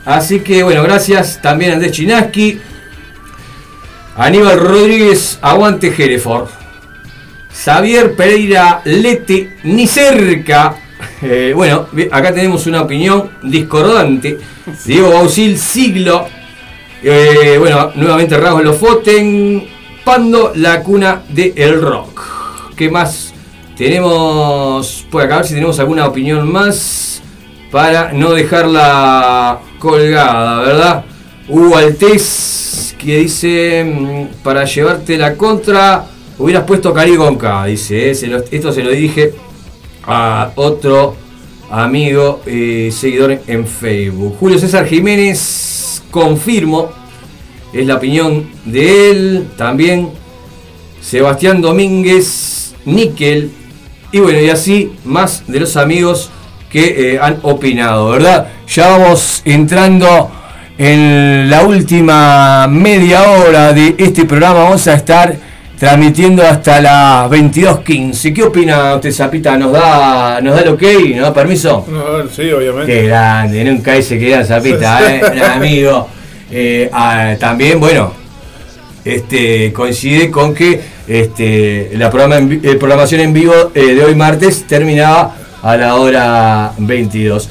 Así 0.05 0.41
que, 0.41 0.63
bueno, 0.63 0.83
gracias 0.83 1.41
también 1.43 1.73
a 1.73 1.75
Andrés 1.75 1.93
Chinaski, 1.93 2.61
Aníbal 4.17 4.61
Rodríguez, 4.61 5.39
aguante 5.43 5.89
Hereford. 5.89 6.49
Xavier 7.65 8.15
Pereira 8.15 8.83
Lete, 8.85 9.57
ni 9.65 9.87
cerca. 9.87 10.77
Bueno, 11.55 11.87
acá 12.13 12.33
tenemos 12.35 12.67
una 12.67 12.83
opinión 12.83 13.31
discordante. 13.43 14.39
Diego 14.85 15.11
Bausil, 15.11 15.59
siglo. 15.59 16.29
Eh, 17.03 17.57
bueno, 17.59 17.93
nuevamente 17.95 18.37
Rasgos 18.37 18.65
Lofoten, 18.65 19.67
Pando, 20.05 20.53
la 20.55 20.83
cuna 20.83 21.23
del 21.29 21.53
el 21.57 21.81
rock. 21.81 22.23
¿Qué 22.77 22.91
más 22.91 23.35
tenemos 23.77 25.07
por 25.11 25.23
acá? 25.23 25.35
A 25.35 25.39
ver 25.39 25.47
si 25.47 25.55
tenemos 25.55 25.79
alguna 25.79 26.07
opinión 26.07 26.51
más 26.51 27.23
para 27.71 28.13
no 28.13 28.33
dejarla 28.33 29.59
colgada, 29.79 30.61
¿verdad? 30.63 31.05
Hugo 31.49 31.77
Altés 31.77 32.95
que 32.99 33.19
dice, 33.19 33.85
mm, 33.85 34.43
para 34.43 34.65
llevarte 34.65 35.17
la 35.19 35.37
contra, 35.37 36.07
hubieras 36.39 36.65
puesto 36.65 36.93
Cari 36.93 37.17
K, 37.39 37.65
dice, 37.67 38.11
eh, 38.11 38.45
esto 38.51 38.73
se 38.73 38.83
lo 38.83 38.91
dije 38.91 39.35
a 40.05 40.53
otro 40.55 41.17
amigo 41.71 42.43
y 42.47 42.91
seguidor 42.91 43.41
en 43.47 43.67
Facebook. 43.67 44.37
Julio 44.39 44.59
César 44.59 44.87
Jiménez, 44.87 45.76
confirmo, 46.17 46.89
es 47.75 47.87
la 47.87 47.97
opinión 47.97 48.49
de 48.65 49.11
él, 49.11 49.49
también 49.59 50.09
Sebastián 51.03 51.61
Domínguez, 51.61 52.75
Níquel, 52.87 53.51
y 54.13 54.21
bueno, 54.21 54.41
y 54.41 54.49
así 54.49 54.93
más 55.05 55.47
de 55.47 55.61
los 55.61 55.77
amigos 55.77 56.31
que 56.71 57.13
eh, 57.13 57.19
han 57.21 57.39
opinado, 57.43 58.09
¿verdad? 58.09 58.49
Ya 58.67 58.89
vamos 58.89 59.43
entrando 59.45 60.31
en 60.79 61.51
la 61.51 61.67
última 61.67 62.67
media 62.67 63.31
hora 63.33 63.75
de 63.75 63.95
este 63.99 64.25
programa. 64.25 64.65
Vamos 64.65 64.89
a 64.89 64.95
estar 64.95 65.37
transmitiendo 65.79 66.43
hasta 66.43 66.81
las 66.81 67.31
22.15. 67.31 68.35
¿Qué 68.35 68.43
opina 68.43 68.95
usted, 68.95 69.13
Zapita? 69.13 69.57
¿Nos 69.59 69.73
da, 69.73 70.41
¿Nos 70.41 70.55
da 70.55 70.63
el 70.63 70.69
ok? 70.69 70.83
¿Nos 71.15 71.23
da 71.23 71.35
permiso? 71.35 71.87
No, 71.89 72.29
sí, 72.29 72.51
obviamente. 72.51 72.93
Qué 72.93 73.03
grande, 73.09 73.65
nunca 73.65 74.01
se 74.01 74.19
queda 74.19 74.45
Zapita, 74.45 75.15
¿eh? 75.15 75.23
amigo. 75.55 76.09
Eh, 76.51 76.89
ah, 76.93 77.35
también, 77.39 77.79
bueno, 77.79 78.13
este, 79.05 79.73
coincide 79.73 80.31
con 80.31 80.55
que 80.55 80.81
este, 81.07 81.91
la 81.95 82.11
programa 82.11 82.37
eh, 82.51 82.77
programación 82.77 83.21
en 83.21 83.33
vivo 83.33 83.71
de 83.75 84.03
hoy 84.03 84.15
martes 84.15 84.67
terminaba 84.67 85.35
a 85.63 85.77
la 85.77 85.97
hora 85.97 86.73
22. 86.79 87.49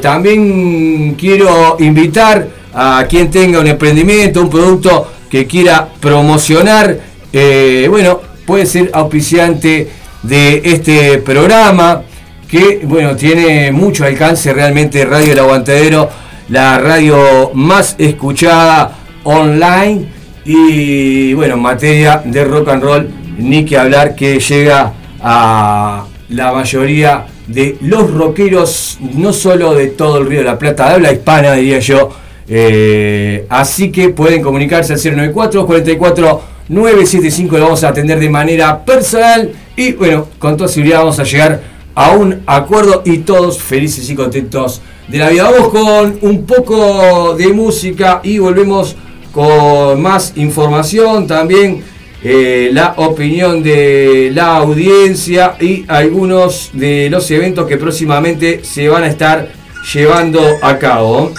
también 0.00 1.14
quiero 1.14 1.76
invitar 1.80 2.46
a 2.74 3.06
quien 3.08 3.30
tenga 3.30 3.60
un 3.60 3.66
emprendimiento, 3.66 4.40
un 4.40 4.50
producto 4.50 5.08
que 5.30 5.46
quiera 5.46 5.88
promocionar 6.00 7.11
eh, 7.32 7.86
bueno, 7.88 8.20
puede 8.46 8.66
ser 8.66 8.90
auspiciante 8.92 9.88
de 10.22 10.62
este 10.64 11.18
programa 11.18 12.02
que, 12.48 12.80
bueno, 12.84 13.16
tiene 13.16 13.72
mucho 13.72 14.04
alcance 14.04 14.52
realmente 14.52 15.04
Radio 15.04 15.32
El 15.32 15.38
Aguantadero, 15.38 16.10
la 16.50 16.78
radio 16.78 17.50
más 17.54 17.96
escuchada 17.98 18.98
online 19.24 20.06
y, 20.44 21.32
bueno, 21.34 21.54
en 21.54 21.60
materia 21.60 22.20
de 22.24 22.44
rock 22.44 22.68
and 22.68 22.82
roll, 22.82 23.08
ni 23.38 23.64
que 23.64 23.78
hablar 23.78 24.14
que 24.14 24.38
llega 24.38 24.92
a 25.22 26.04
la 26.28 26.52
mayoría 26.52 27.26
de 27.46 27.76
los 27.80 28.12
rockeros, 28.12 28.98
no 29.14 29.32
solo 29.32 29.74
de 29.74 29.88
todo 29.88 30.18
el 30.18 30.26
Río 30.26 30.40
de 30.40 30.44
la 30.44 30.58
Plata, 30.58 30.88
de 30.88 30.94
habla 30.94 31.12
hispana, 31.12 31.54
diría 31.54 31.78
yo. 31.78 32.10
Eh, 32.48 33.46
así 33.48 33.90
que 33.90 34.10
pueden 34.10 34.42
comunicarse 34.42 34.92
al 34.92 35.00
094 35.16 35.64
44 35.64 36.51
975 36.68 37.58
lo 37.58 37.64
vamos 37.64 37.84
a 37.84 37.88
atender 37.88 38.18
de 38.18 38.30
manera 38.30 38.84
personal 38.84 39.52
y 39.76 39.92
bueno, 39.92 40.28
con 40.38 40.56
toda 40.56 40.68
seguridad 40.68 40.98
vamos 40.98 41.18
a 41.18 41.24
llegar 41.24 41.62
a 41.94 42.12
un 42.12 42.42
acuerdo 42.46 43.02
y 43.04 43.18
todos 43.18 43.58
felices 43.58 44.08
y 44.08 44.14
contentos 44.14 44.80
de 45.08 45.18
la 45.18 45.28
vida. 45.28 45.50
Vamos 45.50 45.68
con 45.68 46.18
un 46.22 46.46
poco 46.46 47.34
de 47.36 47.48
música 47.48 48.20
y 48.22 48.38
volvemos 48.38 48.96
con 49.32 50.00
más 50.00 50.32
información 50.36 51.26
también. 51.26 51.84
Eh, 52.24 52.70
la 52.72 52.94
opinión 52.98 53.64
de 53.64 54.30
la 54.32 54.58
audiencia 54.58 55.56
y 55.60 55.84
algunos 55.88 56.70
de 56.72 57.08
los 57.10 57.28
eventos 57.32 57.66
que 57.66 57.76
próximamente 57.76 58.60
se 58.62 58.88
van 58.88 59.02
a 59.02 59.08
estar 59.08 59.48
llevando 59.92 60.40
a 60.62 60.78
cabo. 60.78 61.32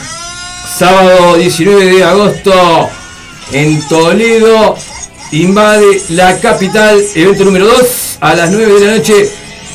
Sábado 0.68 1.38
19 1.38 1.86
de 1.86 2.04
agosto 2.04 2.90
en 3.54 3.80
Toledo 3.88 4.76
invade 5.34 6.00
la 6.10 6.40
capital, 6.40 7.02
evento 7.16 7.44
número 7.44 7.66
2, 7.66 8.18
a 8.22 8.36
las 8.36 8.52
9 8.52 8.80
de 8.80 8.86
la 8.86 8.98
noche, 8.98 9.30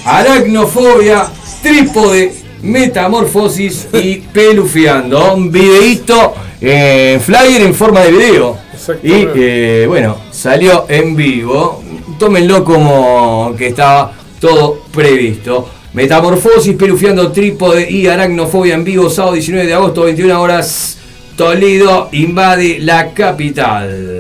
aracnofobia, 0.05 1.27
trípode, 1.61 2.33
metamorfosis 2.63 3.89
y 3.93 4.17
pelufiando. 4.33 5.35
Un 5.35 5.51
videíto 5.51 6.35
en 6.61 7.21
flyer 7.21 7.63
en 7.63 7.75
forma 7.75 8.03
de 8.03 8.13
video. 8.13 8.57
Y 9.03 9.27
eh, 9.35 9.85
bueno, 9.89 10.17
salió 10.31 10.87
en 10.89 11.17
vivo. 11.17 11.83
Tómenlo 12.19 12.65
como 12.65 13.55
que 13.59 13.69
estaba 13.69 14.13
todo 14.41 14.85
previsto. 14.93 15.69
Metamorfosis, 15.93 16.77
pelufiando, 16.77 17.33
trípode 17.33 17.91
y 17.91 18.07
aracnofobia 18.07 18.75
en 18.75 18.85
vivo, 18.85 19.11
sábado 19.11 19.35
19 19.35 19.67
de 19.67 19.75
agosto, 19.75 20.05
21 20.05 20.41
horas. 20.41 20.99
Toledo 21.37 22.09
invade 22.13 22.79
la 22.81 23.13
capital. 23.13 24.18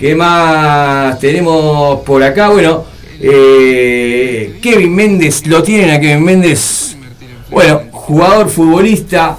¿Qué 0.00 0.14
más 0.14 1.20
tenemos 1.20 2.00
por 2.00 2.22
acá? 2.22 2.48
Bueno, 2.48 2.86
eh, 3.20 4.58
Kevin 4.62 4.94
Méndez, 4.94 5.46
lo 5.46 5.62
tienen 5.62 5.90
a 5.90 6.00
Kevin 6.00 6.24
Méndez. 6.24 6.96
Bueno, 7.50 7.82
jugador 7.92 8.48
futbolista 8.48 9.36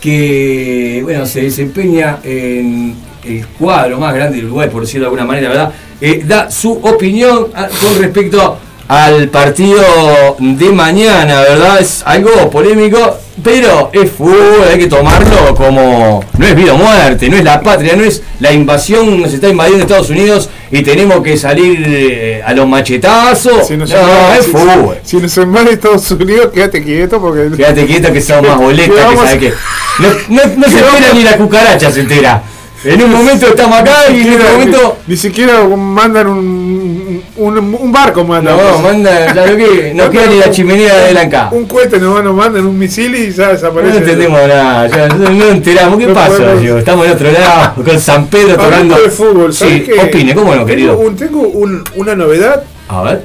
que 0.00 1.00
bueno, 1.02 1.26
se 1.26 1.42
desempeña 1.42 2.20
en 2.24 2.96
el 3.22 3.46
cuadro 3.48 3.98
más 3.98 4.14
grande 4.14 4.38
del 4.38 4.46
Uruguay, 4.46 4.70
por 4.70 4.80
decirlo 4.80 5.02
de 5.04 5.06
alguna 5.08 5.26
manera, 5.26 5.50
¿verdad? 5.50 5.72
Eh, 6.00 6.24
da 6.26 6.50
su 6.50 6.72
opinión 6.72 7.48
ah, 7.54 7.68
con 7.68 8.02
respecto 8.02 8.56
al 8.90 9.28
partido 9.28 10.36
de 10.40 10.72
mañana, 10.72 11.42
¿verdad? 11.42 11.80
Es 11.80 12.02
algo 12.04 12.50
polémico, 12.50 13.18
pero 13.40 13.88
es 13.92 14.10
fútbol, 14.10 14.64
hay 14.68 14.80
que 14.80 14.88
tomarlo 14.88 15.54
como. 15.54 16.24
No 16.36 16.44
es 16.44 16.56
vida 16.56 16.74
o 16.74 16.76
muerte, 16.76 17.28
no 17.28 17.36
es 17.36 17.44
la 17.44 17.60
patria, 17.60 17.94
no 17.94 18.02
es 18.02 18.20
la 18.40 18.52
invasión, 18.52 19.22
se 19.28 19.36
está 19.36 19.48
invadiendo 19.48 19.84
Estados 19.84 20.10
Unidos 20.10 20.50
y 20.72 20.82
tenemos 20.82 21.22
que 21.22 21.36
salir 21.36 21.84
eh, 21.86 22.42
a 22.44 22.52
los 22.52 22.66
machetazos. 22.66 23.70
no, 23.70 23.84
es 23.84 24.46
fútbol. 24.48 24.98
Si 25.04 25.18
nos 25.18 25.36
invade 25.36 25.74
Estados 25.74 26.10
Unidos, 26.10 26.48
quédate 26.52 26.82
quieto 26.82 27.20
porque. 27.20 27.56
Quédate 27.56 27.86
quieto 27.86 28.12
que 28.12 28.20
somos 28.20 28.50
más 28.50 28.58
boletas, 28.58 29.06
que 29.08 29.16
sabes 29.16 29.36
que. 29.36 29.52
No, 30.00 30.08
no, 30.56 30.68
se 30.68 30.78
entera 30.80 31.14
ni 31.14 31.22
la 31.22 31.36
cucaracha, 31.36 31.92
se 31.92 32.00
entera. 32.00 32.42
En 32.82 33.02
un 33.02 33.12
momento 33.12 33.46
estamos 33.46 33.78
acá 33.78 34.10
y 34.10 34.22
en 34.22 34.34
otro 34.34 34.52
momento. 34.52 34.96
Ni, 35.06 35.16
siquiera 35.16 35.64
mandan 35.64 36.28
un, 36.28 37.22
un, 37.36 37.92
barco, 37.92 38.24
mandan. 38.24 38.56
No, 38.56 38.78
mandan, 38.78 39.32
claro 39.32 39.56
que 39.56 39.92
no 39.94 40.10
queda 40.10 40.26
ni 40.26 40.38
la 40.38 40.50
chimenea 40.50 40.96
de 40.96 41.12
Lanca. 41.12 41.50
Un 41.52 41.66
cohete 41.66 41.98
nos, 41.98 42.24
nos 42.24 42.34
mandan 42.34 42.64
un 42.64 42.78
misil 42.78 43.14
y 43.14 43.32
ya 43.32 43.48
desaparece. 43.48 43.92
No 43.92 43.98
entendemos 43.98 44.40
nada, 44.48 44.86
ya 44.86 45.08
no, 45.08 45.44
enteramos. 45.48 45.98
¿Qué 45.98 46.08
pasa? 46.08 46.54
estamos 46.54 47.06
en 47.06 47.12
otro 47.12 47.30
lado, 47.30 47.74
con 47.84 48.00
San 48.00 48.26
Pedro 48.28 48.56
tocando. 48.56 48.96
de 48.98 49.10
fútbol, 49.10 49.52
sí, 49.52 49.86
opine, 50.02 50.34
¿cómo 50.34 50.54
no, 50.54 50.64
querido? 50.64 50.98
Tengo, 51.18 51.40
un, 51.40 51.84
una 51.96 52.14
novedad. 52.14 52.64
A 52.88 53.02
ver. 53.02 53.24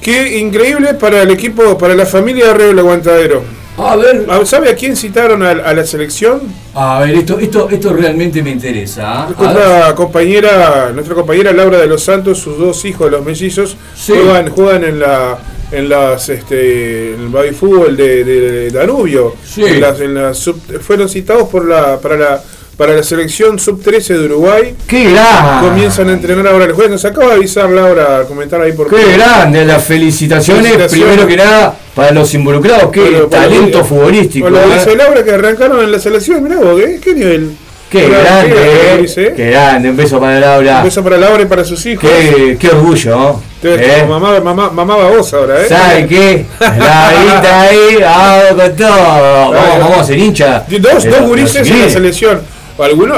Qué 0.00 0.38
increíble 0.38 0.94
para 0.94 1.22
el 1.22 1.30
equipo, 1.30 1.76
para 1.76 1.94
la 1.94 2.06
familia 2.06 2.52
de 2.54 2.68
del 2.68 2.78
Aguantadero. 2.78 3.63
A 3.76 3.96
ver. 3.96 4.26
¿Sabe 4.46 4.70
a 4.70 4.76
quién 4.76 4.96
citaron 4.96 5.42
a, 5.42 5.54
la 5.54 5.84
selección? 5.84 6.42
A 6.74 7.00
ver, 7.00 7.16
esto, 7.16 7.38
esto, 7.38 7.68
esto 7.70 7.92
realmente 7.92 8.42
me 8.42 8.50
interesa. 8.50 9.26
Nuestra 9.36 9.94
compañera, 9.94 10.90
nuestra 10.92 11.14
compañera 11.14 11.52
Laura 11.52 11.78
de 11.78 11.86
los 11.86 12.02
Santos, 12.02 12.38
sus 12.38 12.58
dos 12.58 12.84
hijos, 12.84 13.10
los 13.10 13.24
mellizos, 13.24 13.76
juegan, 14.06 14.50
juegan 14.50 14.84
en 14.84 15.00
la 15.00 15.38
en 15.72 15.88
las 15.88 16.28
este 16.28 17.14
el 17.14 17.28
baby 17.28 17.52
fútbol 17.54 17.96
de, 17.96 18.70
Danubio. 18.70 19.34
En 19.56 19.80
las, 19.80 20.00
en 20.00 20.14
las 20.14 20.50
fueron 20.80 21.08
citados 21.08 21.48
por 21.48 21.66
la 21.66 21.98
para 21.98 22.16
la 22.16 22.42
para 22.76 22.92
la 22.92 23.02
selección 23.02 23.58
sub-13 23.58 24.18
de 24.18 24.24
Uruguay. 24.26 24.74
¡Qué 24.86 25.10
grande! 25.12 25.68
Comienzan 25.68 26.08
a 26.08 26.12
entrenar 26.12 26.46
ahora 26.48 26.64
el 26.64 26.72
jueves. 26.72 26.90
Nos 26.90 27.04
acaba 27.04 27.28
de 27.28 27.34
avisar 27.34 27.70
Laura, 27.70 28.24
comentar 28.26 28.60
ahí 28.60 28.72
por 28.72 28.90
¡Qué 28.90 29.12
grande! 29.12 29.64
Las 29.64 29.84
felicitaciones, 29.84 30.90
primero 30.90 31.26
que 31.26 31.36
nada, 31.36 31.76
para 31.94 32.12
los 32.12 32.32
involucrados. 32.34 32.90
¡Qué 32.90 33.26
talento 33.30 33.84
futbolístico! 33.84 34.48
Bueno, 34.48 34.66
¿eh? 34.66 34.74
dice 34.78 34.96
Laura 34.96 35.22
que 35.24 35.30
arrancaron 35.32 35.82
en 35.82 35.92
la 35.92 35.98
selección. 35.98 36.42
Mirá 36.42 36.56
vos, 36.56 36.80
¿qué, 36.80 37.00
qué 37.00 37.14
nivel? 37.14 37.56
Qué 37.90 38.08
grande, 38.08 39.04
eh. 39.04 39.32
qué 39.36 39.50
grande, 39.50 39.90
un 39.90 39.96
beso 39.96 40.18
para 40.18 40.40
Laura. 40.40 40.78
Un 40.78 40.84
beso 40.84 41.04
para 41.04 41.16
Laura 41.16 41.42
y 41.42 41.46
para 41.46 41.64
sus 41.64 41.86
hijos. 41.86 42.10
Qué, 42.10 42.56
qué 42.58 42.68
orgullo. 42.70 43.40
¿eh? 43.62 44.04
Mamá, 44.08 44.40
mamá, 44.40 44.70
mamá 44.70 44.96
vos 44.96 45.32
ahora, 45.32 45.62
¿eh? 45.62 45.68
¿Sabe 45.68 46.06
qué? 46.08 46.44
La 46.58 47.12
vida 47.12 47.60
ahí, 47.60 47.96
vamos 48.00 48.62
con 48.62 48.76
todo. 48.76 48.90
Vamos, 49.54 49.78
vamos 49.78 49.98
a 49.98 50.04
ser 50.04 50.18
hincha. 50.18 50.64
Dos, 50.68 51.04
dos 51.04 51.20
gurises 51.20 51.70
en 51.70 51.80
la 51.82 51.88
selección 51.88 52.54
alguno, 52.82 53.14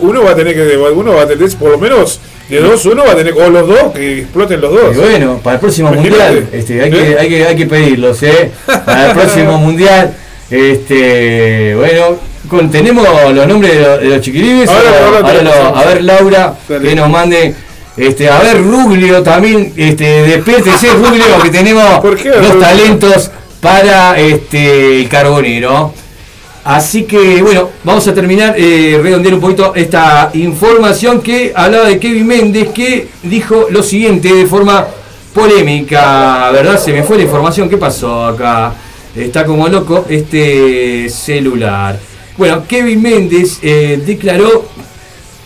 uno 0.00 0.22
va 0.22 0.30
a 0.30 0.34
tener 0.34 0.54
que, 0.54 0.76
uno 0.76 1.12
va 1.12 1.22
a 1.22 1.26
tener 1.26 1.50
por 1.56 1.70
lo 1.70 1.78
menos 1.78 2.20
de 2.52 2.60
dos, 2.60 2.84
uno 2.84 3.02
va 3.06 3.12
a 3.12 3.16
tener, 3.16 3.32
o 3.32 3.48
los 3.48 3.66
dos, 3.66 3.92
que 3.94 4.20
exploten 4.20 4.60
los 4.60 4.72
dos. 4.72 4.94
Y 4.94 4.98
bueno, 4.98 5.40
para 5.42 5.54
el 5.54 5.60
próximo 5.60 5.90
mundial, 5.90 6.48
este, 6.52 6.82
hay, 6.82 6.90
que, 6.90 7.12
¿Eh? 7.12 7.16
hay, 7.18 7.28
que, 7.30 7.46
hay 7.46 7.56
que 7.56 7.64
pedirlos, 7.66 8.22
¿eh? 8.22 8.50
Para 8.66 9.10
el 9.10 9.16
próximo 9.16 9.56
mundial, 9.56 10.14
este, 10.50 11.74
bueno, 11.74 12.18
tenemos 12.70 13.08
los 13.32 13.46
nombres 13.46 13.72
de 13.72 14.04
los, 14.06 14.20
chiquilines. 14.20 14.68
a 14.68 15.84
ver, 15.86 16.04
Laura, 16.04 16.54
que 16.68 16.94
nos 16.94 17.08
mande. 17.08 17.54
Este, 17.96 18.28
a 18.28 18.38
ver, 18.40 18.62
Ruglio 18.62 19.22
también, 19.22 19.72
este, 19.76 20.04
de 20.04 20.38
PTC 20.38 20.94
Ruglio, 20.94 21.24
que 21.42 21.50
tenemos 21.50 22.04
los 22.24 22.60
talentos 22.60 23.30
para 23.62 24.18
este, 24.18 25.00
el 25.00 25.08
carbonero. 25.08 25.94
Así 26.64 27.04
que 27.04 27.42
bueno, 27.42 27.70
vamos 27.82 28.06
a 28.06 28.14
terminar, 28.14 28.54
eh, 28.56 28.98
redondear 29.02 29.34
un 29.34 29.40
poquito 29.40 29.74
esta 29.74 30.30
información 30.34 31.20
que 31.20 31.52
hablaba 31.54 31.88
de 31.88 31.98
Kevin 31.98 32.26
Méndez, 32.26 32.68
que 32.70 33.08
dijo 33.24 33.66
lo 33.70 33.82
siguiente 33.82 34.32
de 34.32 34.46
forma 34.46 34.86
polémica, 35.34 36.50
¿verdad? 36.52 36.78
Se 36.78 36.92
me 36.92 37.02
fue 37.02 37.16
la 37.16 37.24
información, 37.24 37.68
¿qué 37.68 37.76
pasó 37.76 38.26
acá? 38.26 38.74
Está 39.16 39.44
como 39.44 39.66
loco 39.66 40.06
este 40.08 41.08
celular. 41.10 41.98
Bueno, 42.36 42.64
Kevin 42.66 43.02
Méndez 43.02 43.58
eh, 43.60 44.00
declaró 44.06 44.66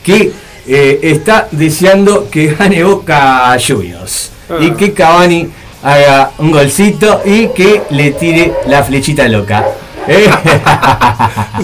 que 0.05 0.33
eh, 0.69 1.01
está 1.03 1.49
deseando 1.51 2.29
que 2.31 2.49
gane 2.49 2.85
Boca 2.85 3.57
Juniors 3.59 4.33
y 4.61 4.71
ah. 4.71 4.77
que 4.77 4.93
Cavani 4.93 5.49
haga 5.83 6.33
un 6.39 6.51
golcito 6.51 7.23
y 7.25 7.49
que 7.49 7.83
le 7.91 8.11
tire 8.13 8.53
la 8.67 8.83
flechita 8.83 9.27
loca. 9.29 9.65
¿Eh? 10.09 10.29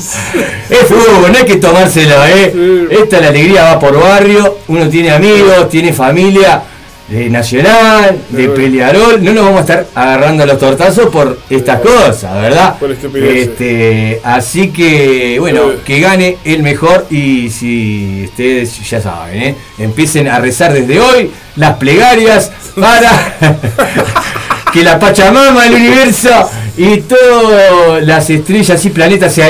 es 0.71 0.87
fútbol, 0.87 1.33
no 1.33 1.39
hay 1.39 1.45
que 1.45 1.57
tomárselo, 1.57 2.15
¿eh? 2.27 2.89
Esta 2.91 3.21
la 3.21 3.29
alegría 3.29 3.65
va 3.65 3.79
por 3.79 3.99
barrio, 3.99 4.59
uno 4.69 4.89
tiene 4.89 5.11
amigos, 5.11 5.69
tiene 5.69 5.93
familia 5.93 6.63
de 7.09 7.29
Nacional, 7.29 8.19
de 8.31 8.49
Pelearol, 8.49 9.23
no 9.23 9.35
nos 9.35 9.45
vamos 9.45 9.59
a 9.59 9.61
estar 9.61 9.87
agarrando 9.95 10.47
los 10.47 10.59
tortazos 10.59 11.09
por 11.09 11.39
estas 11.51 11.81
cosas, 11.81 12.41
¿verdad? 12.41 12.77
este, 13.15 14.21
así 14.25 14.69
que, 14.69 15.37
bueno, 15.39 15.73
que 15.85 16.01
gane 16.01 16.39
el 16.45 16.63
mejor 16.63 17.07
y 17.11 17.51
si 17.51 18.25
ustedes 18.25 18.89
ya 18.89 19.01
saben, 19.01 19.43
¿eh? 19.43 19.57
empiecen 19.79 20.29
a 20.29 20.39
rezar 20.39 20.73
desde 20.73 21.01
hoy 21.01 21.31
las 21.57 21.77
plegarias 21.77 22.51
para 22.81 23.37
que 24.73 24.83
la 24.83 24.99
Pachamama, 24.99 25.67
el 25.67 25.75
universo 25.75 26.31
y 26.77 26.99
todas 27.03 28.05
las 28.05 28.31
estrellas 28.31 28.85
y 28.85 28.91
planetas 28.91 29.35
se, 29.35 29.43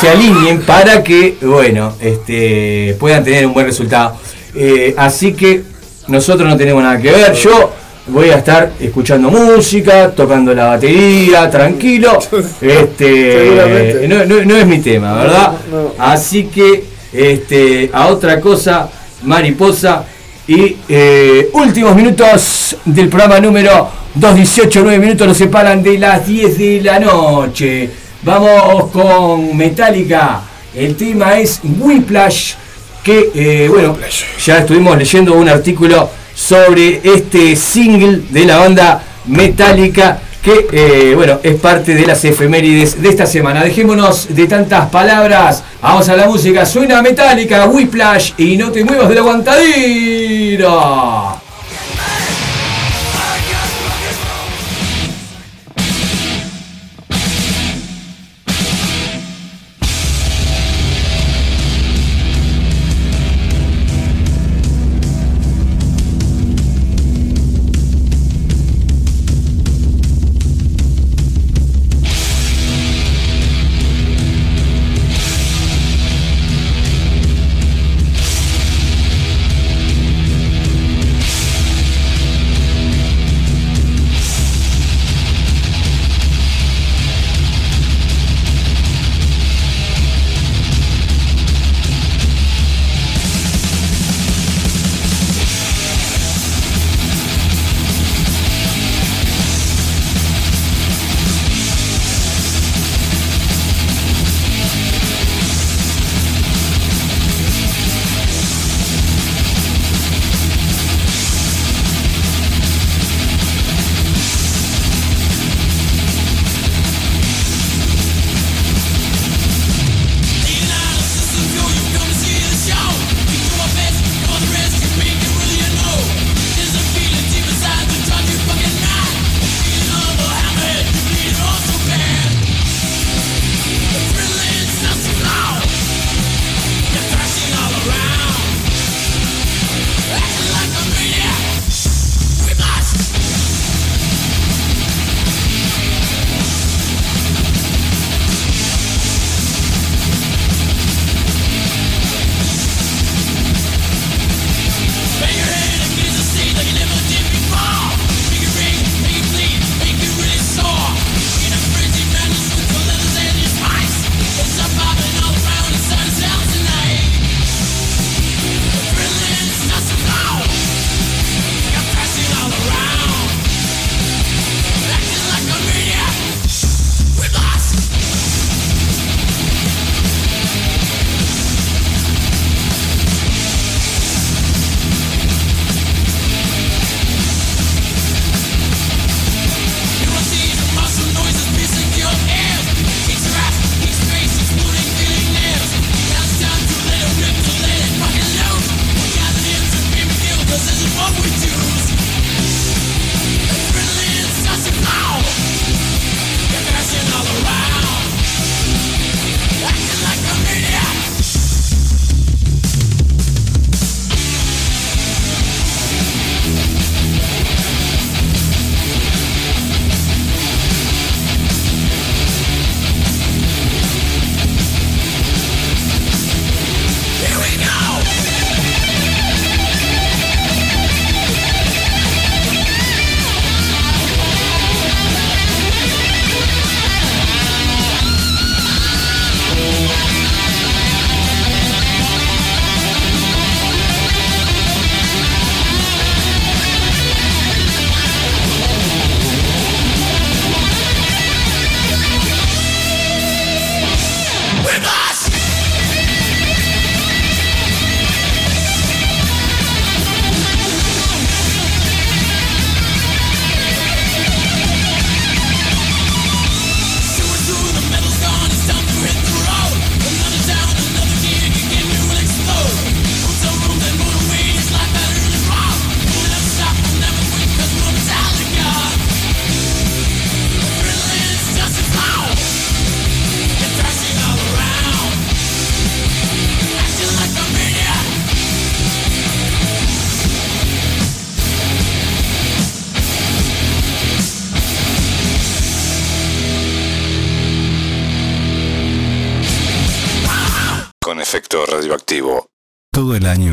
se 0.00 0.08
alineen 0.08 0.60
para 0.62 1.02
que, 1.02 1.36
bueno, 1.40 1.94
este, 2.00 2.94
puedan 3.00 3.24
tener 3.24 3.46
un 3.46 3.54
buen 3.54 3.66
resultado. 3.66 4.16
Eh, 4.54 4.94
así 4.96 5.32
que 5.32 5.62
nosotros 6.08 6.48
no 6.48 6.56
tenemos 6.56 6.82
nada 6.82 7.00
que 7.00 7.10
ver. 7.10 7.32
Yo 7.32 7.72
voy 8.08 8.30
a 8.30 8.36
estar 8.36 8.72
escuchando 8.78 9.30
música, 9.30 10.10
tocando 10.10 10.54
la 10.54 10.66
batería, 10.66 11.50
tranquilo. 11.50 12.18
Este, 12.60 14.06
no, 14.08 14.56
es 14.56 14.66
mi 14.66 14.78
tema, 14.80 15.14
¿verdad? 15.14 15.52
Así 15.98 16.44
que 16.44 16.84
este, 17.12 17.90
a 17.92 18.08
otra 18.08 18.40
cosa, 18.40 18.88
mariposa. 19.22 20.04
Y 20.48 20.76
eh, 20.88 21.50
últimos 21.54 21.96
minutos 21.96 22.76
del 22.84 23.08
programa 23.08 23.40
número 23.40 23.88
2.18, 24.16 24.80
9 24.82 24.98
minutos 25.00 25.26
nos 25.26 25.36
separan 25.36 25.82
de 25.82 25.98
las 25.98 26.24
10 26.24 26.58
de 26.58 26.80
la 26.82 27.00
noche. 27.00 27.90
Vamos 28.22 28.90
con 28.92 29.56
Metallica. 29.56 30.42
El 30.72 30.94
tema 30.94 31.38
es 31.38 31.60
Whiplash 31.64 32.54
que, 33.02 33.30
eh, 33.34 33.68
bueno, 33.68 33.96
ya 34.44 34.58
estuvimos 34.58 34.96
leyendo 34.96 35.34
un 35.34 35.48
artículo 35.48 36.10
sobre 36.32 37.00
este 37.02 37.56
single 37.56 38.22
de 38.30 38.44
la 38.44 38.58
banda 38.58 39.02
Metallica 39.26 40.20
que, 40.46 40.68
eh, 40.70 41.14
bueno, 41.16 41.40
es 41.42 41.56
parte 41.56 41.96
de 41.96 42.06
las 42.06 42.24
efemérides 42.24 43.02
de 43.02 43.08
esta 43.08 43.26
semana. 43.26 43.64
Dejémonos 43.64 44.28
de 44.32 44.46
tantas 44.46 44.88
palabras, 44.90 45.64
vamos 45.82 46.08
a 46.08 46.14
la 46.14 46.28
música, 46.28 46.64
suena 46.64 47.02
Metallica, 47.02 47.66
Whiplash 47.66 48.34
y 48.38 48.56
no 48.56 48.70
te 48.70 48.84
muevas 48.84 49.08
de 49.08 49.16
la 49.16 49.22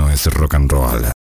es 0.10 0.28
rock 0.28 0.54
and 0.54 0.72
roll. 0.72 1.13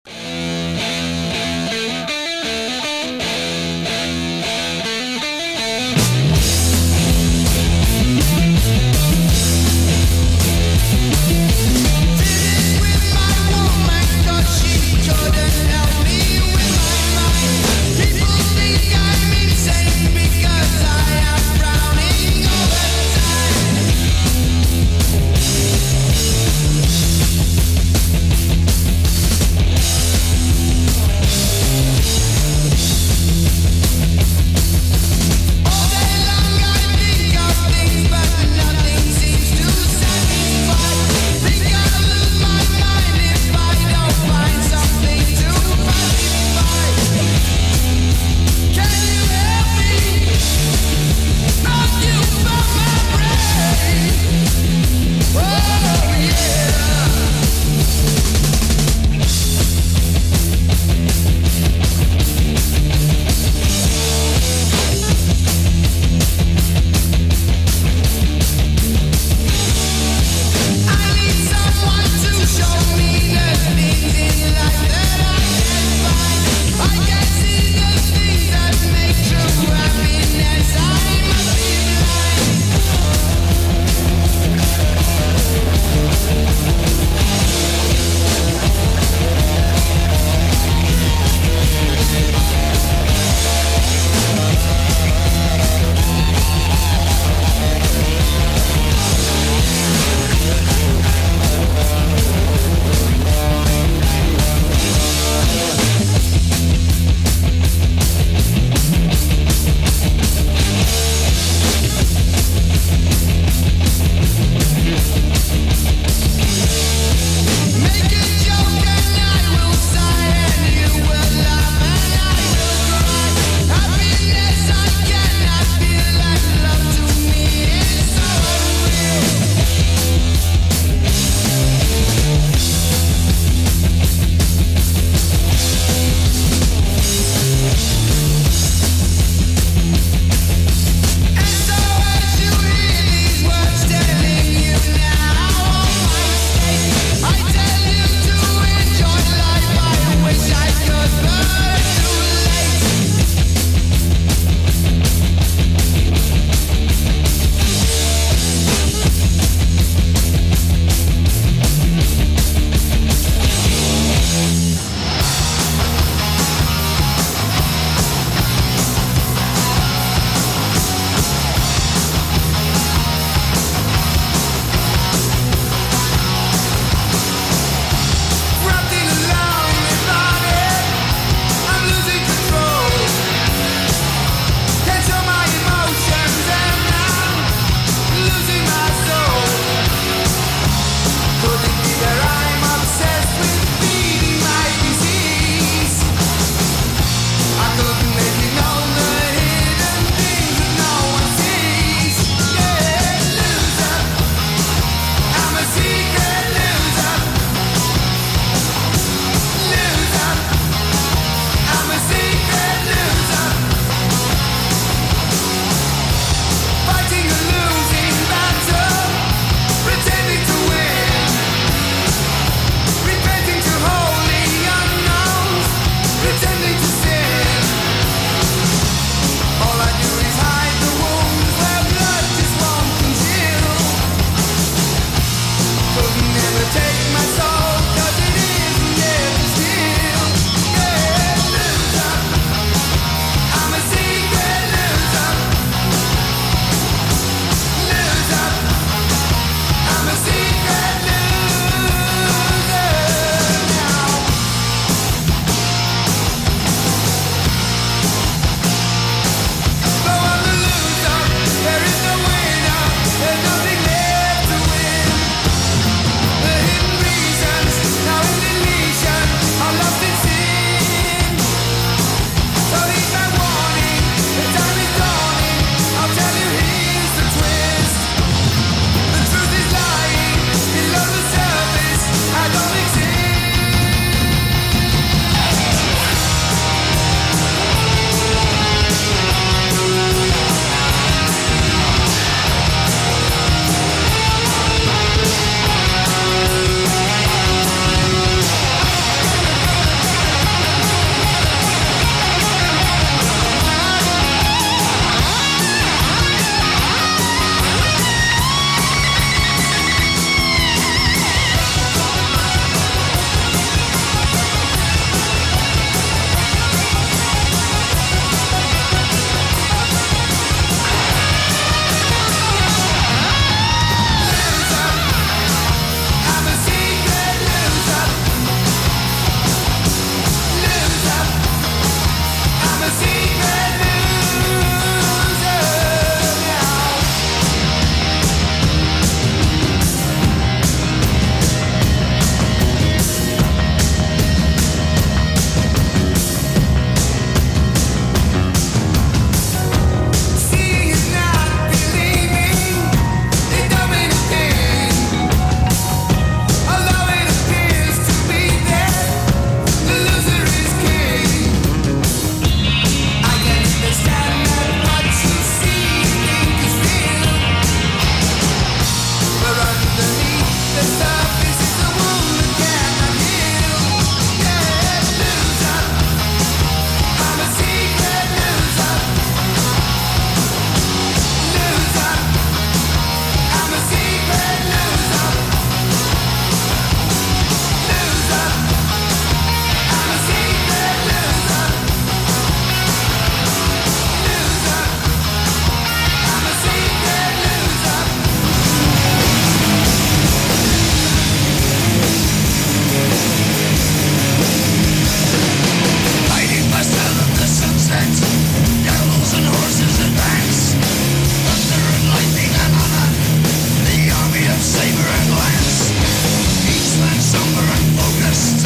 Sombre 417.32 417.64
and 417.64 417.98
focused, 417.98 418.66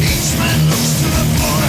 each 0.00 0.38
man 0.38 0.70
looks 0.70 1.00
to 1.02 1.06
the 1.08 1.24
forest. 1.36 1.67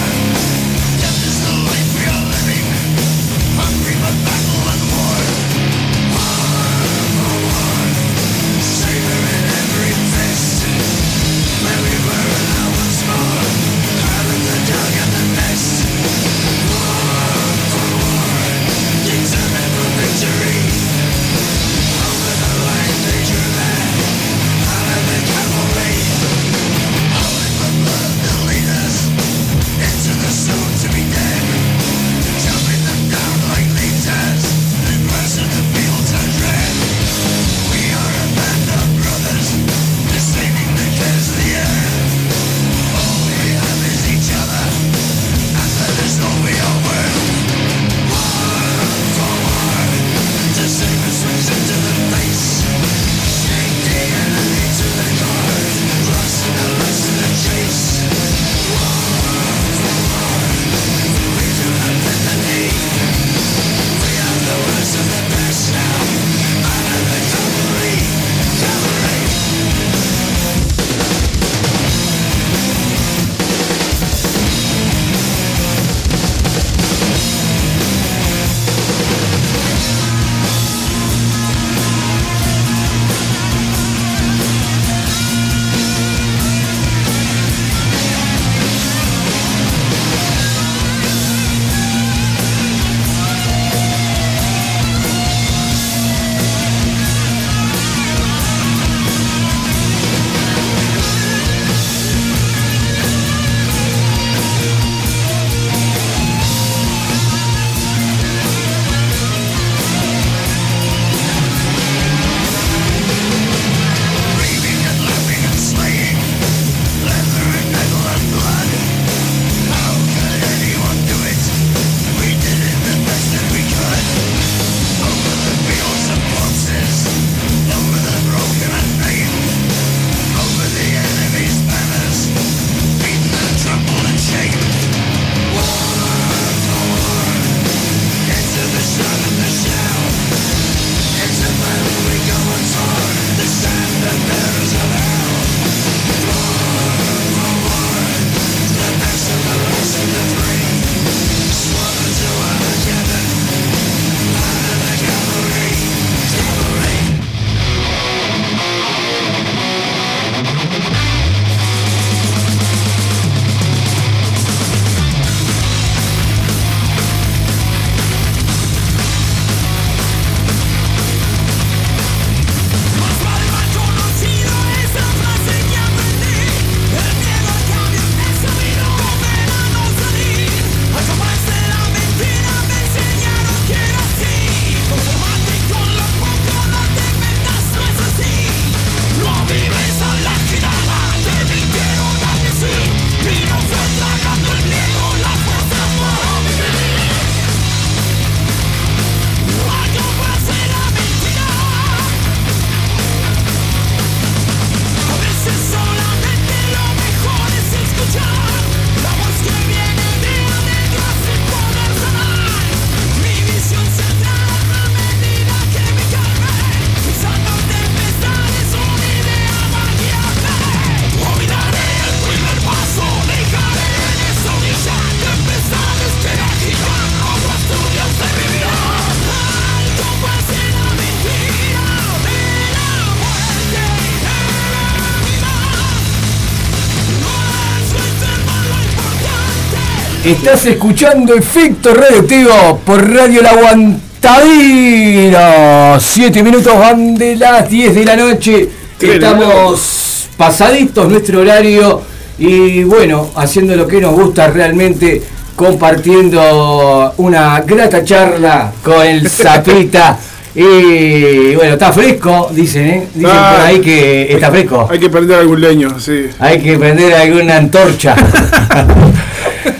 Estás 240.24 240.64
escuchando 240.66 241.34
Efecto 241.34 241.92
Radioactivo 241.94 242.80
por 242.84 243.10
Radio 243.10 243.40
La 243.40 243.52
Aguantadina. 243.52 245.98
Siete 245.98 246.42
minutos 246.42 246.78
van 246.78 247.14
de 247.14 247.36
las 247.36 247.70
10 247.70 247.94
de 247.94 248.04
la 248.04 248.16
noche. 248.16 248.68
Estamos 249.00 250.28
pasaditos 250.36 251.08
nuestro 251.08 251.40
horario 251.40 252.02
y 252.38 252.84
bueno, 252.84 253.30
haciendo 253.34 253.74
lo 253.74 253.88
que 253.88 253.98
nos 253.98 254.12
gusta 254.12 254.48
realmente, 254.48 255.22
compartiendo 255.56 257.14
una 257.16 257.62
grata 257.62 258.04
charla 258.04 258.74
con 258.84 259.06
el 259.06 259.26
Zapita. 259.26 260.18
Y 260.52 261.54
bueno, 261.54 261.74
está 261.74 261.92
fresco, 261.92 262.50
dicen, 262.52 262.84
¿eh? 262.84 263.06
Dicen 263.14 263.30
ah, 263.32 263.52
por 263.54 263.66
ahí 263.66 263.80
que 263.80 264.32
está 264.32 264.50
fresco. 264.50 264.88
Hay 264.90 264.98
que 264.98 265.08
prender 265.08 265.38
algún 265.38 265.60
leño, 265.60 266.00
sí. 266.00 266.26
Hay 266.40 266.60
que 266.60 266.76
prender 266.76 267.14
alguna 267.14 267.58
antorcha. 267.58 268.16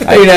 hay, 0.06 0.28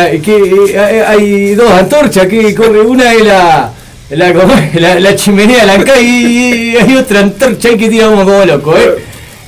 hay, 1.07 1.55
dos 1.55 1.71
antorchas 1.71 2.27
que 2.27 2.53
corre. 2.55 2.81
Una 2.81 3.13
es 3.13 3.25
la, 3.25 3.71
la, 4.09 4.99
la, 4.99 5.15
chimenea 5.15 5.65
la 5.65 6.01
y, 6.01 6.75
hay 6.75 6.95
otra 6.95 7.21
antorcha 7.21 7.69
que 7.77 7.89
tiramos 7.89 8.23
como 8.23 8.45
loco, 8.45 8.75
¿eh? 8.77 8.95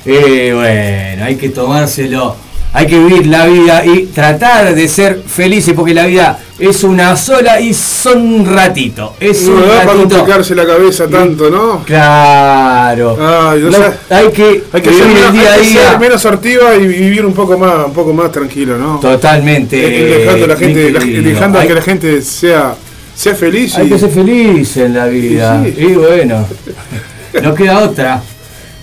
¿eh? 0.06 0.52
Bueno, 0.54 1.26
hay 1.26 1.36
que 1.36 1.50
tomárselo 1.50 2.46
hay 2.76 2.88
que 2.88 3.00
vivir 3.00 3.28
la 3.28 3.46
vida 3.46 3.86
y 3.86 4.08
tratar 4.08 4.76
de 4.76 4.88
ser 4.90 5.22
felices 5.26 5.74
porque 5.74 5.94
la 5.94 6.06
vida 6.08 6.38
es 6.58 6.84
una 6.84 7.16
sola 7.18 7.60
y 7.60 7.74
son 7.74 8.46
ratito. 8.46 9.16
Es 9.20 9.44
no 9.44 9.56
un 9.56 9.68
da 9.68 9.84
para 9.84 10.00
complicarse 10.00 10.56
la 10.56 10.66
cabeza 10.66 11.08
tanto, 11.08 11.50
¿no? 11.50 11.84
Claro. 11.84 13.18
hay 14.10 14.30
que, 14.32 14.64
hay 14.72 14.82
que 14.82 14.90
vivir 14.90 15.18
el 15.28 15.34
día 15.34 15.54
a 15.54 15.58
día. 15.58 15.90
Ser 15.90 16.00
menos 16.00 16.22
sortiva 16.22 16.76
y 16.76 16.88
vivir 16.88 17.26
un 17.26 17.34
poco 17.34 17.58
más, 17.58 17.88
un 17.88 17.94
poco 17.94 18.14
más 18.14 18.32
tranquilo, 18.32 18.78
¿no? 18.78 19.00
Totalmente. 19.00 19.78
dejando, 19.78 20.48
la 20.48 20.56
gente, 20.56 20.92
dejando 20.92 21.60
que 21.60 21.74
la 21.74 21.82
gente 21.82 22.22
sea, 22.22 22.76
sea 23.14 23.36
feliz. 23.36 23.78
Hay 23.78 23.90
que 23.90 24.00
ser 24.00 24.10
feliz 24.10 24.78
en 24.78 24.94
la 24.94 25.08
vida. 25.08 25.64
Y 25.66 25.94
bueno, 25.94 26.48
no 27.42 27.54
queda 27.54 27.80
otra. 27.80 28.22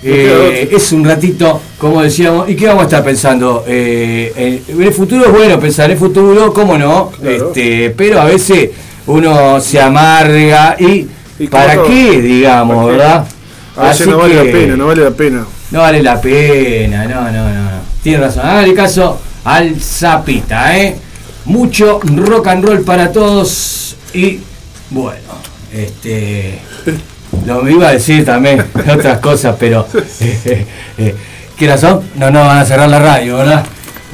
Eh, 0.04 0.68
es 0.72 0.92
un 0.92 1.04
ratito, 1.04 1.60
como 1.78 2.02
decíamos, 2.02 2.48
¿y 2.50 2.56
qué 2.56 2.66
vamos 2.66 2.82
a 2.82 2.86
estar 2.86 3.04
pensando? 3.04 3.64
Eh, 3.68 4.62
en 4.66 4.82
el 4.82 4.92
futuro 4.92 5.26
es 5.26 5.32
bueno 5.32 5.60
pensar 5.60 5.86
en 5.86 5.92
el 5.92 5.98
futuro, 5.98 6.52
¿cómo 6.52 6.76
no? 6.76 7.12
Este, 7.22 7.90
pero 7.90 8.20
a 8.20 8.24
veces 8.24 8.70
uno 9.06 9.60
se 9.60 9.80
amarga 9.80 10.76
y, 10.78 11.08
¿para 11.46 11.82
qué, 11.84 12.20
digamos, 12.20 12.86
verdad? 12.86 13.26
A 13.76 13.88
veces 13.88 14.08
no 14.08 14.18
vale 14.18 14.34
la 14.34 14.52
pena, 14.52 14.76
no 14.76 14.86
vale 14.86 15.04
la 15.04 15.10
pena. 15.10 15.46
No 15.70 15.80
vale 15.80 16.02
la 16.02 16.20
pena, 16.20 17.04
no, 17.06 17.30
no, 17.30 17.48
no. 17.48 17.70
Tiene 18.02 18.18
razón. 18.18 18.44
Hágale 18.44 18.74
caso 18.74 19.18
al 19.44 19.80
Zapita, 19.80 20.76
¿eh? 20.78 20.96
Mucho 21.44 22.00
rock 22.02 22.48
and 22.48 22.64
roll 22.64 22.82
para 22.82 23.10
todos 23.10 23.96
y 24.12 24.40
bueno, 24.90 25.32
este... 25.72 26.58
Lo 27.46 27.68
iba 27.68 27.88
a 27.88 27.92
decir 27.92 28.24
también 28.24 28.64
otras 28.92 29.18
cosas, 29.18 29.56
pero 29.59 29.86
eh, 30.20 30.66
eh, 30.98 31.14
¿qué 31.56 31.66
razón? 31.66 32.02
No, 32.16 32.30
no 32.30 32.40
van 32.40 32.59
a 32.59 32.64
cerrar 32.64 32.88
la 32.88 32.98
radio, 32.98 33.38
¿verdad? 33.38 33.64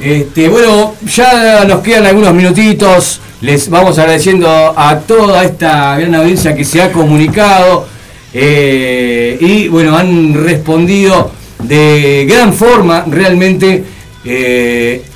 Este, 0.01 0.47
bueno, 0.47 0.95
ya 1.05 1.65
nos 1.65 1.81
quedan 1.81 2.05
algunos 2.05 2.33
minutitos. 2.33 3.21
Les 3.41 3.69
vamos 3.69 3.97
agradeciendo 3.99 4.73
a 4.75 4.99
toda 4.99 5.43
esta 5.43 5.97
gran 5.97 6.15
audiencia 6.15 6.55
que 6.55 6.65
se 6.65 6.81
ha 6.81 6.91
comunicado 6.91 7.87
eh, 8.33 9.37
y 9.39 9.67
bueno, 9.69 9.97
han 9.97 10.33
respondido 10.33 11.31
de 11.63 12.25
gran 12.29 12.53
forma 12.53 13.05
realmente 13.09 13.83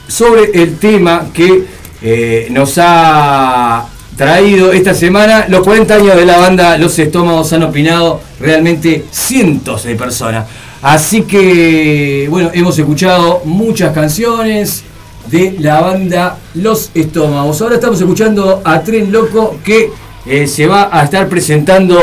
sobre 0.07 0.51
el 0.53 0.77
tema 0.77 1.27
que 1.33 2.47
nos 2.49 2.77
ha 2.77 3.87
traído 4.15 4.71
esta 4.71 4.93
semana. 4.93 5.45
Los 5.47 5.61
40 5.63 5.95
años 5.95 6.15
de 6.15 6.25
la 6.25 6.37
banda 6.37 6.77
Los 6.77 6.97
Estómagos 6.99 7.51
han 7.53 7.63
opinado 7.63 8.21
realmente 8.39 9.05
cientos 9.11 9.83
de 9.83 9.95
personas. 9.95 10.45
Así 10.81 11.21
que, 11.21 12.27
bueno, 12.29 12.51
hemos 12.53 12.77
escuchado 12.77 13.41
muchas 13.45 13.93
canciones 13.93 14.83
de 15.27 15.55
la 15.59 15.81
banda 15.81 16.37
Los 16.55 16.91
Estómagos. 16.93 17.61
Ahora 17.61 17.75
estamos 17.75 17.99
escuchando 17.99 18.61
a 18.63 18.81
Tren 18.81 19.11
Loco 19.11 19.57
que 19.63 19.91
eh, 20.25 20.47
se 20.47 20.67
va 20.67 20.89
a 20.91 21.03
estar 21.03 21.27
presentando 21.27 21.99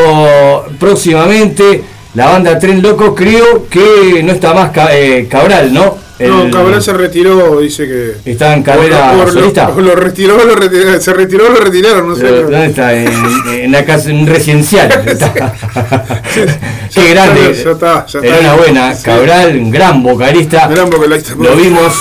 próximamente. 0.79 1.85
La 2.15 2.27
banda 2.27 2.59
Tren 2.59 2.83
Loco 2.83 3.15
creo 3.15 3.69
que 3.69 4.23
no 4.25 4.33
está 4.33 4.53
más 4.53 4.73
eh, 4.93 5.27
Cabral, 5.31 5.73
¿no? 5.73 6.10
No, 6.21 6.51
Cabral 6.51 6.83
se 6.83 6.93
retiró, 6.93 7.61
dice 7.61 7.87
que. 7.87 8.31
¿Está 8.31 8.55
en 8.55 8.63
carrera 8.63 9.13
por, 9.13 9.33
solista? 9.33 9.71
Lo, 9.71 9.95
retiró, 9.95 10.45
lo 10.45 10.55
retiró, 10.55 11.01
se 11.01 11.13
retiró, 11.15 11.49
lo 11.49 11.57
retiraron, 11.57 12.09
no 12.09 12.17
sé. 12.17 12.29
¿Dónde 12.29 12.67
está? 12.67 12.93
En, 12.95 13.73
la 13.73 13.85
casa, 13.85 14.11
en 14.11 14.27
residencial. 14.27 14.89
Qué 16.95 17.11
grande. 17.11 17.55
Ya 17.55 17.71
está, 17.71 18.07
ya 18.07 18.19
está, 18.19 18.19
Era 18.21 18.39
una 18.41 18.55
buena. 18.55 18.95
Cabral, 19.03 19.57
un 19.57 19.71
gran 19.71 20.03
vocalista. 20.03 20.67
Gran 20.69 20.91
vocalista. 20.91 21.35
Lo 21.39 21.57
vimos. 21.57 21.95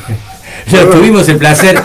lo 0.72 0.86
tuvimos 0.88 1.28
el 1.28 1.36
placer. 1.36 1.80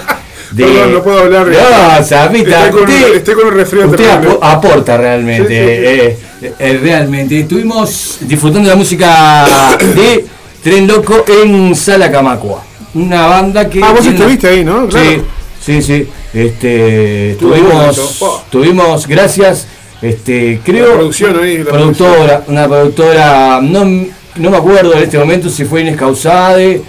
De... 0.52 0.66
No, 0.66 0.86
no, 0.88 1.04
puedo 1.04 1.20
hablar. 1.20 1.48
No, 1.48 2.04
Zapita. 2.04 2.66
Estoy 2.66 2.72
con, 2.72 2.90
usted, 2.90 3.16
estoy 3.16 3.36
con 3.36 3.48
un 3.48 3.54
resfriado. 3.54 3.90
Usted 3.90 4.10
aporta 4.42 4.98
realmente. 4.98 6.08
Eh, 6.08 6.18
eh, 6.42 6.80
realmente. 6.82 7.40
Estuvimos 7.40 8.18
disfrutando 8.22 8.68
de 8.68 8.76
la 8.76 8.76
música 8.76 9.78
de 9.96 10.26
Tren 10.64 10.88
Loco 10.88 11.26
en 11.28 11.76
Sala 11.76 12.12
Camacua. 12.12 12.64
Una 12.94 13.28
banda 13.28 13.70
que. 13.70 13.82
Ah, 13.84 13.92
vos 13.92 14.06
estuviste 14.06 14.48
ahí, 14.48 14.64
¿no? 14.64 14.90
Sí, 14.92 15.22
sí, 15.60 15.82
sí. 15.82 16.08
Este, 16.34 17.36
tuvimos, 17.40 18.24
tuvimos, 18.50 19.08
gracias, 19.08 19.68
este, 20.02 20.62
creo. 20.64 20.94
producción 20.94 21.38
ahí, 21.44 21.64
productora, 21.64 22.44
una 22.48 22.68
productora, 22.68 23.60
no, 23.62 23.84
no 24.36 24.50
me 24.50 24.58
acuerdo 24.58 24.94
en 24.94 25.04
este 25.04 25.18
momento 25.18 25.50
si 25.50 25.66
fue 25.66 25.82
Inés 25.82 25.98
Causade 25.98 26.82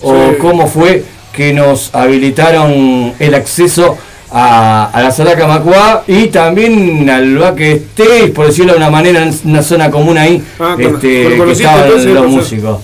o 0.00 0.32
cómo 0.40 0.66
fue 0.66 1.04
que 1.32 1.52
nos 1.52 1.94
habilitaron 1.94 3.12
el 3.18 3.34
acceso 3.34 3.98
a, 4.30 4.90
la 4.94 5.10
sala 5.10 5.36
Camacuá 5.36 6.04
y 6.06 6.26
también 6.28 7.08
al 7.08 7.38
Baque 7.38 7.72
Estés, 7.72 8.30
por 8.30 8.46
decirlo 8.46 8.72
de 8.72 8.78
una 8.78 8.90
manera, 8.90 9.22
en 9.22 9.34
una 9.44 9.62
zona 9.62 9.90
común 9.90 10.18
ahí, 10.18 10.42
ah, 10.58 10.76
este, 10.78 11.36
que 11.38 11.52
estaban 11.52 12.14
los 12.14 12.26
músicos. 12.28 12.80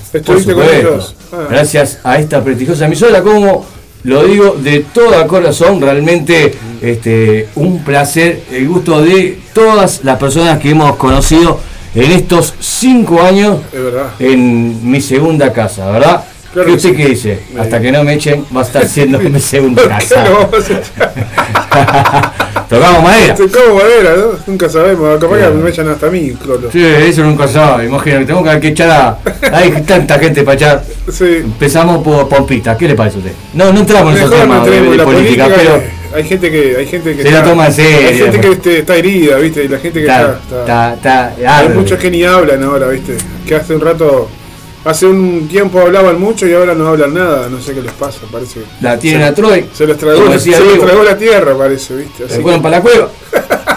Ah. 1.33 1.47
Gracias 1.51 1.99
a 2.05 2.19
esta 2.19 2.43
prestigiosa 2.43 2.87
emisora, 2.87 3.23
como 3.23 3.67
lo 4.05 4.25
digo 4.25 4.57
de 4.59 4.85
todo 4.93 5.27
corazón, 5.27 5.81
realmente 5.81 6.55
este, 6.83 7.49
un 7.55 7.83
placer, 7.83 8.43
el 8.53 8.69
gusto 8.69 9.03
de 9.03 9.39
todas 9.53 10.05
las 10.05 10.19
personas 10.19 10.59
que 10.59 10.71
hemos 10.71 10.97
conocido 10.97 11.59
en 11.95 12.11
estos 12.13 12.55
cinco 12.61 13.23
años 13.23 13.59
en 14.19 14.91
mi 14.91 15.01
segunda 15.01 15.53
casa, 15.53 15.91
¿verdad? 15.91 16.25
¿Qué 16.55 16.73
usted 16.73 16.97
qué 16.97 17.07
dice? 17.09 17.41
Hasta 17.59 17.81
que 17.81 17.91
no 17.91 18.05
me 18.05 18.15
echen, 18.15 18.45
va 18.57 18.61
a 18.61 18.65
estar 18.65 18.87
siendo 18.87 19.19
mi 19.19 19.41
segunda 19.41 19.89
casa. 19.89 20.25
Tocamos 22.69 23.03
madera. 23.03 23.35
Tocamos 23.37 23.83
madera, 23.83 24.15
¿no? 24.17 24.39
Nunca 24.47 24.69
sabemos. 24.69 25.21
Capaz 25.21 25.39
que 25.39 25.51
me 25.51 25.71
echan 25.71 25.89
hasta 25.89 26.07
a 26.07 26.11
mí, 26.11 26.33
Cloro. 26.33 26.71
Sí, 26.71 26.85
eso 26.85 27.25
nunca 27.25 27.49
sabe. 27.49 27.87
Imagínate, 27.87 28.27
tengo 28.27 28.45
que 28.45 28.69
echar 28.69 28.91
a. 28.91 29.19
Hay 29.53 29.83
tanta 29.83 30.19
gente 30.19 30.43
para 30.43 30.55
echar. 30.55 30.85
Sí. 31.11 31.39
Empezamos 31.43 32.05
por 32.05 32.29
Pompita. 32.29 32.77
¿Qué 32.77 32.87
le 32.87 32.95
parece 32.95 33.17
a 33.17 33.19
usted? 33.21 33.33
No, 33.55 33.73
no 33.73 33.81
entramos 33.81 34.13
en 34.13 34.19
esos 34.19 34.31
temas 34.31 34.65
de, 34.65 34.99
política, 35.03 35.49
pero. 35.55 35.83
Hay 36.15 36.23
gente 36.23 36.51
que. 36.51 36.77
Hay 36.79 36.87
gente 36.87 37.17
que 37.17 37.23
se 37.23 37.31
la 37.33 37.43
toma 37.43 37.67
en 37.67 37.73
serio. 37.73 38.09
Hay 38.09 38.19
gente 38.19 38.41
que 38.41 38.53
este, 38.53 38.79
está 38.79 38.97
herida, 38.97 39.37
¿viste? 39.39 39.65
Y 39.65 39.69
la 39.69 39.79
gente 39.79 40.01
que 40.01 40.07
está. 40.07 40.39
está, 40.61 40.95
está, 40.95 41.59
hay 41.59 41.69
muchos 41.71 41.99
que 41.99 42.11
ni 42.11 42.23
hablan 42.23 42.63
ahora, 42.63 42.89
¿viste? 42.89 43.17
Que 43.47 43.57
hace 43.57 43.75
un 43.75 43.81
rato 43.81 44.29
Hace 44.85 45.07
un 45.07 45.49
tiempo 45.49 45.81
hablaban 45.81 46.21
mucho 46.21 46.47
y 46.47 46.53
ahora 46.53 46.75
no 46.75 46.87
hablan 46.89 47.15
nada, 47.15 47.49
no 47.49 47.61
sé 47.61 47.73
qué 47.73 47.81
les 47.81 47.93
pasa, 47.93 48.21
parece. 48.31 48.61
La 48.83 48.99
tienen 48.99 49.23
a 49.23 49.35
Troy. 49.35 49.65
Se 49.73 49.87
les 49.87 49.97
tragó, 49.97 50.39
se 50.39 50.51
les 50.51 50.79
tragó 50.79 51.03
la 51.03 51.17
tierra, 51.17 51.57
parece, 51.57 51.97
¿viste? 51.97 52.29
se 52.29 52.41
fueron 52.41 52.61
para 52.61 52.77
la 52.77 52.83
cueva. 52.83 53.09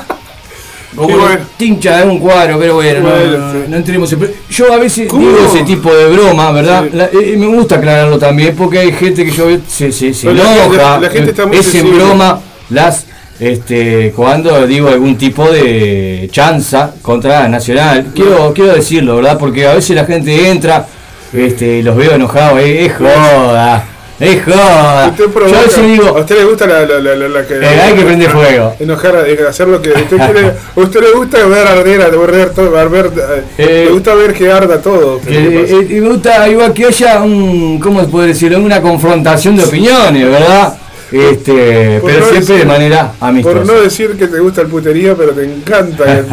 Como 0.95 1.15
bueno. 1.15 1.45
tincha 1.55 1.99
de 1.99 2.09
un 2.09 2.19
cuadro, 2.19 2.57
pero 2.57 2.73
bueno, 2.73 3.01
no, 3.01 3.67
no, 3.67 3.77
entremos 3.77 4.11
en... 4.13 4.31
Yo 4.49 4.73
a 4.73 4.77
veces 4.77 5.07
digo 5.11 5.37
ese 5.47 5.63
tipo 5.63 5.93
de 5.93 6.07
broma, 6.07 6.51
¿verdad? 6.51 6.87
Eh, 7.13 7.37
me 7.37 7.45
gusta 7.45 7.75
aclararlo 7.75 8.17
también, 8.17 8.55
porque 8.55 8.79
hay 8.79 8.91
gente 8.91 9.23
que 9.23 9.31
yo 9.31 9.45
se, 9.67 9.91
se, 9.91 10.11
se 10.11 10.31
enoja, 10.31 10.99
la, 10.99 11.09
gente 11.09 11.29
está 11.29 11.45
muy 11.45 11.57
es 11.57 11.75
en 11.75 11.95
broma 11.95 12.41
las 12.71 13.05
este, 13.39 14.11
cuando 14.15 14.65
digo 14.65 14.89
algún 14.89 15.15
tipo 15.15 15.47
de 15.49 16.27
chanza 16.31 16.95
contra 17.01 17.47
Nacional. 17.47 18.07
Quiero, 18.15 18.51
quiero 18.53 18.73
decirlo, 18.73 19.17
¿verdad? 19.17 19.37
Porque 19.37 19.67
a 19.67 19.75
veces 19.75 19.95
la 19.95 20.05
gente 20.05 20.49
entra 20.49 20.87
este, 21.33 21.83
los 21.83 21.95
veo 21.95 22.13
enojados, 22.13 22.59
eh, 22.59 22.85
es 22.85 22.93
joda. 22.95 23.85
Es 24.19 24.43
joda. 24.43 25.15
Yo 25.15 25.83
digo. 25.83 26.07
¿A 26.07 26.21
usted 26.21 26.39
le 26.39 26.45
gusta 26.45 26.65
la, 26.65 26.85
la, 26.85 27.15
la, 27.15 27.27
la 27.27 27.45
que. 27.45 27.53
Eh, 27.53 27.65
hay 27.67 27.93
que 27.93 28.03
prender 28.03 28.31
fuego. 28.31 28.75
Enojar, 28.79 29.15
hacer 29.47 29.67
lo 29.67 29.79
que. 29.79 29.91
Usted 29.91 30.17
quiere, 30.17 30.53
¿A 30.75 30.79
usted 30.79 31.01
le 31.01 31.11
gusta 31.11 31.45
ver 31.45 31.67
arder, 31.67 32.17
ver 32.31 32.49
todo, 32.49 32.71
ver, 32.89 33.11
eh, 33.59 33.83
le 33.85 33.91
gusta 33.91 34.15
ver 34.15 34.33
que 34.33 34.51
arda 34.51 34.81
todo. 34.81 35.21
Eh, 35.27 35.87
y 35.89 35.93
me 36.01 36.09
gusta 36.09 36.49
igual 36.49 36.73
que 36.73 36.85
haya 36.85 37.21
un. 37.21 37.79
¿Cómo 37.79 38.01
se 38.01 38.07
puede 38.07 38.29
decirlo? 38.29 38.59
Una 38.59 38.81
confrontación 38.81 39.55
de 39.55 39.65
opiniones, 39.65 40.27
¿verdad? 40.27 40.77
Este, 41.11 42.01
pero 42.03 42.29
siempre 42.29 42.57
de 42.57 42.65
manera 42.65 43.13
amistosa. 43.21 43.57
Por 43.57 43.65
no 43.67 43.81
decir 43.81 44.17
que 44.17 44.27
te 44.27 44.39
gusta 44.39 44.61
el 44.61 44.67
puterío, 44.67 45.15
pero 45.15 45.31
te 45.31 45.45
encanta. 45.45 46.23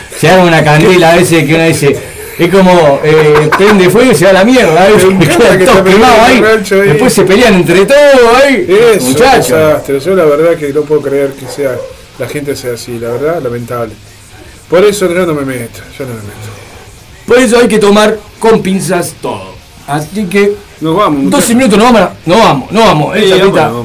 se 0.16 0.28
haga 0.28 0.44
una 0.44 0.62
candela 0.62 1.12
a 1.12 1.16
veces 1.16 1.44
que 1.44 1.54
uno 1.54 1.64
dice, 1.64 1.98
es 2.38 2.50
como 2.50 3.00
eh, 3.04 3.50
prende 3.56 3.90
fuego 3.90 4.12
y 4.12 4.14
se 4.14 4.24
va 4.24 4.30
a 4.30 4.34
la 4.34 4.44
mierda, 4.44 4.88
¿eh? 4.88 4.94
queda 5.18 6.24
ahí. 6.26 6.40
Después 6.40 7.12
se 7.12 7.24
pelean 7.24 7.54
entre 7.54 7.84
todos 7.86 8.42
ahí. 8.42 8.66
Eso, 8.68 9.06
muchachos. 9.06 10.04
Yo 10.04 10.14
la 10.14 10.24
verdad 10.24 10.56
que 10.56 10.72
no 10.72 10.82
puedo 10.82 11.02
creer 11.02 11.32
que 11.32 11.46
sea 11.46 11.76
la 12.18 12.28
gente 12.28 12.54
sea 12.54 12.74
así, 12.74 12.98
la 12.98 13.10
verdad, 13.10 13.42
lamentable. 13.42 13.94
Por 14.68 14.84
eso 14.84 15.12
yo 15.12 15.26
no 15.26 15.34
me 15.34 15.44
meto, 15.44 15.80
yo 15.98 16.04
no 16.06 16.14
me 16.14 16.20
meto. 16.20 16.52
Por 17.26 17.38
eso 17.38 17.58
hay 17.58 17.68
que 17.68 17.78
tomar 17.78 18.18
con 18.38 18.62
pinzas 18.62 19.14
todo. 19.20 19.52
Así 19.86 20.24
que. 20.26 20.54
Nos 20.80 20.96
vamos. 20.96 21.30
12 21.30 21.54
minutos, 21.54 21.78
no 21.78 21.84
vamos, 21.92 22.10
no 22.26 22.38
vamos, 22.38 22.72
no 22.72 22.80
vamos. 22.80 23.16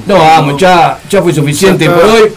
no, 0.07 0.15
vamos, 0.15 0.61
ya, 0.61 0.99
ya 1.09 1.21
fue 1.21 1.33
suficiente 1.33 1.89
por 1.89 2.05
hoy. 2.05 2.31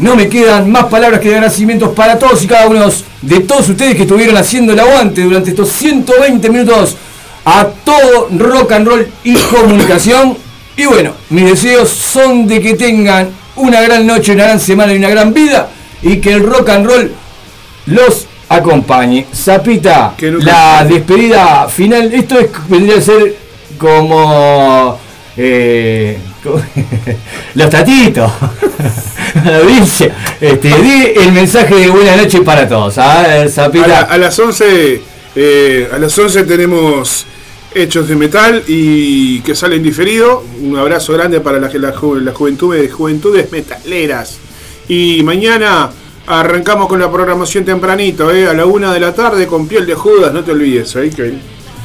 No 0.00 0.16
me 0.16 0.30
quedan 0.30 0.70
más 0.72 0.86
palabras 0.86 1.20
que 1.20 1.28
de 1.28 1.34
agradecimientos 1.34 1.90
para 1.90 2.18
todos 2.18 2.42
y 2.42 2.46
cada 2.46 2.66
uno 2.68 2.88
de 3.20 3.40
todos 3.40 3.68
ustedes 3.68 3.94
que 3.94 4.02
estuvieron 4.02 4.34
haciendo 4.34 4.72
el 4.72 4.80
aguante 4.80 5.22
durante 5.22 5.50
estos 5.50 5.70
120 5.72 6.48
minutos 6.48 6.96
a 7.44 7.66
todo 7.84 8.28
rock 8.38 8.72
and 8.72 8.88
roll 8.88 9.08
y 9.24 9.34
comunicación. 9.34 10.38
Y 10.74 10.86
bueno, 10.86 11.12
mis 11.28 11.44
deseos 11.44 11.90
son 11.90 12.46
de 12.46 12.62
que 12.62 12.74
tengan 12.74 13.28
una 13.56 13.82
gran 13.82 14.06
noche, 14.06 14.32
una 14.32 14.44
gran 14.44 14.60
semana 14.60 14.94
y 14.94 14.96
una 14.96 15.10
gran 15.10 15.34
vida 15.34 15.68
y 16.00 16.16
que 16.16 16.32
el 16.32 16.44
rock 16.44 16.70
and 16.70 16.86
roll 16.86 17.12
los 17.84 18.26
acompañe. 18.48 19.26
Zapita, 19.34 20.14
la 20.18 20.82
despedida 20.88 21.68
final, 21.68 22.10
esto 22.14 22.38
es, 22.38 22.48
vendría 22.70 22.96
a 22.96 23.00
ser 23.02 23.36
como 23.76 24.98
eh, 25.36 26.18
los 27.54 27.70
tatitos. 27.70 28.30
dice, 29.66 30.12
este, 30.40 30.68
di 30.68 31.12
el 31.16 31.32
mensaje 31.32 31.74
de 31.74 31.90
buena 31.90 32.16
noche 32.16 32.40
para 32.42 32.68
todos. 32.68 32.98
A, 32.98 33.22
ver, 33.22 33.50
a, 34.08 34.18
las 34.18 34.38
11 34.38 35.02
eh, 35.36 35.88
a 35.92 35.98
las 35.98 36.18
11 36.18 36.44
tenemos 36.44 37.26
Hechos 37.74 38.08
de 38.08 38.16
Metal 38.16 38.62
y 38.66 39.40
que 39.40 39.54
salen 39.54 39.82
diferido. 39.82 40.44
Un 40.60 40.76
abrazo 40.76 41.12
grande 41.12 41.40
para 41.40 41.58
la, 41.58 41.68
la, 41.68 41.92
la 42.20 42.32
juventud, 42.32 42.90
juventudes 42.90 43.52
metaleras. 43.52 44.38
Y 44.88 45.22
mañana 45.22 45.90
arrancamos 46.26 46.88
con 46.88 47.00
la 47.00 47.10
programación 47.10 47.64
tempranito, 47.64 48.30
eh, 48.32 48.48
a 48.48 48.54
la 48.54 48.66
una 48.66 48.92
de 48.92 49.00
la 49.00 49.14
tarde 49.14 49.46
con 49.46 49.66
piel 49.68 49.86
de 49.86 49.94
Judas, 49.94 50.32
no 50.32 50.44
te 50.44 50.52
olvides. 50.52 50.94
¿eh? 50.96 51.10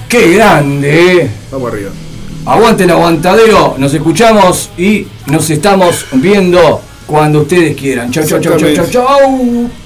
Qué 0.08 0.34
grande, 0.34 1.22
eh. 1.22 1.32
Vamos 1.52 1.72
arriba. 1.72 1.92
Aguante 2.46 2.84
el 2.84 2.92
aguantadero, 2.92 3.76
nos 3.80 3.92
escuchamos 3.94 4.70
y 4.78 5.08
nos 5.28 5.50
estamos 5.50 6.06
viendo 6.14 6.80
cuando 7.08 7.42
ustedes 7.42 7.76
quieran. 7.76 8.12
Chau, 8.12 8.24
chau, 8.24 8.40
chau, 8.40 8.56
chau, 8.58 8.74
chau, 8.76 8.86
chau. 8.88 9.85